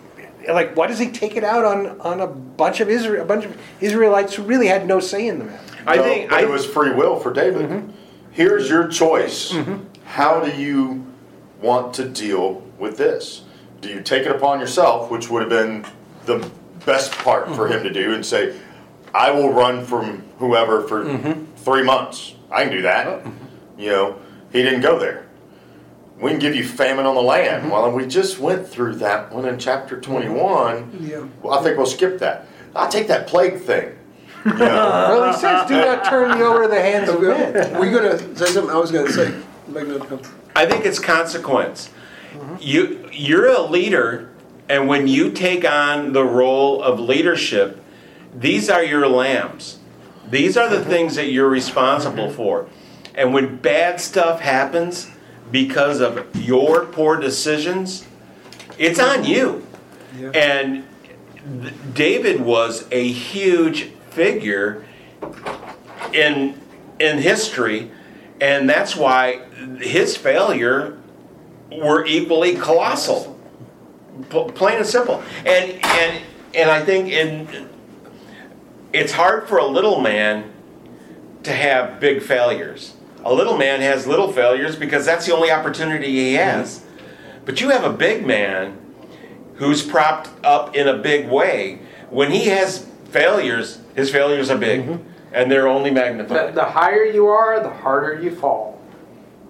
like 0.48 0.76
why 0.76 0.86
does 0.86 0.98
he 0.98 1.10
take 1.10 1.36
it 1.36 1.44
out 1.44 1.64
on 1.64 2.00
on 2.00 2.20
a 2.20 2.26
bunch 2.26 2.80
of 2.80 2.88
Israel 2.88 3.22
a 3.22 3.26
bunch 3.26 3.44
of 3.44 3.56
Israelites 3.80 4.34
who 4.34 4.42
really 4.42 4.66
had 4.66 4.86
no 4.86 5.00
say 5.00 5.28
in 5.28 5.38
the 5.38 5.44
matter? 5.44 5.66
I 5.86 5.96
No, 5.96 6.02
think 6.02 6.30
but 6.30 6.38
I, 6.38 6.42
it 6.42 6.48
was 6.48 6.64
free 6.66 6.92
will 6.92 7.18
for 7.20 7.32
David. 7.32 7.68
Mm-hmm. 7.68 7.90
Here's 8.32 8.68
your 8.70 8.88
choice. 8.88 9.54
How 10.04 10.40
do 10.40 10.50
you 10.60 11.04
want 11.60 11.94
to 11.94 12.08
deal 12.08 12.62
with 12.78 12.96
this? 12.96 13.42
Do 13.80 13.88
you 13.88 14.00
take 14.00 14.24
it 14.26 14.32
upon 14.32 14.60
yourself, 14.60 15.10
which 15.10 15.28
would 15.30 15.42
have 15.42 15.50
been 15.50 15.84
the 16.26 16.50
best 16.86 17.12
part 17.12 17.46
for 17.54 17.64
Mm-hmm. 17.68 17.72
him 17.78 17.82
to 17.84 17.90
do, 17.92 18.12
and 18.14 18.24
say, 18.24 18.56
"I 19.14 19.30
will 19.30 19.52
run 19.52 19.84
from 19.84 20.22
whoever 20.38 20.82
for 20.88 21.04
Mm-hmm. 21.04 21.44
three 21.56 21.82
months. 21.82 22.34
I 22.50 22.64
can 22.64 22.72
do 22.72 22.82
that." 22.82 23.06
Oh. 23.06 23.32
You 23.78 23.90
know, 23.90 24.16
he 24.52 24.62
didn't 24.62 24.82
go 24.82 24.98
there. 24.98 25.26
We 26.20 26.30
can 26.32 26.38
give 26.40 26.54
you 26.54 26.64
famine 26.66 27.06
on 27.06 27.14
the 27.14 27.22
land. 27.22 27.62
Mm-hmm. 27.62 27.70
Well, 27.70 27.90
we 27.92 28.06
just 28.06 28.38
went 28.38 28.68
through 28.68 28.96
that 28.96 29.32
one 29.32 29.46
in 29.46 29.58
chapter 29.58 29.98
21. 29.98 30.98
Yeah. 31.00 31.24
Well, 31.42 31.58
I 31.58 31.62
think 31.62 31.78
we'll 31.78 31.86
skip 31.86 32.18
that. 32.18 32.46
I'll 32.76 32.90
take 32.90 33.08
that 33.08 33.26
plague 33.26 33.60
thing. 33.62 33.96
You 34.44 34.52
know? 34.58 34.58
Well, 34.58 35.32
he 35.32 35.38
says, 35.38 35.66
"Do 35.68 35.76
not 35.76 36.04
turn 36.04 36.36
me 36.38 36.44
over 36.44 36.62
to 36.64 36.68
the 36.68 36.80
hands 36.80 37.08
of 37.08 37.22
men." 37.22 37.78
Were 37.78 37.86
you 37.86 37.98
going 37.98 38.18
to 38.18 38.36
say 38.36 38.46
something? 38.46 38.70
I 38.70 38.78
was 38.78 38.90
going 38.90 39.06
to 39.06 39.12
say. 39.12 39.34
Make 39.68 39.84
another 39.84 40.00
comment. 40.04 40.28
I 40.56 40.66
think 40.66 40.84
it's 40.84 40.98
consequence. 40.98 41.90
You 42.60 43.08
you're 43.12 43.46
a 43.48 43.60
leader, 43.62 44.29
and 44.70 44.86
when 44.86 45.08
you 45.08 45.32
take 45.32 45.64
on 45.68 46.12
the 46.12 46.24
role 46.24 46.80
of 46.80 47.00
leadership, 47.00 47.82
these 48.32 48.70
are 48.70 48.84
your 48.84 49.08
lambs. 49.08 49.80
These 50.30 50.56
are 50.56 50.68
the 50.68 50.76
mm-hmm. 50.76 50.90
things 50.90 51.16
that 51.16 51.26
you're 51.26 51.48
responsible 51.48 52.28
mm-hmm. 52.28 52.36
for. 52.36 52.68
And 53.16 53.34
when 53.34 53.56
bad 53.56 54.00
stuff 54.00 54.40
happens 54.40 55.10
because 55.50 56.00
of 56.00 56.36
your 56.36 56.86
poor 56.86 57.16
decisions, 57.16 58.06
it's 58.78 59.00
mm-hmm. 59.00 59.20
on 59.20 59.26
you. 59.26 59.66
And 60.34 60.86
th- 61.62 61.74
David 61.92 62.40
was 62.40 62.86
a 62.92 63.08
huge 63.08 63.90
figure 64.10 64.86
in 66.12 66.60
in 67.00 67.18
history, 67.18 67.90
and 68.40 68.68
that's 68.68 68.94
why 68.94 69.40
his 69.80 70.16
failure 70.16 70.98
were 71.72 72.04
equally 72.04 72.54
colossal, 72.54 73.39
plain 74.24 74.76
and 74.78 74.86
simple. 74.86 75.22
And 75.46 75.84
and 75.84 76.22
and 76.54 76.70
I 76.70 76.84
think 76.84 77.08
in 77.08 77.68
it's 78.92 79.12
hard 79.12 79.48
for 79.48 79.58
a 79.58 79.66
little 79.66 80.00
man 80.00 80.52
to 81.44 81.52
have 81.52 82.00
big 82.00 82.22
failures. 82.22 82.94
A 83.24 83.32
little 83.32 83.56
man 83.56 83.80
has 83.80 84.06
little 84.06 84.32
failures 84.32 84.76
because 84.76 85.04
that's 85.04 85.26
the 85.26 85.34
only 85.34 85.50
opportunity 85.50 86.08
he 86.08 86.34
has. 86.34 86.84
But 87.44 87.60
you 87.60 87.70
have 87.70 87.84
a 87.84 87.92
big 87.92 88.26
man 88.26 88.78
who's 89.56 89.82
propped 89.82 90.30
up 90.44 90.74
in 90.74 90.88
a 90.88 90.96
big 90.96 91.28
way. 91.28 91.80
When 92.08 92.30
he 92.30 92.46
has 92.46 92.86
failures, 93.10 93.78
his 93.94 94.10
failures 94.10 94.50
are 94.50 94.56
big 94.58 94.82
mm-hmm. 94.82 95.08
and 95.32 95.50
they're 95.50 95.68
only 95.68 95.90
The, 95.90 95.94
magnified. 95.94 96.54
the 96.54 96.64
higher 96.64 97.04
you 97.04 97.26
are, 97.26 97.60
the 97.60 97.70
harder 97.70 98.20
you 98.22 98.34
fall. 98.34 98.80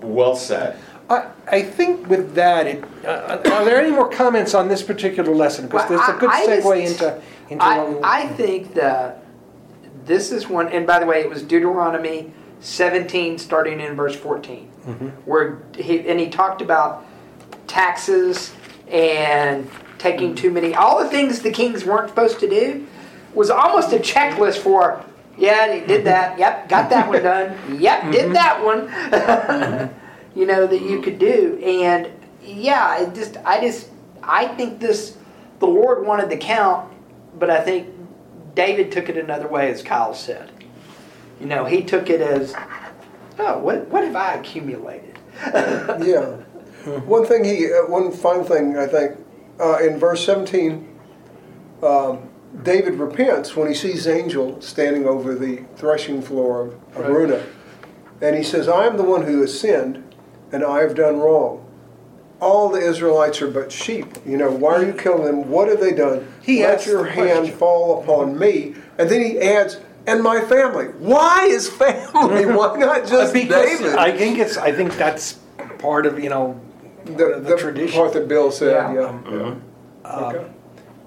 Well 0.00 0.34
said. 0.34 0.76
I, 1.10 1.26
I 1.48 1.62
think 1.62 2.08
with 2.08 2.34
that, 2.34 2.66
it, 2.68 2.84
uh, 3.04 3.08
uh, 3.08 3.42
are 3.52 3.64
there 3.64 3.80
any 3.80 3.90
more 3.90 4.08
comments 4.08 4.54
on 4.54 4.68
this 4.68 4.82
particular 4.82 5.34
lesson? 5.34 5.66
Because 5.66 5.90
Well, 5.90 5.98
there's 5.98 6.16
a 6.16 6.20
good 6.20 6.30
I- 6.30 6.42
I 6.42 6.46
just- 6.46 6.66
segue 6.66 6.86
into, 6.86 7.22
into 7.50 7.64
what 7.64 7.88
we 7.88 8.02
I, 8.02 8.22
I 8.22 8.26
think 8.28 8.74
that 8.74 9.24
this 10.06 10.30
is 10.32 10.48
one, 10.48 10.68
and 10.68 10.86
by 10.86 10.98
the 11.00 11.06
way, 11.06 11.20
it 11.20 11.28
was 11.28 11.42
Deuteronomy 11.42 12.32
17, 12.60 13.38
starting 13.38 13.80
in 13.80 13.96
verse 13.96 14.14
14, 14.14 14.68
mm-hmm. 14.86 15.06
where 15.24 15.58
he, 15.76 16.06
and 16.08 16.20
he 16.20 16.28
talked 16.28 16.62
about 16.62 17.04
taxes 17.66 18.52
and 18.88 19.68
taking 19.98 20.34
too 20.34 20.50
many, 20.50 20.74
all 20.74 21.02
the 21.02 21.08
things 21.08 21.40
the 21.40 21.50
kings 21.50 21.84
weren't 21.84 22.08
supposed 22.08 22.40
to 22.40 22.48
do 22.48 22.86
was 23.34 23.50
almost 23.50 23.92
a 23.92 23.98
checklist 23.98 24.58
for, 24.58 25.04
yeah, 25.38 25.72
he 25.74 25.80
did 25.86 26.04
that, 26.04 26.38
yep, 26.38 26.68
got 26.68 26.90
that 26.90 27.08
one 27.08 27.22
done, 27.22 27.80
yep, 27.80 28.10
did 28.10 28.24
mm-hmm. 28.24 28.32
that 28.32 28.64
one, 28.64 28.88
mm-hmm. 28.88 29.94
you 30.34 30.46
know, 30.46 30.66
that 30.66 30.82
you 30.82 31.00
could 31.02 31.18
do. 31.18 31.58
And 31.62 32.10
yeah, 32.42 32.86
I 32.86 33.06
just, 33.06 33.36
I 33.38 33.60
just, 33.60 33.88
I 34.22 34.46
think 34.48 34.80
this, 34.80 35.16
the 35.58 35.66
Lord 35.66 36.06
wanted 36.06 36.30
the 36.30 36.36
count, 36.36 36.92
but 37.38 37.50
I 37.50 37.60
think 37.62 37.88
David 38.54 38.90
took 38.92 39.08
it 39.08 39.16
another 39.16 39.48
way, 39.48 39.70
as 39.70 39.82
Kyle 39.82 40.14
said. 40.14 40.50
You 41.40 41.46
know, 41.46 41.64
he 41.64 41.82
took 41.82 42.10
it 42.10 42.20
as, 42.20 42.54
oh, 43.38 43.58
what, 43.58 43.86
what 43.88 44.04
have 44.04 44.16
I 44.16 44.34
accumulated? 44.34 45.18
Yeah. 46.04 46.36
One 47.04 47.26
thing 47.26 47.44
he, 47.44 47.66
uh, 47.66 47.86
one 47.86 48.10
final 48.10 48.42
thing 48.42 48.78
I 48.78 48.86
think, 48.86 49.18
uh, 49.60 49.78
in 49.80 49.98
verse 49.98 50.24
17, 50.24 50.88
um, 51.82 52.28
David 52.62 52.94
repents 52.94 53.54
when 53.54 53.68
he 53.68 53.74
sees 53.74 54.06
angel 54.06 54.60
standing 54.62 55.06
over 55.06 55.34
the 55.34 55.62
threshing 55.76 56.22
floor 56.22 56.62
of, 56.62 56.72
of 56.72 56.96
Right. 56.96 57.06
Araunah. 57.10 57.46
And 58.22 58.34
he 58.36 58.42
says, 58.42 58.66
I 58.66 58.86
am 58.86 58.96
the 58.96 59.02
one 59.02 59.22
who 59.26 59.40
has 59.42 59.58
sinned, 59.58 60.02
and 60.52 60.64
I 60.64 60.80
have 60.80 60.94
done 60.94 61.18
wrong. 61.18 61.64
All 62.40 62.70
the 62.70 62.80
Israelites 62.80 63.42
are 63.42 63.50
but 63.50 63.70
sheep. 63.70 64.06
You 64.24 64.36
know, 64.38 64.50
why 64.50 64.74
are 64.76 64.84
you 64.84 64.92
killing 64.94 65.24
them? 65.24 65.50
What 65.50 65.68
have 65.68 65.78
they 65.80 65.92
done? 65.92 66.26
He 66.42 66.62
Let 66.62 66.76
asked 66.76 66.86
your 66.86 67.04
the 67.04 67.10
hand 67.10 67.38
question. 67.40 67.56
fall 67.58 68.02
upon 68.02 68.38
me. 68.38 68.74
And 68.98 69.10
then 69.10 69.22
he 69.22 69.38
adds, 69.38 69.78
and 70.06 70.22
my 70.22 70.40
family. 70.40 70.86
Why 70.98 71.44
is 71.44 71.68
family? 71.68 72.46
Why 72.46 72.76
not 72.78 73.06
just 73.06 73.34
because 73.34 73.78
David? 73.80 73.96
I 73.96 74.16
think 74.16 74.38
it's, 74.38 74.56
I 74.56 74.72
think 74.72 74.96
that's 74.96 75.38
part 75.78 76.06
of, 76.06 76.18
you 76.18 76.30
know, 76.30 76.58
the, 77.04 77.12
the 77.12 77.40
the 77.40 77.56
tradition. 77.58 77.98
part 78.00 78.14
that 78.14 78.26
Bill 78.28 78.50
said, 78.50 78.72
Yeah. 78.72 78.92
yeah. 78.94 79.00
Mm-hmm. 79.00 80.06
Um, 80.06 80.24
okay. 80.24 80.46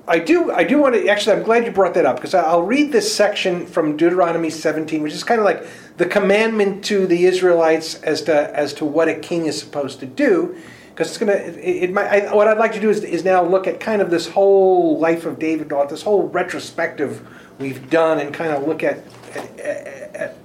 I 0.08 0.20
do. 0.20 0.52
I 0.52 0.66
do 0.66 0.80
want 0.80 0.96
to. 0.96 1.08
Actually, 1.08 1.38
I'm 1.38 1.44
glad 1.44 1.66
you 1.66 1.72
brought 1.72 1.94
that 1.94 2.06
up 2.06 2.18
because 2.18 2.34
I'll 2.34 2.64
read 2.64 2.92
this 2.92 3.14
section 3.14 3.66
from 3.66 3.96
Deuteronomy 3.96 4.50
17, 4.50 5.02
which 5.02 5.14
is 5.14 5.24
kind 5.24 5.40
of 5.40 5.46
like 5.46 5.66
the 5.96 6.06
commandment 6.06 6.84
to 6.86 7.08
the 7.08 7.26
Israelites 7.26 7.96
as 8.04 8.22
to 8.24 8.58
as 8.58 8.74
to 8.76 8.86
what 8.86 9.08
a 9.08 9.16
king 9.16 9.46
is 9.46 9.58
supposed 9.58 10.02
to 10.02 10.06
do. 10.06 10.58
Because 10.90 11.08
it's 11.08 11.18
gonna. 11.18 11.34
It, 11.34 11.84
it 11.84 11.94
might, 11.94 12.08
I, 12.08 12.34
what 12.36 12.50
I'd 12.50 12.58
like 12.58 12.74
to 12.74 12.82
do 12.82 12.90
is 12.90 13.02
is 13.06 13.24
now 13.24 13.44
look 13.44 13.66
at 13.66 13.80
kind 13.80 14.02
of 14.02 14.10
this 14.10 14.28
whole 14.28 15.00
life 15.00 15.26
of 15.26 15.40
David, 15.40 15.70
this 15.90 16.02
whole 16.02 16.28
retrospective 16.28 17.26
we've 17.58 17.90
done, 17.90 18.20
and 18.20 18.34
kind 18.34 18.52
of 18.52 18.68
look 18.68 18.84
at, 18.84 18.98
at, 19.36 19.60
at, 19.60 20.16
at 20.16 20.38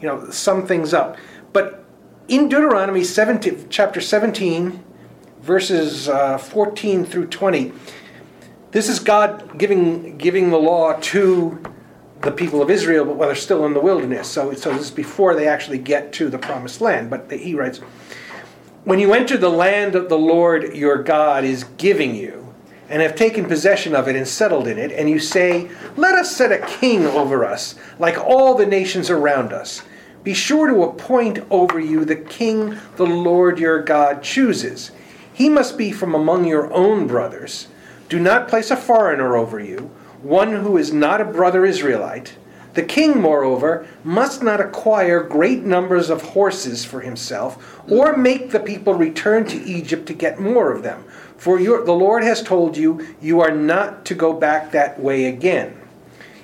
you 0.00 0.06
know 0.06 0.30
sum 0.30 0.68
things 0.68 0.94
up. 0.94 1.16
But 1.52 1.84
in 2.28 2.48
Deuteronomy 2.48 3.02
17, 3.02 3.66
chapter 3.70 4.00
17, 4.00 4.84
verses 5.40 6.08
uh, 6.08 6.38
14 6.38 7.04
through 7.04 7.26
20. 7.26 7.72
This 8.74 8.88
is 8.88 8.98
God 8.98 9.56
giving 9.56 10.18
giving 10.18 10.50
the 10.50 10.58
law 10.58 10.94
to 10.94 11.62
the 12.22 12.32
people 12.32 12.60
of 12.60 12.70
Israel, 12.70 13.04
but 13.04 13.14
while 13.14 13.28
they're 13.28 13.36
still 13.36 13.64
in 13.66 13.72
the 13.72 13.78
wilderness. 13.78 14.28
So, 14.28 14.52
so 14.54 14.72
this 14.72 14.82
is 14.82 14.90
before 14.90 15.36
they 15.36 15.46
actually 15.46 15.78
get 15.78 16.12
to 16.14 16.28
the 16.28 16.38
promised 16.38 16.80
land. 16.80 17.08
But 17.08 17.30
he 17.30 17.54
writes, 17.54 17.78
"When 18.82 18.98
you 18.98 19.14
enter 19.14 19.36
the 19.36 19.48
land 19.48 19.92
that 19.92 20.08
the 20.08 20.18
Lord 20.18 20.74
your 20.74 21.00
God 21.04 21.44
is 21.44 21.62
giving 21.78 22.16
you, 22.16 22.52
and 22.88 23.00
have 23.00 23.14
taken 23.14 23.44
possession 23.44 23.94
of 23.94 24.08
it 24.08 24.16
and 24.16 24.26
settled 24.26 24.66
in 24.66 24.76
it, 24.76 24.90
and 24.90 25.08
you 25.08 25.20
say, 25.20 25.70
Let 25.96 26.16
us 26.16 26.34
set 26.34 26.50
a 26.50 26.66
king 26.66 27.06
over 27.06 27.44
us, 27.44 27.76
like 28.00 28.18
all 28.18 28.56
the 28.56 28.66
nations 28.66 29.08
around 29.08 29.52
us. 29.52 29.82
Be 30.24 30.34
sure 30.34 30.66
to 30.66 30.82
appoint 30.82 31.38
over 31.48 31.78
you 31.78 32.04
the 32.04 32.16
king 32.16 32.76
the 32.96 33.06
Lord 33.06 33.60
your 33.60 33.80
God 33.80 34.24
chooses. 34.24 34.90
He 35.32 35.48
must 35.48 35.78
be 35.78 35.92
from 35.92 36.12
among 36.12 36.44
your 36.44 36.72
own 36.72 37.06
brothers. 37.06 37.68
Do 38.14 38.20
not 38.20 38.46
place 38.46 38.70
a 38.70 38.76
foreigner 38.76 39.36
over 39.36 39.58
you, 39.58 39.90
one 40.22 40.52
who 40.52 40.76
is 40.76 40.92
not 40.92 41.20
a 41.20 41.24
brother 41.24 41.66
Israelite. 41.66 42.36
The 42.74 42.84
king, 42.84 43.20
moreover, 43.20 43.88
must 44.04 44.40
not 44.40 44.60
acquire 44.60 45.20
great 45.20 45.64
numbers 45.64 46.10
of 46.10 46.22
horses 46.22 46.84
for 46.84 47.00
himself, 47.00 47.82
or 47.90 48.16
make 48.16 48.50
the 48.50 48.60
people 48.60 48.94
return 48.94 49.46
to 49.46 49.64
Egypt 49.64 50.06
to 50.06 50.14
get 50.14 50.38
more 50.38 50.70
of 50.70 50.84
them. 50.84 51.02
For 51.38 51.58
your, 51.58 51.84
the 51.84 51.90
Lord 51.90 52.22
has 52.22 52.40
told 52.40 52.76
you, 52.76 53.04
you 53.20 53.40
are 53.40 53.50
not 53.50 54.04
to 54.04 54.14
go 54.14 54.32
back 54.32 54.70
that 54.70 55.00
way 55.00 55.24
again. 55.24 55.76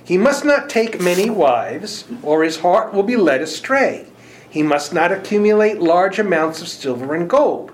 He 0.03 0.19
must 0.19 0.45
not 0.45 0.69
take 0.69 1.01
many 1.01 1.31
wives, 1.31 2.05
or 2.25 2.43
his 2.43 2.59
heart 2.59 2.93
will 2.93 3.05
be 3.05 3.17
led 3.17 3.43
astray. 3.43 4.07
He 4.51 4.65
must 4.65 4.93
not 4.93 5.13
accumulate 5.13 5.79
large 5.79 6.19
amounts 6.19 6.61
of 6.61 6.67
silver 6.67 7.15
and 7.15 7.31
gold. 7.31 7.71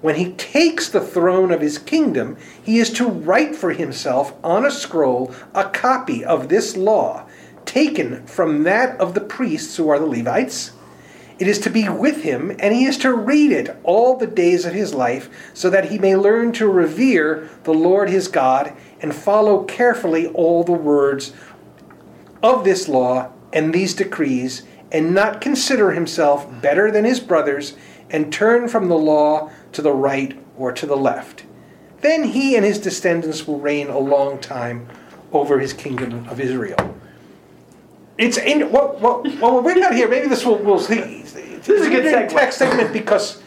When 0.00 0.14
he 0.14 0.32
takes 0.32 0.88
the 0.88 1.00
throne 1.00 1.50
of 1.50 1.60
his 1.60 1.76
kingdom, 1.76 2.38
he 2.62 2.78
is 2.78 2.90
to 2.94 3.06
write 3.06 3.54
for 3.54 3.72
himself 3.72 4.32
on 4.42 4.64
a 4.64 4.70
scroll 4.70 5.34
a 5.54 5.64
copy 5.64 6.24
of 6.24 6.48
this 6.48 6.76
law, 6.76 7.26
taken 7.66 8.26
from 8.26 8.62
that 8.62 8.98
of 8.98 9.12
the 9.12 9.20
priests 9.20 9.76
who 9.76 9.90
are 9.90 9.98
the 9.98 10.06
Levites. 10.06 10.72
It 11.38 11.46
is 11.46 11.58
to 11.60 11.70
be 11.70 11.88
with 11.88 12.22
him, 12.22 12.54
and 12.58 12.74
he 12.74 12.84
is 12.84 12.96
to 12.98 13.14
read 13.14 13.52
it 13.52 13.76
all 13.82 14.16
the 14.16 14.26
days 14.26 14.64
of 14.64 14.72
his 14.72 14.94
life, 14.94 15.28
so 15.54 15.68
that 15.68 15.86
he 15.90 15.98
may 15.98 16.16
learn 16.16 16.52
to 16.52 16.68
revere 16.68 17.48
the 17.64 17.74
Lord 17.74 18.08
his 18.08 18.28
God 18.28 18.72
and 19.00 19.14
follow 19.14 19.64
carefully 19.64 20.26
all 20.28 20.64
the 20.64 20.72
words 20.72 21.32
of 22.42 22.64
this 22.64 22.88
law 22.88 23.32
and 23.52 23.72
these 23.72 23.94
decrees, 23.94 24.62
and 24.92 25.14
not 25.14 25.40
consider 25.40 25.92
himself 25.92 26.46
better 26.62 26.90
than 26.90 27.04
his 27.04 27.20
brothers, 27.20 27.74
and 28.10 28.32
turn 28.32 28.66
from 28.68 28.88
the 28.88 28.98
law 28.98 29.50
to 29.72 29.82
the 29.82 29.92
right 29.92 30.38
or 30.56 30.72
to 30.72 30.86
the 30.86 30.96
left. 30.96 31.44
Then 32.00 32.24
he 32.24 32.56
and 32.56 32.64
his 32.64 32.78
descendants 32.78 33.46
will 33.46 33.58
reign 33.58 33.88
a 33.88 33.98
long 33.98 34.38
time 34.38 34.88
over 35.32 35.58
his 35.58 35.72
kingdom 35.72 36.26
of 36.28 36.40
Israel. 36.40 36.96
It's 38.18 38.36
in 38.36 38.70
what 38.70 39.00
what 39.00 39.26
what 39.40 39.64
we 39.64 39.74
got 39.74 39.94
here. 39.94 40.08
Maybe 40.08 40.28
this 40.28 40.44
will 40.44 40.58
will 40.58 40.78
see. 40.78 41.22
This 41.22 41.68
is 41.68 41.86
a 41.86 41.90
good 41.90 42.04
segue. 42.04 42.28
text 42.28 42.58
segment 42.58 42.92
because 42.92 43.42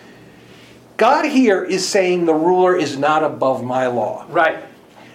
God 0.98 1.26
here 1.26 1.64
is 1.64 1.88
saying 1.88 2.26
the 2.26 2.34
ruler 2.34 2.76
is 2.76 2.98
not 2.98 3.24
above 3.24 3.64
my 3.64 3.88
law. 3.88 4.26
Right. 4.30 4.64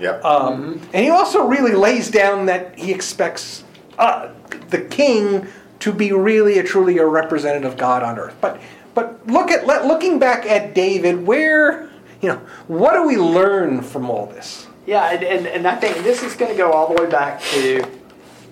Yep. 0.01 0.25
Um, 0.25 0.81
And 0.93 1.05
he 1.05 1.11
also 1.11 1.45
really 1.47 1.73
lays 1.73 2.11
down 2.11 2.47
that 2.47 2.79
he 2.79 2.93
expects 2.93 3.65
uh, 3.99 4.31
the 4.69 4.83
king 4.83 5.47
to 5.81 5.93
be 5.93 6.13
really 6.13 6.59
a 6.59 6.63
truly 6.63 6.99
a 6.99 7.07
representative 7.07 7.73
of 7.73 7.79
God 7.79 8.03
on 8.03 8.19
earth. 8.19 8.37
But 8.41 8.61
but 8.99 9.25
look 9.29 9.53
at 9.53 9.65
let, 9.65 9.87
looking 9.87 10.19
back 10.19 10.45
at 10.45 10.75
David, 10.75 11.25
where 11.25 11.89
you 12.21 12.29
know 12.29 12.41
what 12.67 12.95
do 12.95 13.07
we 13.07 13.17
learn 13.17 13.81
from 13.81 14.11
all 14.11 14.27
this? 14.27 14.67
Yeah, 14.89 15.13
and, 15.13 15.23
and, 15.23 15.47
and 15.47 15.69
I 15.69 15.77
think 15.77 15.99
this 15.99 16.25
is 16.25 16.35
going 16.35 16.51
to 16.51 16.57
go 16.57 16.73
all 16.73 16.93
the 16.93 17.01
way 17.01 17.09
back 17.09 17.41
to, 17.53 17.85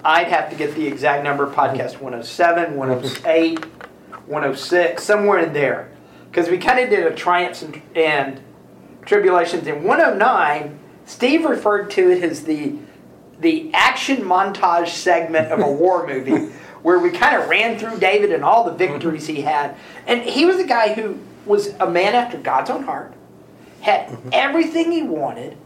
I'd 0.05 0.28
have 0.28 0.49
to 0.51 0.57
get 0.57 0.76
the 0.76 0.86
exact 0.86 1.24
number, 1.24 1.51
podcast 1.51 1.94
107, 2.01 2.76
108, 2.76 3.64
106, 3.64 5.03
somewhere 5.03 5.38
in 5.40 5.53
there. 5.53 5.90
Because 6.30 6.49
we 6.49 6.59
kind 6.59 6.78
of 6.78 6.90
did 6.90 7.07
a 7.07 7.14
triumphs 7.14 7.62
and, 7.62 7.82
and 7.97 8.40
tribulations. 9.05 9.66
In 9.66 9.82
109, 9.82 10.78
Steve 11.07 11.44
referred 11.44 11.90
to 11.92 12.11
it 12.11 12.22
as 12.22 12.44
the, 12.44 12.76
the 13.40 13.72
action 13.74 14.18
montage 14.18 14.90
segment 14.90 15.51
of 15.51 15.59
a 15.59 15.72
war 15.72 16.07
movie, 16.07 16.53
where 16.82 16.98
we 16.98 17.10
kind 17.10 17.40
of 17.40 17.48
ran 17.48 17.78
through 17.78 17.98
David 17.98 18.32
and 18.32 18.44
all 18.44 18.64
the 18.64 18.72
mhm. 18.72 18.78
victories 18.78 19.26
he 19.26 19.42
had. 19.42 19.76
And 20.06 20.22
he 20.22 20.44
was 20.44 20.58
a 20.58 20.66
guy 20.66 20.94
who 20.94 21.18
was 21.44 21.68
a 21.80 21.88
man 21.88 22.14
after 22.14 22.38
God's 22.38 22.70
own 22.70 22.84
heart, 22.84 23.12
had 23.80 24.08
mhm. 24.08 24.30
everything 24.32 24.92
he 24.92 25.02
wanted. 25.02 25.56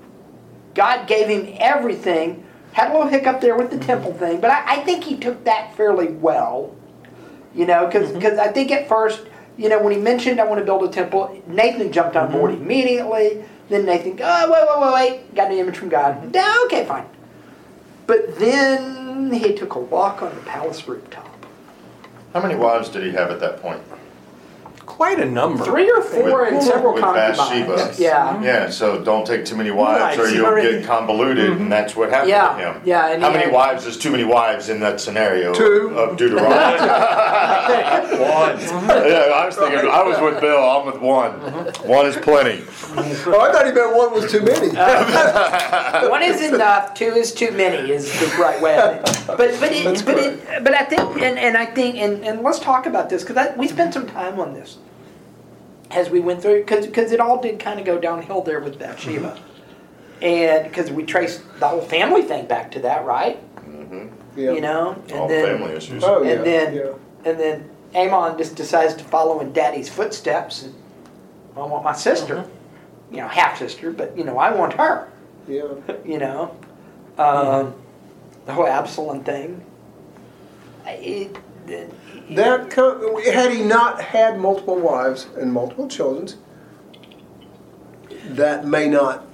God 0.74 1.06
gave 1.06 1.28
him 1.28 1.56
everything. 1.58 2.44
Had 2.72 2.90
a 2.90 2.92
little 2.92 3.08
hiccup 3.08 3.40
there 3.40 3.56
with 3.56 3.70
the 3.70 3.76
mhm. 3.76 3.86
temple 3.86 4.12
thing, 4.14 4.40
but 4.40 4.50
I, 4.50 4.74
I 4.74 4.76
think 4.84 5.04
he 5.04 5.16
took 5.16 5.44
that 5.44 5.76
fairly 5.76 6.08
well. 6.08 6.74
You 7.52 7.66
know, 7.66 7.86
because 7.86 8.38
I 8.38 8.48
think 8.48 8.70
at 8.70 8.88
first, 8.88 9.22
you 9.56 9.68
know, 9.68 9.82
when 9.82 9.92
he 9.92 9.98
mentioned 9.98 10.40
I 10.40 10.44
want 10.44 10.60
to 10.60 10.64
build 10.64 10.84
a 10.84 10.88
temple, 10.88 11.42
Nathan 11.48 11.90
jumped 11.90 12.16
on 12.16 12.30
board 12.30 12.52
immediately. 12.52 13.44
Then 13.68 13.84
Nathan, 13.84 14.18
oh, 14.22 14.50
wait, 14.50 14.66
wait, 14.68 14.80
wait, 14.80 15.10
wait, 15.20 15.34
got 15.34 15.50
an 15.50 15.58
image 15.58 15.76
from 15.76 15.88
God. 15.88 16.34
Okay, 16.64 16.84
fine. 16.84 17.06
But 18.06 18.38
then 18.38 18.99
they 19.28 19.52
took 19.52 19.74
a 19.74 19.78
walk 19.78 20.22
on 20.22 20.34
the 20.34 20.40
palace 20.42 20.86
rooftop. 20.88 21.28
How 22.32 22.40
many 22.40 22.54
wives 22.54 22.88
did 22.88 23.02
he 23.02 23.10
have 23.10 23.30
at 23.30 23.40
that 23.40 23.60
point? 23.60 23.82
Quite 25.00 25.18
a 25.18 25.24
number. 25.24 25.64
Three 25.64 25.90
or 25.90 26.02
four 26.02 26.44
and 26.44 26.62
several 26.62 26.92
With 26.92 27.02
concubines. 27.02 27.38
Bathsheba. 27.38 27.94
Yeah. 27.96 28.42
Yeah, 28.42 28.68
so 28.68 29.02
don't 29.02 29.26
take 29.26 29.46
too 29.46 29.56
many 29.56 29.70
wives 29.70 30.18
or 30.18 30.24
Wives, 30.24 30.34
you'll 30.34 30.44
already- 30.44 30.72
get 30.80 30.84
convoluted, 30.86 31.46
and 31.46 31.54
mm-hmm. 31.54 31.68
that's 31.70 31.96
what 31.96 32.10
happened 32.10 32.28
Yeah, 32.28 32.48
to 32.48 32.58
him. 32.58 32.82
yeah, 32.84 33.08
and 33.08 33.22
How 33.22 33.30
he 33.30 33.38
many 33.38 33.46
had- 33.46 33.54
wives 33.54 33.86
is 33.86 33.96
too 33.96 34.10
many 34.10 34.24
wives 34.24 34.68
in 34.68 34.78
that 34.80 35.00
scenario 35.00 35.54
Two. 35.54 35.94
of 35.96 36.18
Deuteronomy? 36.18 36.50
One. 38.20 38.60
yeah, 38.60 39.32
I 39.34 39.46
was 39.46 39.56
thinking, 39.56 39.88
I 39.88 40.02
was 40.02 40.20
with 40.20 40.38
Bill, 40.38 40.62
I'm 40.68 40.84
with 40.84 41.00
one. 41.00 41.32
One 41.88 42.04
is 42.04 42.16
plenty. 42.18 42.62
Oh, 42.94 43.40
I 43.40 43.52
thought 43.52 43.64
he 43.64 43.72
meant 43.72 43.96
one 43.96 44.12
was 44.12 44.30
too 44.30 44.42
many. 44.42 44.68
One 46.10 46.22
is 46.22 46.42
enough, 46.42 46.92
two 46.92 47.04
is 47.04 47.32
too 47.32 47.52
many 47.52 47.90
is 47.90 48.12
the 48.20 48.26
right 48.38 48.60
way. 48.60 48.76
I 48.78 48.98
think. 48.98 49.26
But 49.26 49.38
but 49.60 49.72
it, 49.72 50.04
but 50.04 50.18
it, 50.18 50.64
but 50.64 50.74
I 50.74 50.84
think 50.84 51.00
and, 51.22 51.38
and 51.38 51.56
I 51.56 51.64
think 51.64 51.96
and, 51.96 52.22
and 52.24 52.42
let's 52.42 52.58
talk 52.58 52.86
about 52.86 53.08
this 53.08 53.22
because 53.24 53.56
we 53.56 53.66
spent 53.68 53.94
some 53.94 54.06
time 54.06 54.38
on 54.40 54.52
this 54.52 54.76
as 55.90 56.08
we 56.10 56.20
went 56.20 56.42
through 56.42 56.60
because 56.60 56.86
because 56.86 57.12
it 57.12 57.20
all 57.20 57.40
did 57.40 57.58
kind 57.58 57.80
of 57.80 57.86
go 57.86 57.98
downhill 57.98 58.42
there 58.42 58.60
with 58.60 58.78
Bathsheba, 58.78 59.38
and 60.22 60.64
because 60.64 60.90
we 60.90 61.04
traced 61.04 61.42
the 61.58 61.68
whole 61.68 61.80
family 61.80 62.22
thing 62.22 62.46
back 62.46 62.70
to 62.72 62.80
that, 62.80 63.04
right? 63.04 63.38
Mm-hmm. 63.56 64.08
Yeah. 64.38 64.52
You 64.52 64.60
know, 64.60 64.92
and 65.08 65.12
All 65.12 65.28
then 65.28 65.58
family 65.58 65.74
issues. 65.74 66.04
Oh, 66.04 66.22
yeah. 66.22 66.32
and 66.32 66.44
then 66.46 66.74
yeah. 66.74 66.92
and 67.24 67.40
then 67.40 67.70
Amnon 67.94 68.38
just 68.38 68.54
decides 68.54 68.94
to 68.94 69.04
follow 69.04 69.40
in 69.40 69.52
Daddy's 69.52 69.88
footsteps. 69.88 70.62
And 70.62 70.74
I 71.56 71.60
want 71.60 71.82
my 71.82 71.92
sister, 71.94 72.44
you 73.10 73.16
know, 73.18 73.28
half 73.28 73.58
sister, 73.58 73.90
but 73.90 74.16
you 74.16 74.22
know, 74.24 74.38
I 74.38 74.54
want 74.54 74.74
her 74.74 75.08
Yeah. 75.48 75.64
you 76.04 76.18
know, 76.18 76.54
um, 77.18 77.74
the 78.46 78.52
whole 78.52 78.66
Absalom 78.68 79.24
thing. 79.24 79.64
It, 80.86 80.90
it- 81.32 81.36
That 82.30 82.70
co- 82.70 83.20
had 83.30 83.52
he 83.52 83.62
not 83.62 84.00
had 84.00 84.38
multiple 84.38 84.76
wives 84.76 85.26
and 85.36 85.52
multiple 85.52 85.88
children, 85.88 86.28
that 88.30 88.64
may 88.66 88.88
not 88.88 89.26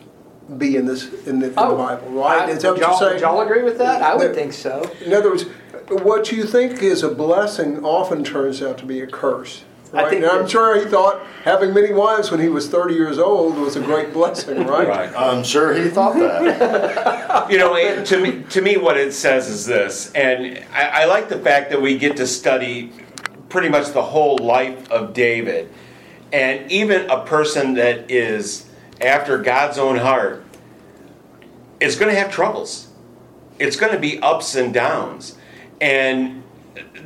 be 0.58 0.76
in 0.76 0.86
this 0.86 1.12
in 1.26 1.40
the, 1.40 1.48
in 1.48 1.54
the 1.54 1.60
Oh, 1.60 1.76
Bible, 1.76 2.08
right? 2.10 2.48
I- 2.48 2.50
Is 2.52 2.62
that 2.62 2.72
would 2.72 2.80
what 2.80 3.00
y'all, 3.00 3.10
you're 3.10 3.18
y'all 3.18 3.40
agree 3.40 3.62
with 3.62 3.78
that? 3.78 4.02
I 4.02 4.14
would 4.14 4.28
That- 4.30 4.34
think 4.34 4.52
so. 4.52 4.88
In 5.04 5.12
other 5.12 5.30
words, 5.30 5.44
what 5.90 6.32
you 6.32 6.44
think 6.44 6.82
is 6.82 7.02
a 7.02 7.08
blessing 7.10 7.84
often 7.84 8.24
turns 8.24 8.62
out 8.62 8.78
to 8.78 8.86
be 8.86 9.00
a 9.00 9.06
curse. 9.06 9.64
I 9.92 9.96
Right? 10.02 10.10
think 10.10 10.22
and 10.24 10.30
I'm 10.32 10.48
sure 10.48 10.78
he 10.82 10.84
thought 10.90 11.24
having 11.44 11.72
many 11.72 11.92
wives 11.92 12.30
when 12.30 12.40
he 12.40 12.48
was 12.48 12.68
30 12.68 12.94
years 12.94 13.18
old 13.18 13.56
was 13.56 13.76
a 13.76 13.80
great 13.80 14.12
blessing, 14.12 14.66
right? 14.66 14.88
Right. 14.88 15.12
I'm 15.16 15.44
sure 15.44 15.74
he 15.74 15.88
thought 15.88 16.14
that. 16.14 17.50
You 17.50 17.58
know, 17.58 17.76
it, 17.76 18.04
to 18.06 18.18
me, 18.18 18.42
to 18.50 18.60
me, 18.60 18.76
what 18.76 18.96
it 18.96 19.12
says 19.12 19.48
is 19.48 19.64
this, 19.66 20.10
and 20.14 20.64
I, 20.74 21.02
I 21.02 21.04
like 21.04 21.28
the 21.28 21.38
fact 21.38 21.70
that 21.70 21.80
we 21.80 21.96
get 21.96 22.16
to 22.16 22.26
study 22.26 22.90
pretty 23.48 23.68
much 23.68 23.92
the 23.92 24.02
whole 24.02 24.36
life 24.38 24.90
of 24.90 25.12
David, 25.12 25.72
and 26.32 26.70
even 26.72 27.08
a 27.08 27.24
person 27.24 27.74
that 27.74 28.10
is 28.10 28.68
after 29.00 29.38
God's 29.38 29.78
own 29.78 29.96
heart 29.98 30.44
is 31.78 31.94
going 31.94 32.12
to 32.12 32.18
have 32.18 32.32
troubles. 32.32 32.88
It's 33.60 33.76
going 33.76 33.92
to 33.92 33.98
be 34.00 34.18
ups 34.18 34.56
and 34.56 34.74
downs, 34.74 35.36
and 35.80 36.42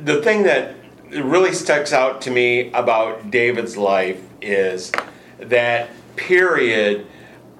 the 0.03 0.23
thing 0.23 0.41
that 0.43 0.73
really 1.11 1.53
sticks 1.53 1.93
out 1.93 2.21
to 2.21 2.31
me 2.31 2.71
about 2.71 3.31
David's 3.31 3.77
life 3.77 4.21
is 4.41 4.91
that 5.39 5.89
period 6.15 7.05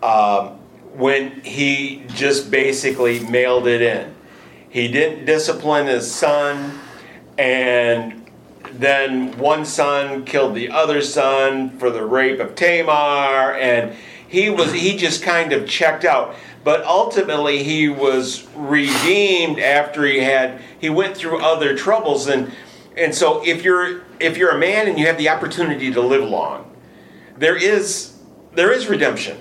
um, 0.01 0.59
when 0.93 1.41
he 1.41 2.03
just 2.09 2.49
basically 2.49 3.19
mailed 3.19 3.67
it 3.67 3.81
in. 3.81 4.13
He 4.69 4.87
didn't 4.87 5.25
discipline 5.25 5.87
his 5.87 6.09
son, 6.09 6.79
and 7.37 8.29
then 8.71 9.37
one 9.37 9.65
son 9.65 10.23
killed 10.23 10.55
the 10.55 10.69
other 10.69 11.01
son 11.01 11.77
for 11.77 11.89
the 11.89 12.05
rape 12.05 12.39
of 12.39 12.55
Tamar, 12.55 13.53
and 13.55 13.95
he 14.27 14.49
was 14.49 14.71
he 14.71 14.95
just 14.95 15.23
kind 15.23 15.51
of 15.51 15.67
checked 15.67 16.05
out. 16.05 16.35
But 16.63 16.85
ultimately, 16.85 17.63
he 17.63 17.89
was 17.89 18.47
redeemed 18.55 19.59
after 19.59 20.05
he 20.05 20.19
had 20.19 20.61
he 20.79 20.89
went 20.89 21.17
through 21.17 21.41
other 21.41 21.75
troubles, 21.75 22.27
and 22.27 22.53
and 22.97 23.13
so 23.13 23.45
if 23.45 23.63
you're 23.63 24.03
if 24.19 24.37
you're 24.37 24.51
a 24.51 24.57
man 24.57 24.87
and 24.87 24.99
you 24.99 25.05
have 25.07 25.17
the 25.17 25.29
opportunity 25.29 25.91
to 25.91 26.01
live 26.01 26.27
long, 26.27 26.71
there 27.37 27.55
is 27.55 28.17
there 28.53 28.71
is 28.71 28.87
redemption 28.87 29.37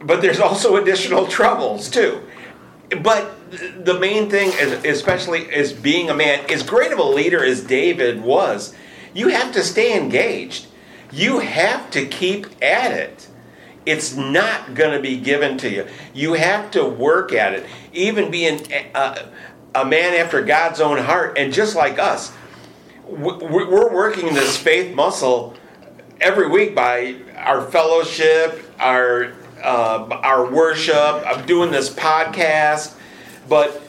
but 0.00 0.22
there's 0.22 0.40
also 0.40 0.76
additional 0.76 1.26
troubles 1.38 1.90
too. 1.90 2.22
But 3.02 3.34
the 3.84 3.98
main 3.98 4.30
thing, 4.30 4.50
especially 4.84 5.50
as 5.52 5.72
being 5.72 6.08
a 6.08 6.14
man, 6.14 6.44
as 6.50 6.62
great 6.62 6.92
of 6.92 6.98
a 6.98 7.04
leader 7.04 7.44
as 7.44 7.62
David 7.62 8.22
was, 8.22 8.74
you 9.12 9.28
have 9.28 9.52
to 9.52 9.62
stay 9.62 9.98
engaged. 9.98 10.68
You 11.12 11.40
have 11.40 11.90
to 11.90 12.06
keep 12.06 12.46
at 12.62 12.92
it. 12.92 13.28
It's 13.84 14.14
not 14.14 14.74
going 14.74 14.92
to 14.92 15.00
be 15.00 15.18
given 15.18 15.58
to 15.58 15.70
you. 15.70 15.86
You 16.14 16.34
have 16.34 16.70
to 16.72 16.84
work 16.84 17.32
at 17.32 17.54
it. 17.54 17.66
Even 17.92 18.30
being 18.30 18.60
a, 18.94 19.28
a 19.82 19.84
man 19.84 20.14
after 20.14 20.42
God's 20.42 20.80
own 20.80 20.98
heart, 20.98 21.36
and 21.38 21.52
just 21.52 21.74
like 21.76 21.98
us, 21.98 22.32
we- 23.06 23.64
we're 23.64 23.92
working 23.92 24.34
this 24.34 24.56
faith 24.56 24.94
muscle 24.94 25.54
every 26.20 26.48
week 26.48 26.74
by 26.74 27.16
our 27.36 27.62
fellowship, 27.62 28.62
our 28.78 29.32
uh, 29.62 30.06
our 30.22 30.48
worship. 30.48 30.96
I'm 31.26 31.44
doing 31.44 31.72
this 31.72 31.90
podcast, 31.90 32.94
but 33.48 33.82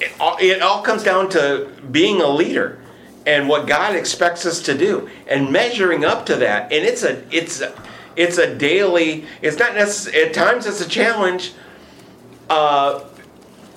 it 0.00 0.12
all, 0.18 0.38
it 0.40 0.62
all 0.62 0.80
comes 0.82 1.02
down 1.02 1.28
to 1.30 1.68
being 1.90 2.22
a 2.22 2.26
leader 2.28 2.78
and 3.26 3.50
what 3.50 3.66
God 3.66 3.94
expects 3.94 4.46
us 4.46 4.62
to 4.62 4.76
do 4.76 5.10
and 5.26 5.52
measuring 5.52 6.06
up 6.06 6.24
to 6.26 6.36
that. 6.36 6.72
And 6.72 6.86
it's 6.86 7.02
a 7.02 7.22
it's 7.30 7.60
a, 7.60 7.74
it's 8.16 8.38
a 8.38 8.54
daily. 8.54 9.26
It's 9.42 9.58
not 9.58 9.74
necessarily 9.74 10.28
at 10.28 10.32
times 10.34 10.64
it's 10.64 10.80
a 10.80 10.88
challenge. 10.88 11.52
Uh, 12.48 13.04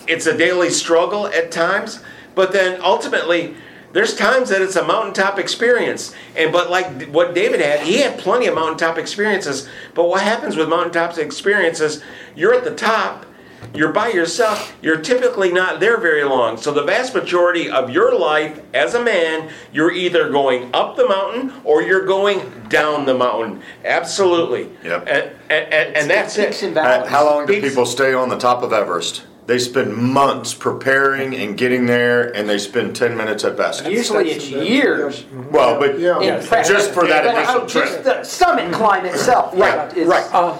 it's 0.07 0.25
a 0.25 0.37
daily 0.37 0.69
struggle 0.69 1.27
at 1.27 1.51
times, 1.51 2.01
but 2.35 2.51
then 2.51 2.81
ultimately 2.81 3.55
there's 3.93 4.15
times 4.15 4.49
that 4.49 4.61
it's 4.61 4.75
a 4.75 4.85
mountaintop 4.85 5.37
experience. 5.37 6.13
And 6.35 6.51
but 6.51 6.69
like 6.69 7.09
what 7.09 7.35
David 7.35 7.61
had, 7.61 7.81
he 7.81 7.99
had 7.99 8.17
plenty 8.19 8.47
of 8.47 8.55
mountaintop 8.55 8.97
experiences. 8.97 9.69
But 9.93 10.05
what 10.09 10.21
happens 10.21 10.55
with 10.55 10.67
mountaintop 10.67 11.17
experiences, 11.17 12.03
you're 12.35 12.55
at 12.55 12.63
the 12.63 12.73
top, 12.75 13.27
you're 13.73 13.93
by 13.93 14.09
yourself, 14.09 14.75
you're 14.81 14.99
typically 14.99 15.51
not 15.51 15.79
there 15.79 15.97
very 15.97 16.23
long. 16.23 16.57
So 16.57 16.71
the 16.73 16.83
vast 16.83 17.13
majority 17.13 17.69
of 17.69 17.91
your 17.91 18.17
life 18.17 18.59
as 18.73 18.95
a 18.95 19.03
man, 19.03 19.49
you're 19.71 19.91
either 19.91 20.29
going 20.29 20.73
up 20.73 20.95
the 20.95 21.07
mountain 21.07 21.53
or 21.63 21.81
you're 21.81 22.05
going 22.05 22.67
down 22.69 23.05
the 23.05 23.13
mountain. 23.13 23.61
Absolutely. 23.85 24.69
Yep. 24.83 25.07
And, 25.07 25.31
and, 25.49 25.73
and, 25.73 25.95
and 25.97 26.09
that's 26.09 26.37
it. 26.37 26.75
Uh. 26.75 27.05
How 27.05 27.25
long 27.25 27.45
do 27.45 27.53
Peaks- 27.53 27.69
people 27.69 27.85
stay 27.85 28.13
on 28.13 28.29
the 28.29 28.37
top 28.37 28.63
of 28.63 28.73
Everest? 28.73 29.23
They 29.45 29.59
spend 29.59 29.93
months 29.95 30.53
preparing 30.53 31.35
and 31.35 31.57
getting 31.57 31.85
there, 31.85 32.33
and 32.35 32.47
they 32.47 32.57
spend 32.57 32.95
10 32.95 33.17
minutes 33.17 33.43
at 33.43 33.57
best. 33.57 33.85
Usually 33.85 34.31
it's 34.31 34.49
years. 34.49 35.25
Well, 35.51 35.77
but 35.79 35.99
Yeah. 35.99 36.19
in 36.21 36.45
prep. 36.45 36.65
just 36.65 36.91
for 36.91 37.05
that 37.07 37.25
But, 37.25 37.35
initial 37.35 37.61
oh, 37.61 37.67
Just 37.67 37.93
trip. 37.93 38.03
the 38.05 38.23
summit 38.23 38.71
climb 38.73 39.05
itself. 39.05 39.53
Right, 39.57 39.95
is- 39.97 40.07
right. 40.07 40.25
Uh, 40.33 40.57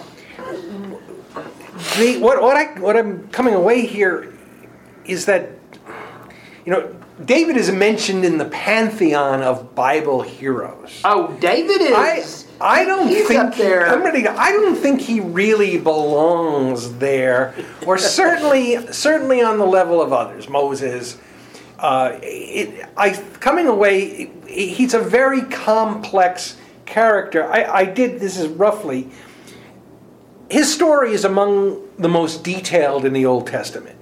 the, 1.98 2.18
what, 2.20 2.42
what, 2.42 2.58
I, 2.58 2.66
what 2.80 2.98
I'm 2.98 3.28
coming 3.30 3.54
away 3.54 3.86
here 3.86 4.34
is 5.06 5.26
that, 5.28 5.50
you 6.66 6.72
know, 6.74 6.94
David 7.24 7.56
is 7.58 7.72
mentioned 7.72 8.26
in 8.26 8.38
the 8.38 8.46
pantheon 8.46 9.42
of 9.42 9.74
Bible 9.76 10.22
heroes. 10.22 11.00
Oh, 11.06 11.32
David 11.40 11.82
I, 11.94 12.18
is. 12.18 12.48
I 12.64 12.86
don't 12.86 13.10
he's 13.10 13.28
think 13.28 13.40
up 13.42 13.56
there. 13.56 13.88
I'm 13.88 14.02
to, 14.24 14.32
I 14.32 14.52
don't 14.52 14.76
think 14.76 15.02
he 15.02 15.20
really 15.20 15.78
belongs 15.78 16.94
there, 16.96 17.54
or 17.86 17.98
certainly 17.98 18.88
certainly 18.92 19.42
on 19.42 19.58
the 19.58 19.66
level 19.66 20.02
of 20.02 20.14
others. 20.14 20.48
Moses. 20.48 21.18
Uh, 21.78 22.18
it, 22.24 22.88
I 22.96 23.12
coming 23.42 23.68
away. 23.68 24.32
He's 24.48 24.94
a 24.94 25.00
very 25.00 25.42
complex 25.42 26.56
character. 26.86 27.52
I, 27.52 27.64
I 27.66 27.86
did 27.86 28.22
this 28.22 28.38
is 28.38 28.48
roughly. 28.48 29.10
His 30.50 30.74
story 30.74 31.14
is 31.14 31.26
among 31.26 31.82
the 31.98 32.08
most 32.08 32.44
detailed 32.44 33.04
in 33.04 33.12
the 33.12 33.26
Old 33.26 33.48
Testament. 33.48 33.98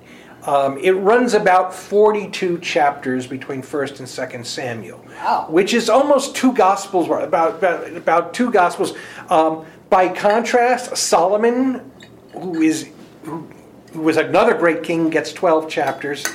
Um, 0.46 0.78
it 0.80 0.92
runs 0.92 1.34
about 1.36 1.74
42 1.74 2.60
chapters 2.60 3.28
between 3.28 3.62
1st 3.62 4.00
and 4.00 4.08
2nd 4.08 4.46
Samuel, 4.46 5.06
Wow. 5.22 5.46
which 5.50 5.74
is 5.74 5.88
almost 5.89 6.36
two 6.36 6.52
Gospels, 6.54 7.08
about, 7.08 7.56
about, 7.56 7.92
about 7.96 8.34
two 8.34 8.50
Gospels. 8.52 8.94
Um, 9.30 9.66
by 9.89 10.10
contrast, 10.10 10.98
Solomon, 10.98 11.92
who, 12.34 12.62
is, 12.62 12.89
who, 13.24 13.48
who 13.94 14.02
was 14.02 14.18
another 14.18 14.56
great 14.56 14.82
king, 14.84 15.10
gets 15.12 15.32
12 15.32 15.70
chapters. 15.70 16.26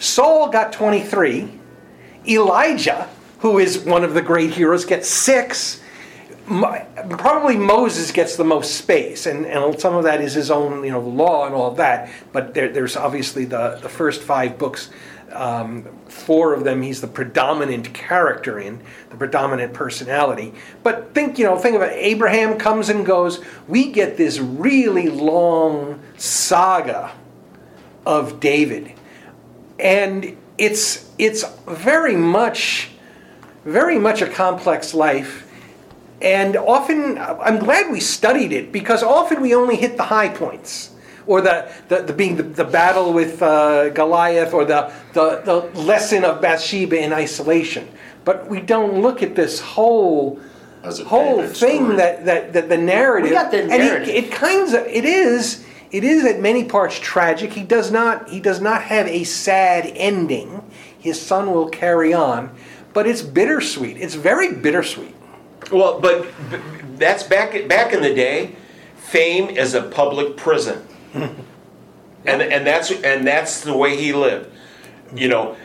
Saul 0.00 0.48
got 0.48 0.72
23. 0.72 1.48
Elijah, 2.26 3.08
who 3.38 3.58
is 3.58 3.78
one 3.78 4.02
of 4.02 4.14
the 4.14 4.22
great 4.22 4.50
heroes, 4.50 4.84
gets 4.84 5.08
six. 5.08 5.80
Probably 6.46 7.56
Moses 7.56 8.12
gets 8.12 8.36
the 8.36 8.44
most 8.44 8.74
space, 8.74 9.26
and, 9.26 9.46
and 9.46 9.80
some 9.80 9.94
of 9.94 10.04
that 10.04 10.20
is 10.20 10.34
his 10.34 10.50
own, 10.50 10.84
you 10.84 10.90
know, 10.90 11.00
law 11.00 11.46
and 11.46 11.54
all 11.54 11.70
of 11.70 11.78
that. 11.78 12.10
But 12.32 12.52
there, 12.52 12.68
there's 12.68 12.96
obviously 12.96 13.46
the, 13.46 13.78
the 13.80 13.88
first 13.88 14.22
five 14.22 14.58
books, 14.58 14.90
um, 15.32 15.84
four 16.06 16.52
of 16.52 16.64
them 16.64 16.82
he's 16.82 17.00
the 17.00 17.06
predominant 17.06 17.94
character 17.94 18.58
in, 18.58 18.82
the 19.08 19.16
predominant 19.16 19.72
personality. 19.72 20.52
But 20.82 21.14
think, 21.14 21.38
you 21.38 21.46
know, 21.46 21.56
think 21.56 21.76
it. 21.76 21.92
Abraham 21.92 22.58
comes 22.58 22.90
and 22.90 23.06
goes. 23.06 23.42
We 23.66 23.90
get 23.90 24.18
this 24.18 24.38
really 24.38 25.08
long 25.08 26.02
saga 26.18 27.12
of 28.04 28.38
David, 28.38 28.92
and 29.78 30.36
it's 30.58 31.10
it's 31.18 31.42
very 31.66 32.16
much 32.16 32.90
very 33.64 33.98
much 33.98 34.20
a 34.20 34.28
complex 34.28 34.94
life. 34.94 35.43
And 36.24 36.56
often, 36.56 37.18
I'm 37.18 37.58
glad 37.58 37.92
we 37.92 38.00
studied 38.00 38.50
it 38.52 38.72
because 38.72 39.02
often 39.02 39.42
we 39.42 39.54
only 39.54 39.76
hit 39.76 39.98
the 39.98 40.04
high 40.04 40.30
points, 40.30 40.90
or 41.26 41.42
the, 41.42 41.70
the, 41.88 42.00
the 42.00 42.12
being 42.14 42.36
the, 42.36 42.42
the 42.42 42.64
battle 42.64 43.12
with 43.12 43.42
uh, 43.42 43.90
Goliath, 43.90 44.54
or 44.54 44.64
the, 44.64 44.90
the, 45.12 45.42
the 45.44 45.56
lesson 45.80 46.24
of 46.24 46.40
Bathsheba 46.40 46.98
in 46.98 47.12
isolation. 47.12 47.86
But 48.24 48.48
we 48.48 48.60
don't 48.60 49.02
look 49.02 49.22
at 49.22 49.34
this 49.34 49.60
whole 49.60 50.40
whole 51.06 51.46
thing 51.46 51.96
that, 51.96 52.24
that, 52.24 52.52
that 52.54 52.68
the 52.70 52.76
narrative. 52.76 53.30
We 53.30 53.36
got 53.36 53.50
the 53.50 53.60
And 53.60 53.68
narrative. 53.68 54.08
it, 54.08 54.24
it 54.24 54.32
kinds 54.32 54.72
of 54.72 54.86
it 54.86 55.04
is 55.04 55.64
it 55.90 56.04
is 56.04 56.24
at 56.24 56.40
many 56.40 56.64
parts 56.64 56.98
tragic. 56.98 57.52
He 57.52 57.62
does 57.62 57.90
not 57.90 58.28
he 58.28 58.40
does 58.40 58.60
not 58.60 58.82
have 58.82 59.06
a 59.06 59.24
sad 59.24 59.86
ending. 59.94 60.62
His 60.98 61.20
son 61.20 61.52
will 61.52 61.68
carry 61.68 62.14
on, 62.14 62.54
but 62.94 63.06
it's 63.06 63.22
bittersweet. 63.22 63.98
It's 63.98 64.14
very 64.14 64.54
bittersweet. 64.54 65.13
Well, 65.70 66.00
but 66.00 66.26
that's 66.98 67.22
back 67.22 67.68
back 67.68 67.92
in 67.92 68.02
the 68.02 68.14
day. 68.14 68.56
Fame 68.96 69.48
is 69.48 69.74
a 69.74 69.82
public 69.82 70.36
prison, 70.36 70.86
and 71.14 71.36
and 72.26 72.66
that's 72.66 72.90
and 72.90 73.26
that's 73.26 73.62
the 73.62 73.76
way 73.76 73.96
he 73.96 74.12
lived. 74.12 74.50
You 75.14 75.28
know, 75.28 75.56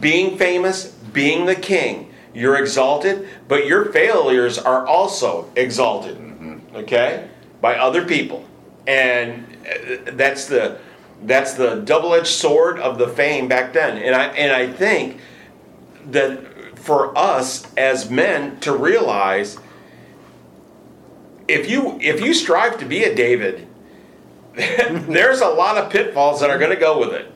being 0.00 0.38
famous, 0.38 0.86
being 1.12 1.46
the 1.46 1.54
king, 1.54 2.12
you're 2.34 2.56
exalted, 2.56 3.28
but 3.48 3.66
your 3.66 3.86
failures 3.92 4.58
are 4.58 4.86
also 4.86 5.50
exalted. 5.56 6.18
Okay, 6.74 7.28
by 7.60 7.76
other 7.76 8.04
people, 8.04 8.44
and 8.86 9.46
uh, 9.66 10.12
that's 10.12 10.46
the 10.46 10.78
that's 11.22 11.54
the 11.54 11.76
double-edged 11.76 12.26
sword 12.26 12.78
of 12.78 12.98
the 12.98 13.08
fame 13.08 13.48
back 13.48 13.72
then. 13.72 13.96
And 13.96 14.14
I 14.14 14.26
and 14.28 14.52
I 14.52 14.70
think 14.70 15.20
that 16.10 16.40
for 16.86 17.16
us 17.18 17.66
as 17.76 18.08
men 18.08 18.58
to 18.60 18.74
realize 18.74 19.58
if 21.48 21.68
you 21.68 21.98
if 22.00 22.20
you 22.20 22.32
strive 22.32 22.78
to 22.78 22.84
be 22.84 23.02
a 23.04 23.14
David, 23.14 23.66
there's 24.54 25.40
a 25.40 25.48
lot 25.48 25.76
of 25.76 25.90
pitfalls 25.90 26.40
that 26.40 26.48
are 26.50 26.58
going 26.58 26.70
to 26.70 26.80
go 26.80 26.98
with 27.00 27.12
it. 27.12 27.32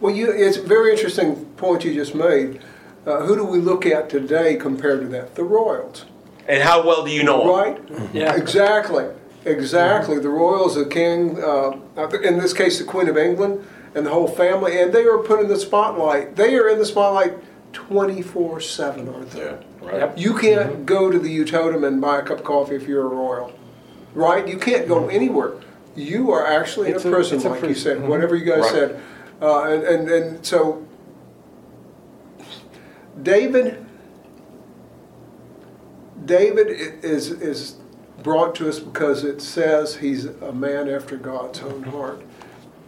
Well, 0.00 0.12
you, 0.14 0.32
it's 0.32 0.56
a 0.56 0.62
very 0.62 0.90
interesting 0.90 1.44
point 1.56 1.84
you 1.84 1.94
just 1.94 2.14
made. 2.14 2.60
Uh, 3.06 3.24
who 3.24 3.36
do 3.36 3.44
we 3.44 3.58
look 3.58 3.86
at 3.86 4.10
today 4.10 4.56
compared 4.56 5.00
to 5.00 5.06
that? 5.08 5.36
The 5.36 5.44
royals, 5.44 6.04
And 6.48 6.60
how 6.62 6.84
well 6.86 7.04
do 7.04 7.10
you 7.12 7.22
know 7.22 7.42
'em? 7.42 7.48
right? 7.48 8.12
Yeah. 8.12 8.34
Exactly. 8.34 9.06
Exactly. 9.44 10.18
The 10.18 10.28
royals, 10.28 10.74
the 10.74 10.86
king, 10.86 11.40
uh, 11.42 11.76
in 12.24 12.38
this 12.38 12.52
case, 12.52 12.78
the 12.78 12.84
Queen 12.84 13.08
of 13.08 13.16
England, 13.16 13.64
and 13.94 14.04
the 14.04 14.10
whole 14.10 14.26
family, 14.28 14.80
and 14.80 14.92
they 14.92 15.04
are 15.04 15.18
put 15.18 15.38
in 15.40 15.46
the 15.48 15.58
spotlight. 15.58 16.34
They 16.36 16.56
are 16.56 16.68
in 16.68 16.78
the 16.78 16.86
spotlight 16.86 17.34
24 17.72 18.60
7, 18.60 19.08
aren't 19.08 19.30
they? 19.30 19.40
Yeah, 19.44 19.56
right. 19.80 20.18
You 20.18 20.36
can't 20.38 20.84
go 20.86 21.10
to 21.10 21.18
the 21.18 21.36
Utotem 21.44 21.86
and 21.86 22.00
buy 22.00 22.18
a 22.18 22.22
cup 22.22 22.38
of 22.40 22.44
coffee 22.44 22.74
if 22.76 22.86
you're 22.86 23.04
a 23.04 23.08
royal, 23.08 23.52
right? 24.14 24.46
You 24.46 24.58
can't 24.58 24.86
go 24.88 25.08
anywhere. 25.08 25.52
You 25.94 26.30
are 26.30 26.46
actually 26.46 26.88
in 26.90 26.94
a 26.94 26.98
a- 26.98 27.10
prison, 27.10 27.36
it's 27.36 27.44
a 27.44 27.48
like 27.50 27.60
you 27.60 27.66
prison. 27.68 27.82
said, 27.82 27.98
Mhm. 27.98 28.06
whatever 28.08 28.36
you 28.36 28.44
guys 28.44 28.60
Right. 28.60 28.70
said. 28.72 29.00
Uh, 29.40 29.62
and, 29.64 29.82
and, 29.82 30.08
and 30.10 30.46
so, 30.46 30.84
David, 33.22 33.84
David 36.24 36.68
is, 37.04 37.30
is 37.30 37.76
brought 38.22 38.54
to 38.56 38.68
us 38.68 38.78
because 38.78 39.24
it 39.24 39.42
says 39.42 39.96
he's 39.96 40.26
a 40.26 40.52
man 40.52 40.88
after 40.88 41.16
God's 41.16 41.60
own 41.62 41.82
heart. 41.84 42.22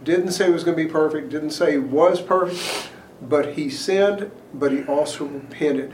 Didn't 0.03 0.31
say 0.31 0.45
he 0.47 0.51
was 0.51 0.63
going 0.63 0.77
to 0.77 0.83
be 0.83 0.89
perfect, 0.89 1.29
didn't 1.29 1.49
say 1.51 1.73
he 1.73 1.77
was 1.77 2.21
perfect, 2.21 2.89
but 3.21 3.53
he 3.53 3.69
sinned, 3.69 4.31
but 4.53 4.71
he 4.71 4.83
also 4.83 5.25
repented. 5.25 5.93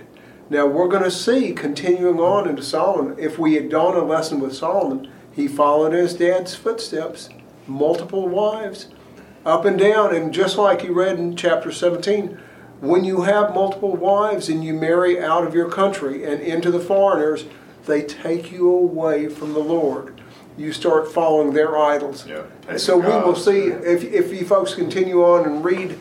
Now 0.50 0.66
we're 0.66 0.90
going 0.90 1.04
to 1.04 1.12
see, 1.12 1.54
continuing 1.54 2.20
on 2.20 2.48
into 2.48 2.64
Solomon, 2.64 3.16
if 3.18 3.40
we 3.40 3.54
had 3.54 3.70
done 3.70 3.96
a 3.96 4.04
lesson 4.04 4.40
with 4.40 4.56
Solomon, 4.56 5.10
he 5.32 5.48
followed 5.48 5.94
his 5.94 6.14
dad's 6.14 6.56
footsteps, 6.56 7.30
multiple 7.68 8.28
wives, 8.28 8.88
up 9.46 9.66
and 9.66 9.80
down. 9.80 10.14
And 10.14 10.34
just 10.34 10.58
like 10.58 10.84
you 10.84 10.94
read 10.94 11.18
in 11.18 11.36
chapter 11.36 11.72
17, 11.72 12.38
when 12.82 13.06
you 13.06 13.22
have 13.22 13.54
multiple 13.54 13.96
wives 13.96 14.50
and 14.50 14.64
you 14.64 14.74
marry 14.74 15.22
out 15.22 15.48
of 15.48 15.54
your 15.54 15.70
country 15.70 16.26
and 16.26 16.42
into 16.42 16.70
the 16.70 16.80
foreigners, 16.80 17.46
they 17.86 18.02
take 18.04 18.52
you 18.52 18.70
away 18.70 19.30
from 19.30 19.54
the 19.54 19.60
Lord. 19.60 20.20
You 20.58 20.74
start 20.74 21.12
following 21.12 21.54
their 21.54 21.78
idols. 21.78 22.28
Yeah, 22.28 22.44
so 22.76 22.98
we 22.98 23.08
will 23.08 23.36
see, 23.36 23.68
if, 23.68 24.04
if 24.04 24.34
you 24.34 24.46
folks 24.46 24.76
continue 24.76 25.24
on 25.24 25.46
and 25.46 25.64
read, 25.64 25.98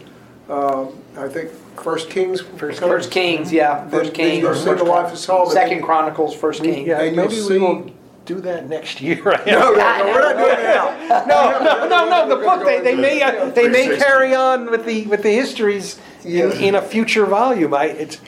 uh, 0.50 0.86
I 1.16 1.28
think, 1.28 1.50
First 1.80 2.10
Kings. 2.10 2.40
First 2.40 3.10
Kings, 3.10 3.52
yeah. 3.52 3.80
Then- 3.80 3.90
First 3.90 4.04
then 4.14 4.30
Kings. 4.30 4.42
you'll 4.42 4.54
see 4.54 4.72
the 4.74 4.84
life 4.84 5.12
of 5.12 5.18
Solomon. 5.18 5.52
Second 5.54 5.82
Chronicles, 5.82 6.34
First 6.34 6.62
Kings. 6.62 6.86
Yeah, 6.86 7.00
And 7.00 7.14
you'll 7.16 7.24
maybe 7.24 7.40
see- 7.40 7.52
we 7.52 7.58
will 7.58 7.90
do 8.26 8.40
that 8.42 8.68
next 8.68 9.00
year. 9.00 9.22
No, 9.46 9.72
no, 9.72 9.74
no, 9.74 10.04
we're 10.06 10.20
not 10.20 10.36
doing 10.36 11.08
that. 11.08 11.26
no, 11.26 11.58
no, 11.64 11.88
no, 11.88 12.08
no. 12.08 12.28
The 12.28 12.44
book 12.44 12.64
they, 12.64 12.80
they 12.80 12.94
may 12.94 13.22
uh, 13.22 13.50
they 13.50 13.68
may 13.68 13.96
carry 13.96 14.34
on 14.34 14.70
with 14.70 14.84
the 14.84 15.06
with 15.06 15.22
the 15.22 15.30
histories 15.32 15.98
in, 16.24 16.30
Yeah. 16.30 16.52
in 16.52 16.74
a 16.74 16.82
future 16.82 17.24
volume. 17.26 17.72
I 17.74 17.86
it's 17.86 18.18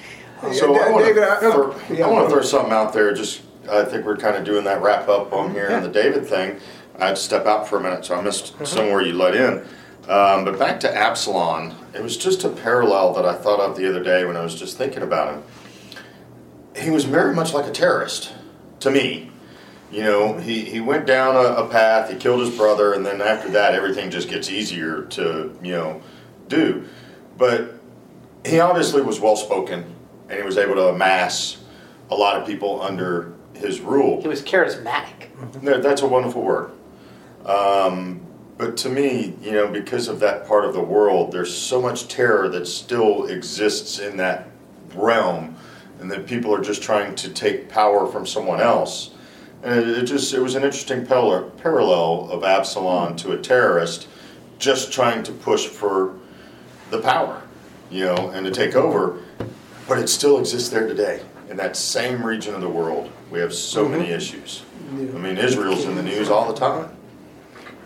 So 0.55 0.75
Yeah, 0.75 0.81
I 0.87 0.91
want 0.91 1.05
David, 1.05 1.23
I- 1.25 1.41
to 1.41 1.53
throw, 1.53 1.77
yeah. 1.91 2.07
I 2.07 2.11
want 2.11 2.27
to 2.29 2.35
throw 2.35 2.43
something 2.43 2.73
out 2.73 2.93
there. 2.93 3.13
Just 3.13 3.43
I 3.71 3.85
think 3.85 4.05
we're 4.07 4.17
kind 4.17 4.35
of 4.35 4.45
doing 4.45 4.65
that 4.65 4.81
wrap 4.83 5.09
up 5.09 5.33
on 5.33 5.53
here 5.53 5.71
on 5.71 5.83
the 5.83 5.89
David 5.91 6.27
thing. 6.27 6.59
I 6.99 7.07
had 7.09 7.17
to 7.17 7.23
step 7.23 7.47
out 7.47 7.69
for 7.69 7.79
a 7.79 7.81
minute, 7.81 8.05
so 8.05 8.15
I 8.17 8.21
missed 8.23 8.55
somewhere 8.67 9.03
you 9.03 9.13
let 9.13 9.35
in. 9.37 9.65
Um, 10.09 10.45
but 10.45 10.59
back 10.59 10.81
to 10.81 10.93
Absalom, 10.93 11.75
it 11.95 12.03
was 12.03 12.17
just 12.17 12.43
a 12.43 12.49
parallel 12.49 13.15
that 13.15 13.25
I 13.25 13.35
thought 13.35 13.61
of 13.61 13.77
the 13.77 13.89
other 13.89 14.03
day 14.03 14.25
when 14.25 14.37
I 14.37 14.43
was 14.43 14.55
just 14.55 14.77
thinking 14.77 15.03
about 15.03 15.33
him. 15.33 15.43
He 16.77 16.91
was 16.91 17.05
very 17.05 17.35
much 17.35 17.53
like 17.55 17.67
a 17.67 17.71
terrorist 17.71 18.33
to 18.81 18.91
me. 18.91 19.31
You 19.93 20.03
know, 20.03 20.39
he, 20.39 20.65
he 20.65 20.81
went 20.81 21.07
down 21.07 21.37
a, 21.37 21.65
a 21.65 21.69
path, 21.69 22.11
he 22.11 22.17
killed 22.17 22.41
his 22.41 22.57
brother, 22.57 22.95
and 22.95 23.05
then 23.05 23.21
after 23.21 23.51
that, 23.51 23.75
everything 23.75 24.11
just 24.11 24.29
gets 24.29 24.51
easier 24.51 25.03
to, 25.03 25.57
you 25.63 25.73
know, 25.73 26.03
do. 26.49 26.89
But 27.37 27.75
he 28.45 28.59
obviously 28.59 29.03
was 29.03 29.21
well 29.21 29.37
spoken, 29.37 29.95
and 30.29 30.39
he 30.39 30.45
was 30.45 30.57
able 30.57 30.75
to 30.77 30.89
amass 30.89 31.63
a 32.11 32.15
lot 32.15 32.41
of 32.41 32.47
people 32.47 32.81
under 32.81 33.35
his 33.55 33.81
rule. 33.81 34.21
He 34.23 34.29
was 34.29 34.43
charismatic. 34.43 35.29
That's 35.83 36.01
a 36.03 36.09
wonderful 36.09 36.43
word. 36.43 36.73
Um, 37.45 38.22
but 38.63 38.77
to 38.77 38.89
me, 38.89 39.35
you 39.43 39.51
know, 39.51 39.67
because 39.67 40.07
of 40.07 40.21
that 40.21 40.47
part 40.47 40.65
of 40.65 40.73
the 40.73 40.81
world, 40.81 41.33
there's 41.33 41.53
so 41.53 41.83
much 41.83 42.07
terror 42.07 42.49
that 42.51 42.69
still 42.69 43.27
exists 43.27 43.99
in 43.99 44.17
that 44.19 44.51
realm, 44.95 45.57
and 45.99 46.09
that 46.13 46.29
people 46.29 46.55
are 46.55 46.63
just 46.63 46.81
trying 46.81 47.17
to 47.17 47.29
take 47.31 47.69
power 47.69 48.07
from 48.07 48.25
someone 48.25 48.61
else. 48.61 49.15
And 49.65 49.81
it, 49.81 49.89
it 49.99 50.05
just 50.05 50.33
it 50.33 50.39
was 50.39 50.55
an 50.55 50.63
interesting 50.63 51.05
par- 51.05 51.51
parallel 51.57 52.31
of 52.31 52.45
Absalom 52.45 53.17
to 53.17 53.33
a 53.33 53.37
terrorist, 53.37 54.07
just 54.61 54.93
trying 54.93 55.25
to 55.25 55.33
push 55.33 55.67
for 55.67 56.15
the 56.91 57.01
power, 57.01 57.43
you 57.91 58.05
know, 58.05 58.31
and 58.31 58.47
to 58.47 58.53
take 58.53 58.77
over. 58.77 59.19
But 59.89 59.99
it 59.99 60.07
still 60.07 60.39
exists 60.39 60.69
there 60.69 60.87
today 60.87 61.21
in 61.51 61.57
that 61.57 61.77
same 61.77 62.25
region 62.25 62.55
of 62.55 62.61
the 62.61 62.69
world. 62.69 63.11
We 63.29 63.41
have 63.41 63.53
so 63.53 63.83
mm-hmm. 63.83 63.99
many 63.99 64.11
issues. 64.11 64.63
I 64.89 65.19
mean, 65.19 65.37
Israel's 65.37 65.85
in 65.85 65.97
the 65.97 66.03
news 66.05 66.31
all 66.31 66.53
the 66.53 66.57
time. 66.61 66.97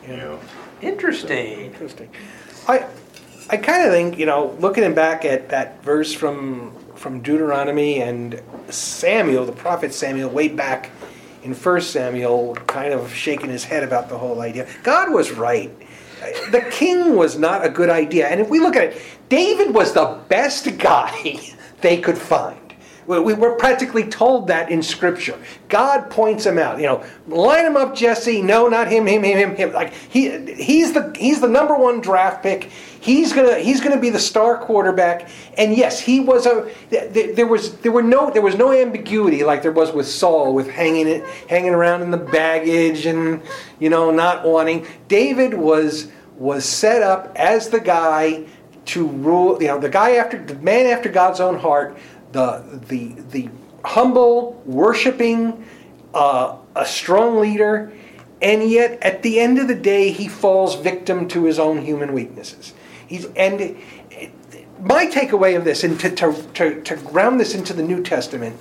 You 0.07 0.19
know, 0.19 0.41
Interesting. 0.83 1.61
interesting. 1.61 2.11
I 2.69 2.87
I 3.49 3.57
kind 3.57 3.85
of 3.87 3.93
think 3.93 4.19
you 4.19 4.27
know 4.27 4.57
looking 4.61 4.95
back 4.95 5.25
at 5.25 5.49
that 5.51 5.83
verse 5.83 6.13
from 6.13 6.75
from 6.95 7.21
Deuteronomy 7.21 8.01
and 8.03 8.41
Samuel, 8.69 9.45
the 9.45 9.53
prophet 9.53 9.95
Samuel, 9.95 10.31
way 10.31 10.49
back 10.49 10.91
in 11.43 11.55
First 11.55 11.91
Samuel, 11.93 12.55
kind 12.67 12.93
of 12.93 13.13
shaking 13.13 13.51
his 13.51 13.65
head 13.65 13.85
about 13.85 14.09
the 14.09 14.19
whole 14.19 14.41
idea. 14.41 14.67
God 14.83 15.13
was 15.13 15.31
right. 15.31 15.71
The 16.51 16.67
king 16.71 17.15
was 17.15 17.39
not 17.39 17.65
a 17.65 17.69
good 17.69 17.91
idea. 17.91 18.27
And 18.27 18.41
if 18.41 18.49
we 18.49 18.59
look 18.59 18.75
at 18.75 18.85
it, 18.85 19.03
David 19.29 19.73
was 19.73 19.93
the 19.93 20.19
best 20.29 20.77
guy 20.79 21.39
they 21.81 21.99
could 21.99 22.19
find. 22.19 22.66
We, 23.07 23.35
we're 23.35 23.57
practically 23.57 24.05
told 24.05 24.49
that 24.49 24.71
in 24.71 24.83
Scripture. 24.83 25.39
God 25.69 26.11
points 26.11 26.45
him 26.45 26.59
out. 26.59 26.79
You 26.81 26.87
know, 26.87 27.05
line 27.29 27.65
him 27.65 27.77
up, 27.77 27.95
Jesse. 27.95 28.43
No, 28.43 28.69
not 28.69 28.89
him. 28.89 29.07
Him. 29.07 29.23
Him. 29.23 29.39
Him. 29.39 29.57
Him. 29.57 29.73
Like 29.73 29.93
he, 29.93 30.55
he's 30.55 30.93
the 30.93 31.15
he's 31.17 31.41
the 31.41 31.49
number 31.49 31.77
one 31.77 32.01
draft 32.01 32.43
pick. 32.43 32.65
He's 33.01 33.33
gonna 33.33 33.59
he's 33.59 33.81
gonna 33.81 34.01
be 34.01 34.11
the 34.11 34.19
star 34.19 34.59
quarterback. 34.59 35.29
And 35.57 35.77
yes, 35.77 36.01
he 36.01 36.19
was 36.19 36.47
a. 36.47 36.69
th- 36.91 37.13
th- 37.15 37.37
There 37.37 37.47
was 37.47 37.77
there 37.79 37.93
were 37.93 38.03
no 38.03 38.31
there 38.31 38.43
was 38.43 38.57
no 38.57 38.73
ambiguity 38.73 39.45
like 39.45 39.63
there 39.63 39.73
was 39.73 39.93
with 39.93 40.09
Saul 40.09 40.53
with 40.55 40.69
hanging 40.69 41.07
it 41.07 41.25
hanging 41.49 41.75
around 41.75 42.03
in 42.03 42.11
the 42.11 42.17
baggage 42.17 43.07
and 43.07 43.41
you 43.79 43.89
know 43.89 44.11
not 44.11 44.45
wanting. 44.45 44.87
David 45.07 45.55
was 45.55 46.11
was 46.37 46.65
set 46.65 47.03
up 47.03 47.33
as 47.37 47.69
the 47.71 47.81
guy 47.81 48.45
to 48.87 49.07
rule. 49.07 49.61
You 49.63 49.69
know, 49.69 49.79
the 49.79 49.89
guy 49.89 50.17
after 50.17 50.43
the 50.45 50.57
man 50.57 50.87
after 50.87 51.09
God's 51.09 51.39
own 51.41 51.59
heart. 51.59 51.97
The 52.37 52.81
the 52.89 53.15
the 53.31 53.49
humble, 53.83 54.61
worshiping, 54.67 55.65
uh, 56.13 56.57
a 56.75 56.85
strong 56.85 57.41
leader, 57.41 57.91
and 58.43 58.69
yet 58.69 59.03
at 59.03 59.23
the 59.23 59.41
end 59.41 59.59
of 59.59 59.69
the 59.69 59.75
day, 59.75 60.11
he 60.11 60.29
falls 60.29 60.75
victim 60.75 61.29
to 61.29 61.45
his 61.45 61.59
own 61.59 61.81
human 61.81 62.13
weaknesses. 62.13 62.75
He's 63.07 63.25
and 63.37 63.77
my 64.81 65.07
takeaway 65.07 65.57
of 65.57 65.65
this, 65.65 65.83
and 65.83 65.99
to, 66.01 66.11
to, 66.11 66.43
to, 66.53 66.83
to 66.83 66.97
ground 66.97 67.41
this 67.41 67.55
into 67.55 67.73
the 67.73 67.83
New 67.83 68.03
Testament, 68.03 68.59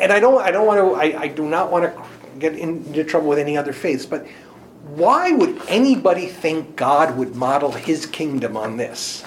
and 0.00 0.10
I 0.10 0.18
don't 0.18 0.40
I 0.40 0.50
don't 0.50 0.66
want 0.66 0.80
to 0.80 0.94
I, 0.94 1.24
I 1.24 1.28
do 1.28 1.46
not 1.46 1.70
want 1.70 1.84
to 1.84 2.02
get 2.38 2.56
into 2.56 3.04
trouble 3.04 3.28
with 3.28 3.38
any 3.38 3.58
other 3.58 3.74
faiths, 3.74 4.06
but 4.06 4.26
why 4.86 5.32
would 5.32 5.60
anybody 5.68 6.26
think 6.26 6.74
God 6.74 7.18
would 7.18 7.36
model 7.36 7.72
His 7.72 8.06
kingdom 8.06 8.56
on 8.56 8.78
this? 8.78 9.26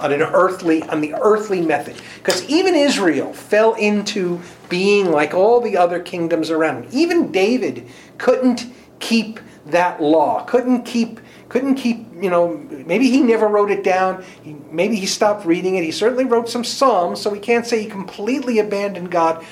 On 0.00 0.12
an 0.12 0.22
earthly 0.22 0.82
on 0.84 1.00
the 1.00 1.14
earthly 1.14 1.60
method. 1.60 1.96
Because 2.16 2.44
even 2.48 2.74
israel 2.74 3.32
fell 3.32 3.74
into 3.74 4.40
being 4.68 5.10
like 5.10 5.34
all 5.34 5.60
the 5.60 5.76
other 5.76 6.00
kingdoms 6.00 6.50
around. 6.50 6.84
Him 6.84 6.90
even 6.92 7.32
david 7.32 7.86
couldn't 8.18 8.66
keep 9.00 9.40
that 9.66 10.02
law 10.02 10.44
couldn't 10.44 10.84
keep 10.84 11.20
couldn't 11.48 11.76
keep 11.76 12.06
you 12.20 12.30
know 12.30 12.56
maybe 12.86 13.10
he 13.10 13.20
never 13.20 13.48
wrote 13.48 13.70
it 13.70 13.84
down. 13.84 14.24
He, 14.42 14.56
maybe 14.70 14.96
he 14.96 15.06
stopped 15.06 15.46
reading 15.46 15.76
it. 15.76 15.84
He 15.84 15.92
certainly 15.92 16.24
wrote 16.24 16.48
some 16.48 16.64
psalms 16.64 17.20
so 17.20 17.30
we 17.30 17.38
can't 17.40 17.66
say 17.66 17.82
he 17.82 17.88
completely 17.88 18.58
abandoned 18.58 19.10
god. 19.10 19.44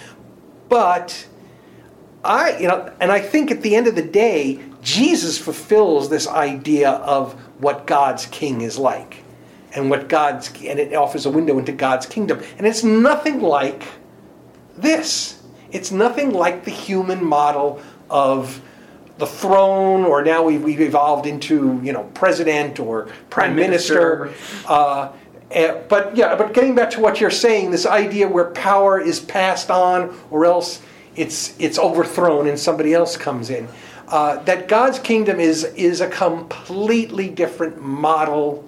But 0.68 1.26
I, 2.26 2.59
you 2.59 2.68
know, 2.68 2.92
and 3.01 3.12
I 3.12 3.20
think 3.20 3.51
at 3.51 3.62
the 3.62 3.76
end 3.76 3.86
of 3.86 3.94
the 3.94 4.03
day, 4.03 4.61
Jesus 4.82 5.38
fulfills 5.38 6.09
this 6.09 6.26
idea 6.26 6.90
of 6.90 7.34
what 7.61 7.86
God's 7.86 8.26
king 8.26 8.61
is 8.61 8.78
like, 8.78 9.22
and 9.76 9.90
what 9.90 10.08
God's, 10.08 10.48
and 10.64 10.80
it 10.80 10.94
offers 10.94 11.26
a 11.26 11.30
window 11.30 11.58
into 11.58 11.72
God's 11.72 12.06
kingdom, 12.06 12.42
and 12.58 12.66
it's 12.66 12.82
nothing 12.82 13.40
like 13.40 13.84
this. 14.76 15.42
It's 15.70 15.92
nothing 15.92 16.32
like 16.32 16.64
the 16.64 16.70
human 16.70 17.24
model 17.24 17.80
of 18.08 18.60
the 19.18 19.26
throne, 19.26 20.04
or 20.04 20.22
now 20.24 20.42
we've, 20.42 20.62
we've 20.62 20.80
evolved 20.80 21.26
into, 21.26 21.80
you 21.82 21.92
know, 21.92 22.04
president 22.14 22.78
or 22.78 23.04
prime, 23.04 23.14
Prime 23.30 23.56
minister. 23.56 24.26
minister. 24.26 24.68
Uh, 24.68 25.12
eh, 25.50 25.82
but 25.88 26.16
yeah, 26.16 26.34
but 26.34 26.52
getting 26.52 26.74
back 26.74 26.90
to 26.90 27.00
what 27.00 27.20
you're 27.20 27.30
saying, 27.30 27.70
this 27.70 27.86
idea 27.86 28.28
where 28.28 28.50
power 28.50 29.00
is 29.00 29.20
passed 29.20 29.70
on, 29.70 30.16
or 30.30 30.44
else 30.44 30.82
it's 31.16 31.58
it's 31.58 31.78
overthrown 31.78 32.46
and 32.46 32.58
somebody 32.58 32.92
else 32.92 33.16
comes 33.16 33.50
in. 33.50 33.68
Uh, 34.08 34.36
that 34.44 34.68
God's 34.68 34.98
kingdom 34.98 35.40
is 35.40 35.64
is 35.64 36.00
a 36.00 36.08
completely 36.08 37.28
different 37.28 37.80
model. 37.80 38.65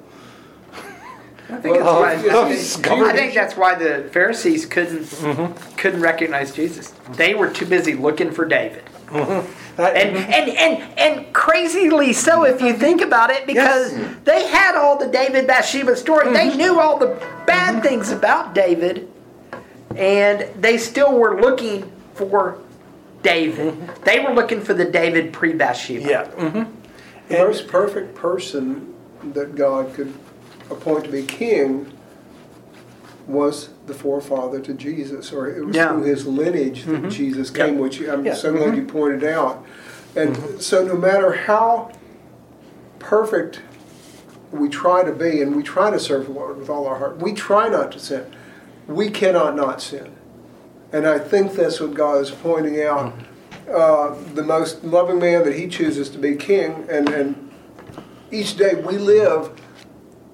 I 1.50 1.56
think, 1.56 1.76
that's 1.76 1.84
Well, 1.84 2.00
why, 2.00 2.12
of 2.14 2.26
I 2.26 2.54
think- 2.54 2.86
I 3.02 3.12
think 3.16 3.34
that's 3.34 3.56
why 3.56 3.74
the 3.74 4.08
Pharisees 4.12 4.66
couldn't 4.66 5.04
Mm-hmm. 5.04 5.76
couldn't 5.76 6.00
recognize 6.00 6.52
Jesus. 6.52 6.92
They 7.12 7.34
were 7.34 7.48
too 7.50 7.66
busy 7.66 7.94
looking 7.94 8.30
for 8.30 8.44
David. 8.44 8.82
That- 9.10 9.46
And, 9.96 10.16
and 10.16 10.48
and 10.50 10.98
and 10.98 11.32
crazily 11.32 12.12
so 12.12 12.44
if 12.44 12.60
you 12.60 12.74
think 12.74 13.00
about 13.00 13.30
it, 13.30 13.46
because 13.46 13.94
they 14.24 14.46
had 14.48 14.74
all 14.76 14.98
the 14.98 15.06
David 15.06 15.46
Bathsheba 15.46 15.96
story. 15.96 16.32
They 16.32 16.54
knew 16.56 16.78
all 16.80 16.98
the 16.98 17.16
bad 17.46 17.82
things 17.82 18.10
about 18.10 18.54
David, 18.54 19.08
and 19.96 20.40
they 20.60 20.76
still 20.78 21.16
were 21.16 21.40
looking 21.40 21.90
for 22.14 22.58
David. 23.22 23.74
They 24.04 24.20
were 24.20 24.34
looking 24.34 24.60
for 24.60 24.74
the 24.74 24.84
David 24.84 25.32
pre 25.32 25.52
Bathsheba. 25.54 26.08
yeah. 26.08 26.24
The 27.28 27.38
most 27.38 27.68
perfect 27.68 28.14
person 28.14 28.92
that 29.32 29.54
God 29.54 29.94
could 29.94 30.12
appoint 30.70 31.04
to 31.04 31.10
be 31.10 31.22
king 31.22 31.92
was 33.26 33.68
the 33.86 33.94
forefather 33.94 34.58
to 34.60 34.72
Jesus, 34.72 35.32
or 35.32 35.48
it 35.48 35.64
was 35.64 35.76
Yeah. 35.76 35.92
through 35.92 36.04
his 36.04 36.26
lineage 36.26 36.84
that 36.86 36.92
mm-hmm. 36.92 37.08
Jesus 37.10 37.50
came, 37.50 37.74
Yep. 37.74 37.82
which 37.82 38.00
I'm 38.00 38.24
Yeah. 38.24 38.34
so 38.34 38.52
glad 38.52 38.74
you 38.74 38.82
mm-hmm. 38.82 38.98
pointed 38.98 39.24
out. 39.24 39.64
And 40.16 40.34
mm-hmm. 40.34 40.58
so, 40.58 40.84
no 40.84 40.96
matter 40.96 41.32
how 41.32 41.90
perfect 42.98 43.60
we 44.50 44.68
try 44.68 45.04
to 45.04 45.12
be, 45.12 45.42
and 45.42 45.54
we 45.54 45.62
try 45.62 45.90
to 45.90 45.98
serve 45.98 46.26
the 46.26 46.32
Lord 46.32 46.58
with 46.58 46.70
all 46.70 46.86
our 46.86 46.96
heart, 46.98 47.18
we 47.18 47.32
try 47.34 47.68
not 47.68 47.92
to 47.92 47.98
sin. 47.98 48.24
We 48.86 49.10
cannot 49.10 49.54
not 49.54 49.82
sin. 49.82 50.10
And 50.90 51.06
I 51.06 51.18
think 51.18 51.52
that's 51.52 51.80
what 51.80 51.92
God 51.92 52.22
is 52.22 52.30
pointing 52.30 52.82
out. 52.82 53.12
Uh, 53.70 54.14
the 54.34 54.42
most 54.42 54.82
loving 54.82 55.18
man 55.18 55.44
that 55.44 55.54
He 55.54 55.68
chooses 55.68 56.08
to 56.10 56.18
be 56.18 56.34
king, 56.34 56.86
and, 56.90 57.10
and 57.10 57.50
each 58.30 58.56
day 58.56 58.74
we 58.74 58.96
live, 58.96 59.50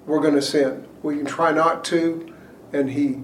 we're 0.07 0.21
going 0.21 0.35
to 0.35 0.43
sin. 0.43 0.87
We 1.03 1.17
can 1.17 1.27
try 1.27 1.53
not 1.53 1.85
to, 1.87 2.33
and 2.73 2.91
He 2.91 3.21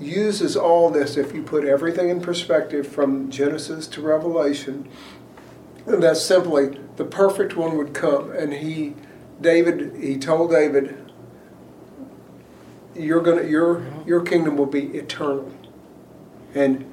uses 0.00 0.56
all 0.56 0.90
this 0.90 1.16
if 1.16 1.34
you 1.34 1.42
put 1.42 1.64
everything 1.64 2.08
in 2.08 2.20
perspective 2.20 2.86
from 2.86 3.30
Genesis 3.30 3.86
to 3.88 4.02
Revelation. 4.02 4.88
And 5.86 6.02
that's 6.02 6.22
simply 6.22 6.78
the 6.96 7.04
perfect 7.04 7.56
one 7.56 7.76
would 7.76 7.94
come, 7.94 8.32
and 8.32 8.52
He, 8.52 8.94
David, 9.40 9.96
He 10.00 10.18
told 10.18 10.50
David, 10.50 11.12
"You're 12.94 13.20
gonna, 13.20 13.44
your 13.44 13.84
your 14.06 14.22
kingdom 14.22 14.56
will 14.56 14.66
be 14.66 14.86
eternal." 14.96 15.50
And 16.54 16.90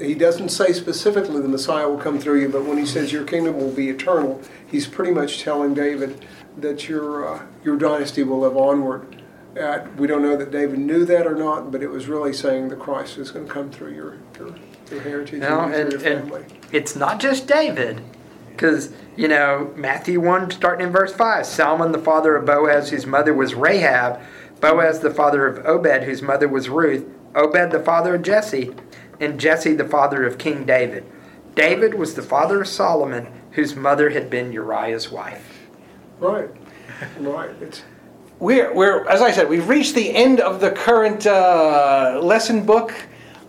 he 0.00 0.14
doesn't 0.14 0.48
say 0.48 0.72
specifically 0.72 1.40
the 1.42 1.48
Messiah 1.48 1.88
will 1.88 1.98
come 1.98 2.18
through 2.18 2.40
you, 2.40 2.48
but 2.48 2.64
when 2.64 2.78
he 2.78 2.86
says 2.86 3.12
your 3.12 3.24
kingdom 3.24 3.58
will 3.58 3.72
be 3.72 3.90
eternal, 3.90 4.40
he's 4.70 4.86
pretty 4.86 5.12
much 5.12 5.42
telling 5.42 5.74
David 5.74 6.24
that 6.58 6.88
your 6.88 7.26
uh, 7.26 7.42
your 7.64 7.76
dynasty 7.76 8.22
will 8.22 8.40
live 8.40 8.56
onward. 8.56 9.22
Uh, 9.60 9.86
we 9.96 10.06
don't 10.06 10.22
know 10.22 10.36
that 10.36 10.50
David 10.50 10.78
knew 10.78 11.04
that 11.04 11.26
or 11.26 11.34
not, 11.34 11.72
but 11.72 11.82
it 11.82 11.88
was 11.88 12.06
really 12.06 12.32
saying 12.32 12.68
the 12.68 12.76
Christ 12.76 13.18
is 13.18 13.30
going 13.32 13.46
to 13.46 13.52
come 13.52 13.70
through 13.70 13.94
your 13.94 14.16
your, 14.38 14.54
your 14.90 15.00
heritage 15.00 15.40
No, 15.40 15.62
and, 15.62 15.74
and, 15.74 15.92
your 15.92 16.06
and 16.06 16.30
family. 16.30 16.44
it's 16.72 16.94
not 16.94 17.18
just 17.20 17.46
David, 17.48 18.00
because 18.52 18.92
you 19.16 19.26
know 19.28 19.72
Matthew 19.76 20.20
one 20.20 20.50
starting 20.50 20.86
in 20.86 20.92
verse 20.92 21.12
five, 21.12 21.46
Salmon 21.46 21.92
the 21.92 21.98
father 21.98 22.36
of 22.36 22.46
Boaz, 22.46 22.90
whose 22.90 23.06
mother 23.06 23.34
was 23.34 23.54
Rahab, 23.54 24.20
Boaz 24.60 25.00
the 25.00 25.10
father 25.10 25.46
of 25.46 25.64
Obed, 25.66 26.04
whose 26.04 26.22
mother 26.22 26.46
was 26.46 26.68
Ruth, 26.68 27.04
Obed 27.34 27.72
the 27.72 27.80
father 27.80 28.14
of 28.14 28.22
Jesse, 28.22 28.72
and 29.18 29.40
Jesse 29.40 29.74
the 29.74 29.88
father 29.88 30.24
of 30.24 30.38
King 30.38 30.64
David. 30.64 31.04
David 31.60 31.94
was 31.94 32.14
the 32.14 32.22
father 32.22 32.62
of 32.62 32.68
Solomon, 32.68 33.28
whose 33.52 33.76
mother 33.76 34.10
had 34.10 34.30
been 34.30 34.52
Uriah's 34.52 35.10
wife. 35.10 35.68
Right, 36.18 36.48
right. 37.18 37.50
It's 37.60 37.82
We're, 38.38 38.72
we're, 38.74 39.06
as 39.08 39.20
I 39.20 39.30
said, 39.30 39.48
we've 39.48 39.68
reached 39.68 39.94
the 39.94 40.14
end 40.14 40.40
of 40.40 40.60
the 40.60 40.70
current 40.70 41.26
uh, 41.26 42.18
lesson 42.22 42.64
book. 42.64 42.94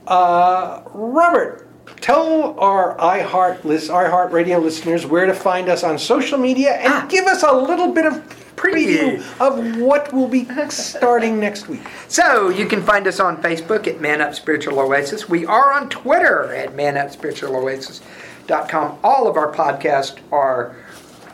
Uh, 0.07 0.81
Robert, 0.93 1.69
tell 2.01 2.59
our 2.59 2.97
iHeart 2.97 3.63
list, 3.63 3.89
iHeart 3.89 4.31
Radio 4.31 4.59
listeners 4.59 5.05
where 5.05 5.25
to 5.25 5.33
find 5.33 5.69
us 5.69 5.83
on 5.83 5.97
social 5.97 6.37
media, 6.37 6.73
and 6.73 7.09
give 7.09 7.25
us 7.27 7.43
a 7.43 7.51
little 7.53 7.93
bit 7.93 8.05
of 8.05 8.40
preview 8.55 9.19
of 9.39 9.77
what 9.77 10.11
will 10.13 10.27
be 10.27 10.47
starting 10.69 11.39
next 11.39 11.67
week. 11.67 11.81
So 12.07 12.49
you 12.49 12.65
can 12.65 12.81
find 12.81 13.05
us 13.07 13.19
on 13.19 13.37
Facebook 13.41 13.87
at 13.87 14.01
Man 14.01 14.21
Up 14.21 14.33
Spiritual 14.35 14.79
Oasis. 14.79 15.29
We 15.29 15.45
are 15.45 15.73
on 15.73 15.89
Twitter 15.89 16.53
at 16.53 16.75
manupspiritualoasis.com. 16.75 18.99
All 19.03 19.27
of 19.27 19.37
our 19.37 19.53
podcasts 19.53 20.17
are 20.31 20.75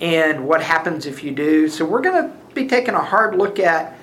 and 0.01 0.45
what 0.45 0.61
happens 0.61 1.05
if 1.05 1.23
you 1.23 1.31
do. 1.31 1.69
So 1.69 1.85
we're 1.85 2.01
going 2.01 2.29
to 2.29 2.53
be 2.53 2.67
taking 2.67 2.93
a 2.93 3.01
hard 3.01 3.37
look 3.37 3.59
at 3.59 3.97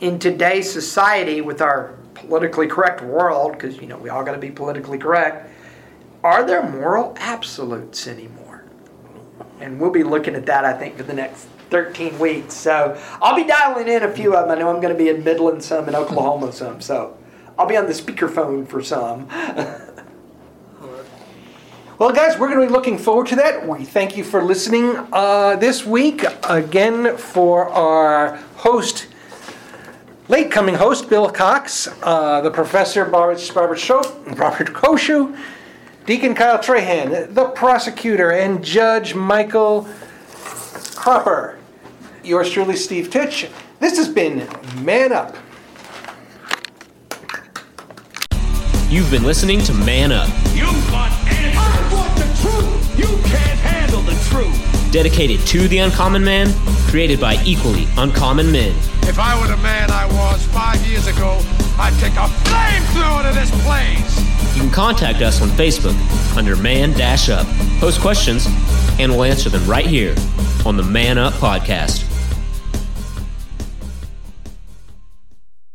in 0.00 0.18
today's 0.18 0.70
society 0.70 1.40
with 1.40 1.60
our 1.60 1.94
politically 2.14 2.68
correct 2.68 3.02
world, 3.02 3.52
because 3.52 3.78
you 3.78 3.86
know 3.86 3.98
we 3.98 4.08
all 4.08 4.22
got 4.22 4.32
to 4.32 4.38
be 4.38 4.50
politically 4.50 4.98
correct. 4.98 5.49
Are 6.22 6.44
there 6.44 6.62
moral 6.68 7.14
absolutes 7.18 8.06
anymore? 8.06 8.64
And 9.60 9.80
we'll 9.80 9.90
be 9.90 10.02
looking 10.02 10.34
at 10.34 10.46
that, 10.46 10.64
I 10.64 10.72
think, 10.72 10.96
for 10.96 11.02
the 11.02 11.14
next 11.14 11.46
13 11.70 12.18
weeks. 12.18 12.54
So 12.54 13.00
I'll 13.22 13.36
be 13.36 13.44
dialing 13.44 13.88
in 13.88 14.02
a 14.02 14.10
few 14.12 14.34
of 14.34 14.48
them. 14.48 14.56
I 14.56 14.60
know 14.60 14.68
I'm 14.68 14.80
going 14.80 14.92
to 14.96 14.98
be 14.98 15.08
in 15.08 15.24
Midland 15.24 15.62
some, 15.62 15.88
in 15.88 15.94
Oklahoma 15.94 16.52
some. 16.52 16.80
So 16.80 17.16
I'll 17.58 17.66
be 17.66 17.76
on 17.76 17.86
the 17.86 17.92
speakerphone 17.92 18.68
for 18.68 18.82
some. 18.82 19.28
Well, 22.00 22.12
guys, 22.12 22.38
we're 22.38 22.48
going 22.48 22.62
to 22.62 22.66
be 22.66 22.72
looking 22.72 22.96
forward 22.96 23.26
to 23.26 23.36
that. 23.36 23.68
We 23.68 23.84
thank 23.84 24.16
you 24.16 24.24
for 24.24 24.42
listening 24.42 24.96
uh, 25.12 25.56
this 25.56 25.84
week. 25.84 26.24
Again, 26.48 27.18
for 27.18 27.68
our 27.68 28.36
host, 28.56 29.06
late 30.26 30.50
coming 30.50 30.76
host, 30.76 31.10
Bill 31.10 31.28
Cox, 31.28 31.90
uh, 32.02 32.40
the 32.40 32.50
professor, 32.50 33.04
Robert, 33.04 33.54
Robert, 33.54 33.78
Scho- 33.78 34.00
Robert 34.28 34.68
Koshu, 34.68 35.38
Deacon 36.10 36.34
Kyle 36.34 36.58
Trahan, 36.58 37.34
the 37.34 37.44
prosecutor, 37.50 38.32
and 38.32 38.64
Judge 38.64 39.14
Michael 39.14 39.86
Cropper. 40.96 41.56
Yours 42.24 42.50
truly, 42.50 42.74
Steve 42.74 43.12
Titch. 43.12 43.48
This 43.78 43.96
has 43.96 44.08
been 44.08 44.38
Man 44.82 45.12
Up. 45.12 45.36
You've 48.88 49.08
been 49.12 49.22
listening 49.22 49.60
to 49.60 49.72
Man 49.72 50.10
Up, 50.10 50.28
You 50.52 50.64
want 50.90 51.12
answers. 51.30 51.54
I 51.56 51.94
want 51.94 52.16
the 52.16 52.26
truth. 52.42 52.98
You 52.98 53.06
can't 53.28 53.60
handle 53.60 54.00
the 54.00 54.20
truth. 54.28 54.92
dedicated 54.92 55.38
to 55.46 55.68
the 55.68 55.78
uncommon 55.78 56.24
man, 56.24 56.52
created 56.88 57.20
by 57.20 57.40
equally 57.44 57.86
uncommon 57.98 58.50
men. 58.50 58.74
If 59.02 59.20
I 59.20 59.40
were 59.40 59.46
the 59.46 59.56
man 59.58 59.92
I 59.92 60.06
was 60.06 60.44
five 60.46 60.84
years 60.88 61.06
ago, 61.06 61.40
I'd 61.80 61.98
take 61.98 62.12
a 62.12 62.28
flamethrower 62.44 63.26
to 63.26 63.34
this 63.34 63.50
place. 63.64 64.54
You 64.54 64.62
can 64.62 64.70
contact 64.70 65.22
us 65.22 65.40
on 65.40 65.48
Facebook 65.48 65.96
under 66.36 66.54
Man 66.56 66.92
Dash 66.92 67.30
Up. 67.30 67.46
Post 67.78 68.00
questions, 68.02 68.46
and 68.98 69.10
we'll 69.10 69.24
answer 69.24 69.48
them 69.48 69.66
right 69.66 69.86
here 69.86 70.14
on 70.66 70.76
the 70.76 70.82
Man 70.82 71.16
Up 71.16 71.32
Podcast. 71.34 72.09